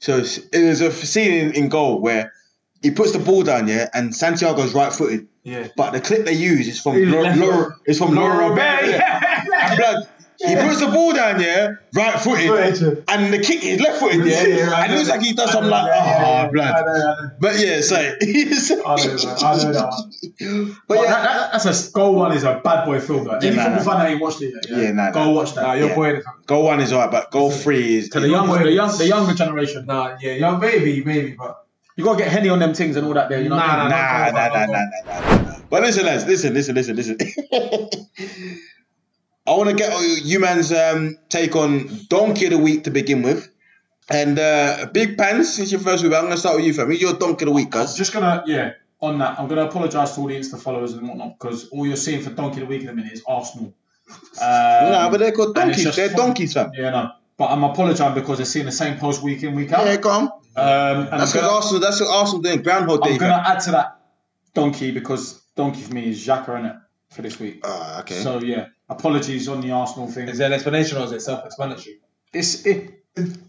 [0.00, 2.32] So it's- it was a scene in, in goal where
[2.82, 5.28] he puts the ball down, yeah, and Santiago's right-footed.
[5.44, 5.68] Yeah.
[5.76, 8.48] But the clip they use is from Laura, it's from Laura.
[8.48, 9.76] Robert, yeah.
[9.76, 10.08] Blood,
[10.46, 13.04] he puts the ball down, yeah, right-footed, Footed.
[13.08, 15.70] and the kick is left-footed, yeah, Yeah, yeah, and it looks like he does something
[15.70, 16.48] like, yeah, oh, yeah, oh, yeah.
[16.50, 16.74] blood.
[16.74, 17.30] I know, I know.
[17.40, 19.42] But yeah, so, I know, that.
[19.42, 20.76] I know that one.
[20.88, 21.22] but yeah, that,
[21.52, 23.24] that, that's a goal one is a bad boy film.
[23.24, 23.32] Though.
[23.32, 23.90] Any nah, football nah.
[23.90, 25.30] fan that ain't watched it yet, yeah, Yeah, nah, go nah.
[25.32, 25.62] watch that.
[25.62, 25.94] Nah, your Yeah.
[25.94, 26.20] boy.
[26.46, 28.08] goal one is alright, but goal three is.
[28.10, 29.84] to the young, the young, the younger generation.
[29.86, 31.66] Nah, yeah, yeah, maybe, maybe, but
[31.96, 33.28] You gotta get henny on them things and all that.
[33.28, 33.56] There, you know.
[33.56, 33.88] Nah.
[33.88, 35.56] Nah, nah, nah, nah, nah, nah, nah.
[35.68, 37.18] But listen, lads, listen, listen, listen, listen.
[39.46, 39.92] I want to get
[40.24, 43.50] you man's um, take on Donkey of the Week to begin with.
[44.10, 46.88] And uh, Big Pants, since your first week, I'm going to start with you, fam.
[46.88, 47.94] Who's your Donkey of the Week, cuz?
[47.94, 51.38] just gonna, yeah, on that, I'm gonna apologise to all the Insta followers and whatnot
[51.38, 53.72] because all you're seeing for Donkey of the Week at the minute is Arsenal.
[54.08, 55.94] Um, nah, but they're called donkeys.
[55.94, 56.16] They're fun.
[56.16, 56.72] donkeys, fam.
[56.74, 57.10] Yeah, no.
[57.36, 59.86] But I'm apologising because they're seeing the same post week in, week out.
[59.86, 60.22] Yeah, on.
[60.24, 62.62] Um, and That's because Arsenal, that's what Arsenal doing.
[62.62, 64.00] Groundhog Day, I'm gonna add to that
[64.52, 66.76] donkey because donkey for me is Xhaka in it
[67.10, 67.60] for this week.
[67.64, 68.16] Ah, okay.
[68.16, 70.28] So yeah, apologies on the Arsenal thing.
[70.28, 71.98] is there an explanation or is it self-explanatory?
[72.32, 72.96] It's it.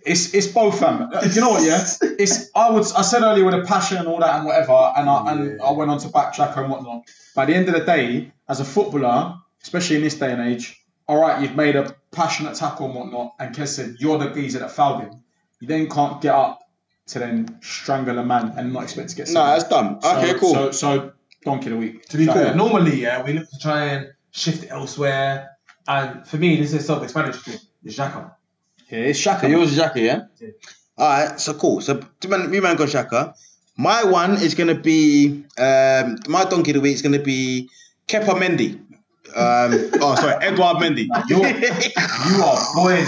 [0.06, 1.04] It's it's both, fam.
[1.14, 1.64] Uh, You know what?
[1.64, 1.86] Yeah,
[2.18, 5.08] it's I would I said earlier with the passion and all that and whatever, and
[5.10, 7.04] I and I went on to backtrack and whatnot.
[7.36, 10.82] By the end of the day, as a footballer, especially in this day and age,
[11.08, 14.60] all right, you've made a passionate tackle and whatnot, and Kes said you're the geezer
[14.60, 15.12] that fouled him.
[15.60, 16.60] You then can't get up
[17.08, 19.30] to then strangle a man and not expect to get.
[19.30, 20.02] No, that's done.
[20.02, 20.54] So- Okay, cool.
[20.56, 21.12] So so
[21.46, 22.06] donkey of the week.
[22.10, 22.54] To be fair, yeah.
[22.56, 25.58] normally, yeah, we look to try and shift elsewhere.
[25.88, 27.58] And for me, this is self-explanatory.
[27.84, 28.34] It's Xhaka.
[28.90, 29.42] yeah, it's Xhaka.
[29.42, 30.22] So yours is Xhaka, yeah?
[30.40, 30.50] Yeah.
[30.98, 31.82] All right, so cool.
[31.82, 33.34] So two man, me man got Xhaka.
[33.78, 37.70] My one is gonna be um, my donkey of the week is gonna be
[38.08, 38.80] Kepa Mendy.
[39.34, 41.08] Um, oh, sorry, Edward Mendy.
[41.30, 43.08] You're, you are boiling.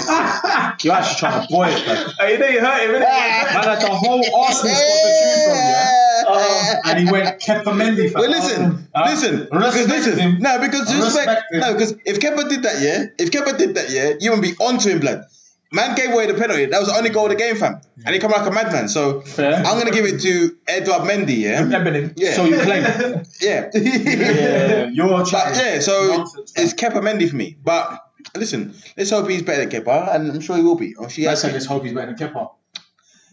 [0.81, 2.09] You're actually trying to boil it, man.
[2.17, 2.99] Hey, you know you hurt him, innit?
[3.53, 6.02] Man had the whole Arsenal squad to choose from, yeah.
[6.85, 8.11] And he went Kepa Mendy.
[8.11, 8.21] fam.
[8.21, 10.37] Well, listen, Uh, listen, because listen, him.
[10.39, 13.89] no, because respect, Respect no, because if Kepa did that, yeah, if Kepa did that,
[13.89, 15.23] yeah, you would be onto him, blood.
[15.71, 16.67] Man gave away the penalty.
[16.67, 17.81] That was the only goal of the game, fam.
[18.05, 18.87] And he come like a madman.
[18.89, 19.55] So Fair.
[19.55, 22.83] I'm gonna give it to Edward Mendy, yeah, Remember yeah, So you claim.
[23.41, 27.57] yeah, Yeah, you're But yeah, so Nonsense, it's Kepa Mendy for me.
[27.63, 27.99] But
[28.35, 30.95] listen, let's hope he's better than Kepa, and I'm sure he will be.
[30.95, 32.51] Oh, she I has say let's hope he's better than Kepa.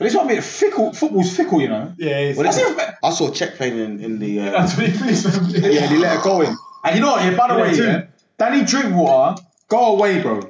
[0.01, 0.95] But it's not one, fickle.
[0.95, 1.93] Football's fickle, you know.
[1.99, 2.99] Yeah, he's Well, That's listen, even better.
[3.05, 4.41] I saw Cech playing in, in the.
[4.41, 5.51] Uh, That's what he thinks, man.
[5.73, 6.57] Yeah, and he let it go in.
[6.85, 7.23] And you know what?
[7.23, 8.07] Yeah, by the Yeah, way, yeah,
[8.39, 10.41] Danny Drinkwater, go away, bro.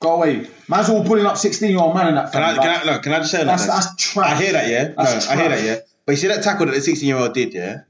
[0.00, 0.48] Go away.
[0.70, 2.32] Man's all pulling up 16 year old man in that.
[2.32, 3.72] can I, fam, can like, I, no, can I just say that's, that?
[3.74, 4.26] that's trash.
[4.40, 4.88] I hear that, yeah.
[4.88, 5.76] No, That's I hear that, yeah.
[6.06, 7.82] But you see that tackle that the 16 year old did, yeah.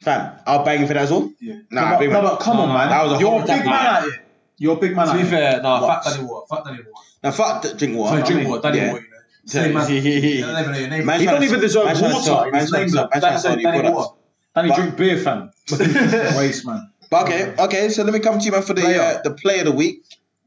[0.00, 1.30] Fam, I'll bang him for that as well.
[1.38, 1.56] Yeah.
[1.70, 2.24] Nah, no, big but, man.
[2.24, 2.88] no, but come No, on, man.
[2.88, 3.70] that was a You're a big tackle.
[3.70, 4.22] man out here.
[4.56, 6.46] You're a big man To be fair, no, fuck Danny Water.
[6.48, 7.06] Fuck Danny Water.
[7.22, 8.10] Now fuck the drink water.
[8.10, 8.62] Sorry, drink.
[8.62, 9.00] Danny Water,
[9.54, 9.88] you man.
[9.88, 11.06] He- he- he- I don't even know your name.
[11.06, 13.02] Man He don't even deserve man trying to water sell- in man his name, sell-
[13.04, 13.08] though.
[13.12, 13.90] man trying to That's sell Danny.
[13.90, 14.14] Water.
[14.54, 15.50] Danny drink beer, fam.
[16.38, 16.90] Waste, man.
[17.10, 17.88] But okay, okay.
[17.90, 19.00] So let me come to you, man, for the Player.
[19.00, 20.04] uh, the play of the week.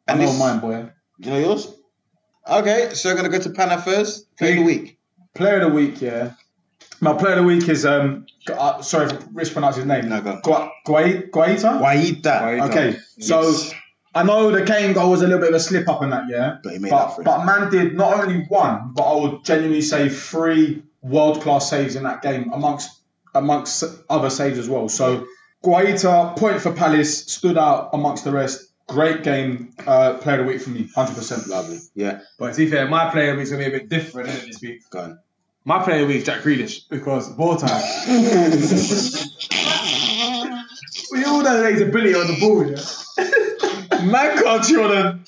[0.07, 0.89] I And know this, mine, boy.
[1.19, 1.71] you know yours.
[2.49, 4.35] Okay, so I'm gonna go to Panna first.
[4.37, 4.97] Play of the week.
[5.35, 6.31] Player of the week, yeah.
[6.99, 8.25] My player of the week is um.
[8.51, 10.09] Uh, sorry if I mispronounce his name.
[10.09, 10.39] No, go.
[10.43, 11.79] Gua- Gua- Guaita.
[11.79, 12.69] Guaita.
[12.69, 13.73] Okay, so Yes.
[14.19, 16.23] I know the Kane goal was a little bit of a slip up in that,
[16.29, 16.57] yeah.
[16.63, 17.25] But he made up But, for it.
[17.25, 21.95] but man did not only one, but I would genuinely say three world class saves
[21.95, 22.89] in that game amongst
[23.33, 24.89] amongst other saves as well.
[24.89, 25.25] So
[25.63, 28.65] Guaita, point for Palace, stood out amongst the rest.
[28.87, 31.47] Great game, uh, player of the week for me, hundred percent.
[31.47, 31.77] Lovely.
[31.93, 33.87] Yeah, But to be fair, my player of the week's going to be a bit
[33.89, 34.81] different, isn't it, this week?
[34.89, 35.19] go on.
[35.65, 37.81] My player of the week is Jack Grealish because ball time.
[41.11, 44.03] We all know that he's ability on the ball, yeah?
[44.05, 45.23] Man can't chew on him.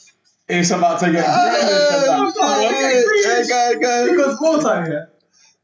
[0.47, 4.11] It's about to get Oh, Yeah, go, go.
[4.11, 5.05] Because ball time, yeah?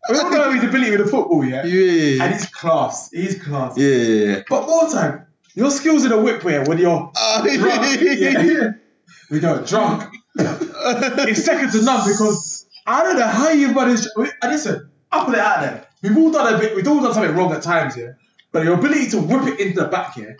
[0.09, 1.65] We all know his ability with the football, yeah?
[1.65, 2.23] Yeah.
[2.23, 3.09] And he's class.
[3.11, 3.77] He's class.
[3.77, 4.43] Yeah, yeah, yeah.
[4.49, 5.25] But more time,
[5.55, 8.71] your skills in the whip here when you're Oh, drunk, yeah,
[9.29, 10.13] we go drunk.
[10.39, 14.07] it's second to none because I don't know how you've managed.
[14.15, 15.87] And listen, I put it out there.
[16.01, 16.75] We've all done a bit.
[16.75, 18.17] We've all done something wrong at times here.
[18.51, 20.37] But your ability to whip it into the back here,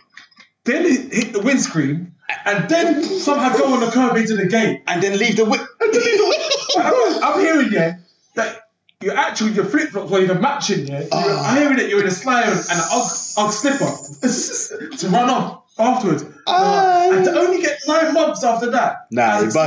[0.64, 2.14] then it hit the windscreen,
[2.46, 4.84] and then somehow go on the curb into the gate.
[4.88, 5.62] And then leave the whip.
[6.78, 7.98] I'm, I'm hearing yeah
[8.36, 8.62] that
[9.02, 11.06] you're actually your flip flops weren't even matching yeah.
[11.12, 15.64] I'm hearing that you're in a slide and an Ugg, Ugg slipper to run off
[15.78, 16.26] afterwards.
[16.48, 17.10] Ah.
[17.12, 19.08] and to only get nine months after that.
[19.12, 19.60] Nah, as you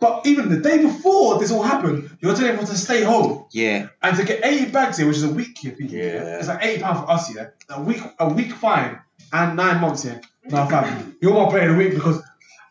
[0.00, 0.44] bust in the case.
[0.44, 0.44] limelight.
[0.44, 3.88] But even the day before this all happened, you're telling everyone to stay home Yeah.
[4.02, 5.96] and to get 80 bags here, which is a week here, people.
[5.96, 6.38] Yeah.
[6.38, 7.54] It's like 80 pounds for us here.
[7.70, 8.98] A week, a week fine
[9.32, 10.20] and nine months here.
[10.48, 12.22] No, fam, you're my player of the week because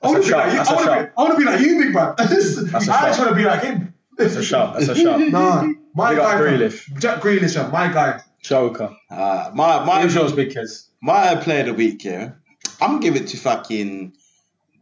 [0.01, 0.57] I want to be like you.
[0.57, 1.05] that's I a want to shout.
[1.05, 2.15] be, I want to be like you, big man.
[2.73, 3.15] a I shout.
[3.15, 3.93] trying to be like him.
[4.17, 4.73] That's a shout.
[4.75, 5.19] That's a shout.
[5.31, 6.59] Nah, my Big up guy, fam.
[6.59, 6.99] Grealish.
[6.99, 8.21] Jack Grealish, yeah, my guy.
[8.41, 8.95] Joker.
[9.09, 10.89] Uh, my my Who's yours, big kids?
[11.01, 12.31] my player of the week, yeah.
[12.79, 14.13] I'm gonna give it to fucking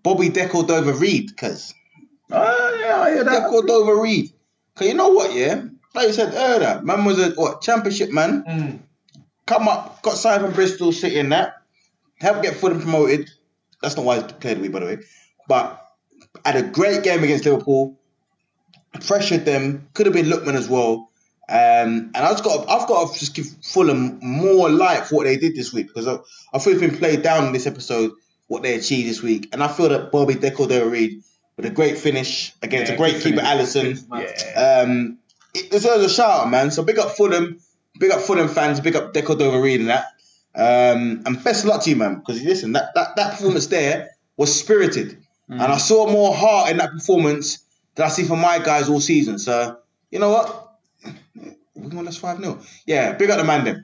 [0.04, 1.74] Bobby De Cordova-Reid, cause
[2.34, 3.44] Oh, yeah, I hear that.
[3.44, 4.34] De Cordova-Reid.
[4.76, 5.66] Cause you know what, yeah.
[5.94, 8.44] Like you said earlier, man was a what championship man.
[8.44, 8.80] Mm.
[9.46, 11.62] Come up, got signed from Bristol City and that.
[12.20, 13.30] Helped get Fulham promoted.
[13.82, 14.98] That's not why he's played the week, by the way.
[15.48, 15.80] But
[16.44, 18.00] had a great game against Liverpool.
[19.06, 19.90] Pressured them.
[19.94, 21.12] Could have been Lookman as well.
[21.50, 25.36] Um, and I've got I've got to just give Fulham more light for what they
[25.36, 26.18] did this week because I,
[26.54, 28.12] I feel it's been played down in this episode
[28.48, 31.22] what they achieved this week, and I feel that Bobby Deco Reed
[31.58, 33.76] with a great finish against Yeah, a great keeper finish.
[33.76, 34.08] Alisson.
[34.54, 34.82] Yeah.
[34.82, 35.20] Um,
[35.54, 36.72] it deserves a shout out, man.
[36.72, 37.60] So big up Fulham,
[38.00, 40.06] big up Fulham fans, big up De Cordova-Reid and that.
[40.56, 44.10] Um, and best of luck to you, man, because listen, that, that, that performance there
[44.38, 45.18] was spirited.
[45.50, 47.60] And I saw more heart in that performance
[47.96, 49.38] than I see from my guys all season.
[49.38, 49.78] So,
[50.10, 50.78] you know what?
[51.76, 52.60] We won us 5 0.
[52.88, 53.84] Yeah, big up the man them.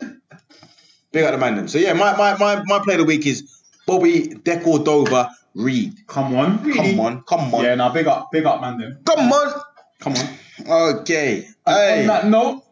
[1.12, 1.68] Big up the man them.
[1.68, 6.06] So, yeah, my, my, my, my play of the week is Bobby De Cordova Reid.
[6.06, 6.72] Come on.
[6.72, 8.78] Come on, come on, Yeah, now big up, big up, man.
[8.78, 9.60] Then come on.
[10.00, 10.28] come on.
[11.00, 11.46] Okay.
[11.66, 12.00] And Hey.
[12.02, 12.62] On that note,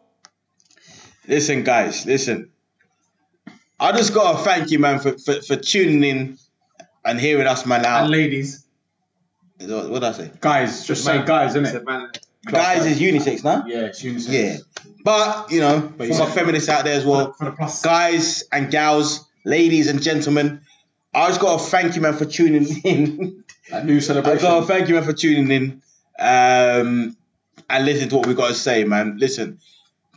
[1.27, 2.49] Listen, guys, listen.
[3.79, 6.37] I just gotta thank you, man, for, for, for tuning in
[7.05, 8.03] and hearing us, man, Out.
[8.03, 8.65] And ladies.
[9.59, 10.31] What what did I say?
[10.41, 11.71] guys, just say guys, innit?
[11.71, 12.09] Said man.
[12.45, 13.63] Guys is unisex now.
[13.65, 14.29] Yeah, it's unisex.
[14.29, 14.57] Yeah,
[15.05, 17.81] but you know, for my feminists out there as well, For the plus.
[17.81, 20.59] guys and gals, ladies and gentlemen,
[21.13, 23.43] I just gotta thank you, man, for tuning in.
[23.69, 24.41] That new I celebration.
[24.41, 25.81] gotta thank you, man, for tuning in
[26.19, 27.15] um,
[27.69, 29.17] and listen to what we got to say, man.
[29.17, 29.59] Listen,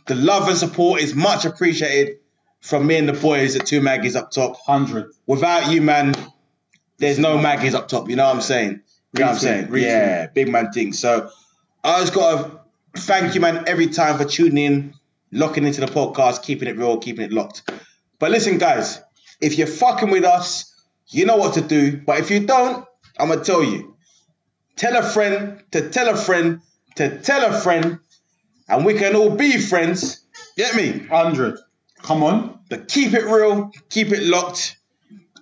[0.05, 2.17] the love and support is much appreciated
[2.61, 4.57] from me and the boys at Two Maggies up top.
[4.65, 5.11] Hundred.
[5.25, 6.13] Without you, man,
[6.97, 8.09] there's no Maggies up top.
[8.09, 8.81] You know what I'm saying?
[9.13, 9.69] You know what I'm saying?
[9.73, 10.93] Yeah, big man thing.
[10.93, 11.29] So
[11.83, 12.59] I just gotta
[12.95, 14.93] thank you, man, every time for tuning in,
[15.31, 17.69] locking into the podcast, keeping it real, keeping it locked.
[18.19, 18.99] But listen, guys,
[19.39, 20.73] if you're fucking with us,
[21.09, 22.01] you know what to do.
[22.05, 22.85] But if you don't,
[23.17, 23.95] I'm gonna tell you.
[24.75, 26.61] Tell a friend to tell a friend
[26.95, 27.99] to tell a friend,
[28.67, 30.25] and we can all be friends.
[30.55, 31.05] Get me?
[31.07, 31.57] Hundred.
[32.01, 32.59] Come on.
[32.69, 34.77] But keep it real, keep it locked.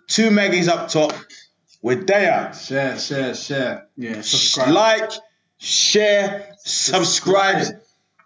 [0.08, 1.14] Two Maggies up top.
[1.82, 2.54] We're there.
[2.54, 3.88] Share, share, share.
[3.96, 4.70] Yeah, subscribe.
[4.70, 5.12] Like,
[5.58, 7.66] share, subscribe.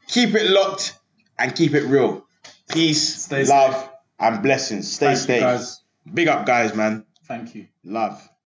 [0.07, 0.97] Keep it locked
[1.37, 2.25] and keep it real.
[2.69, 3.89] Peace, Stay love,
[4.19, 4.91] and blessings.
[4.91, 5.41] Stay Thank safe.
[5.41, 5.81] guys.
[6.13, 7.05] Big up, guys, man.
[7.29, 7.69] Thank you.
[7.85, 8.29] Love.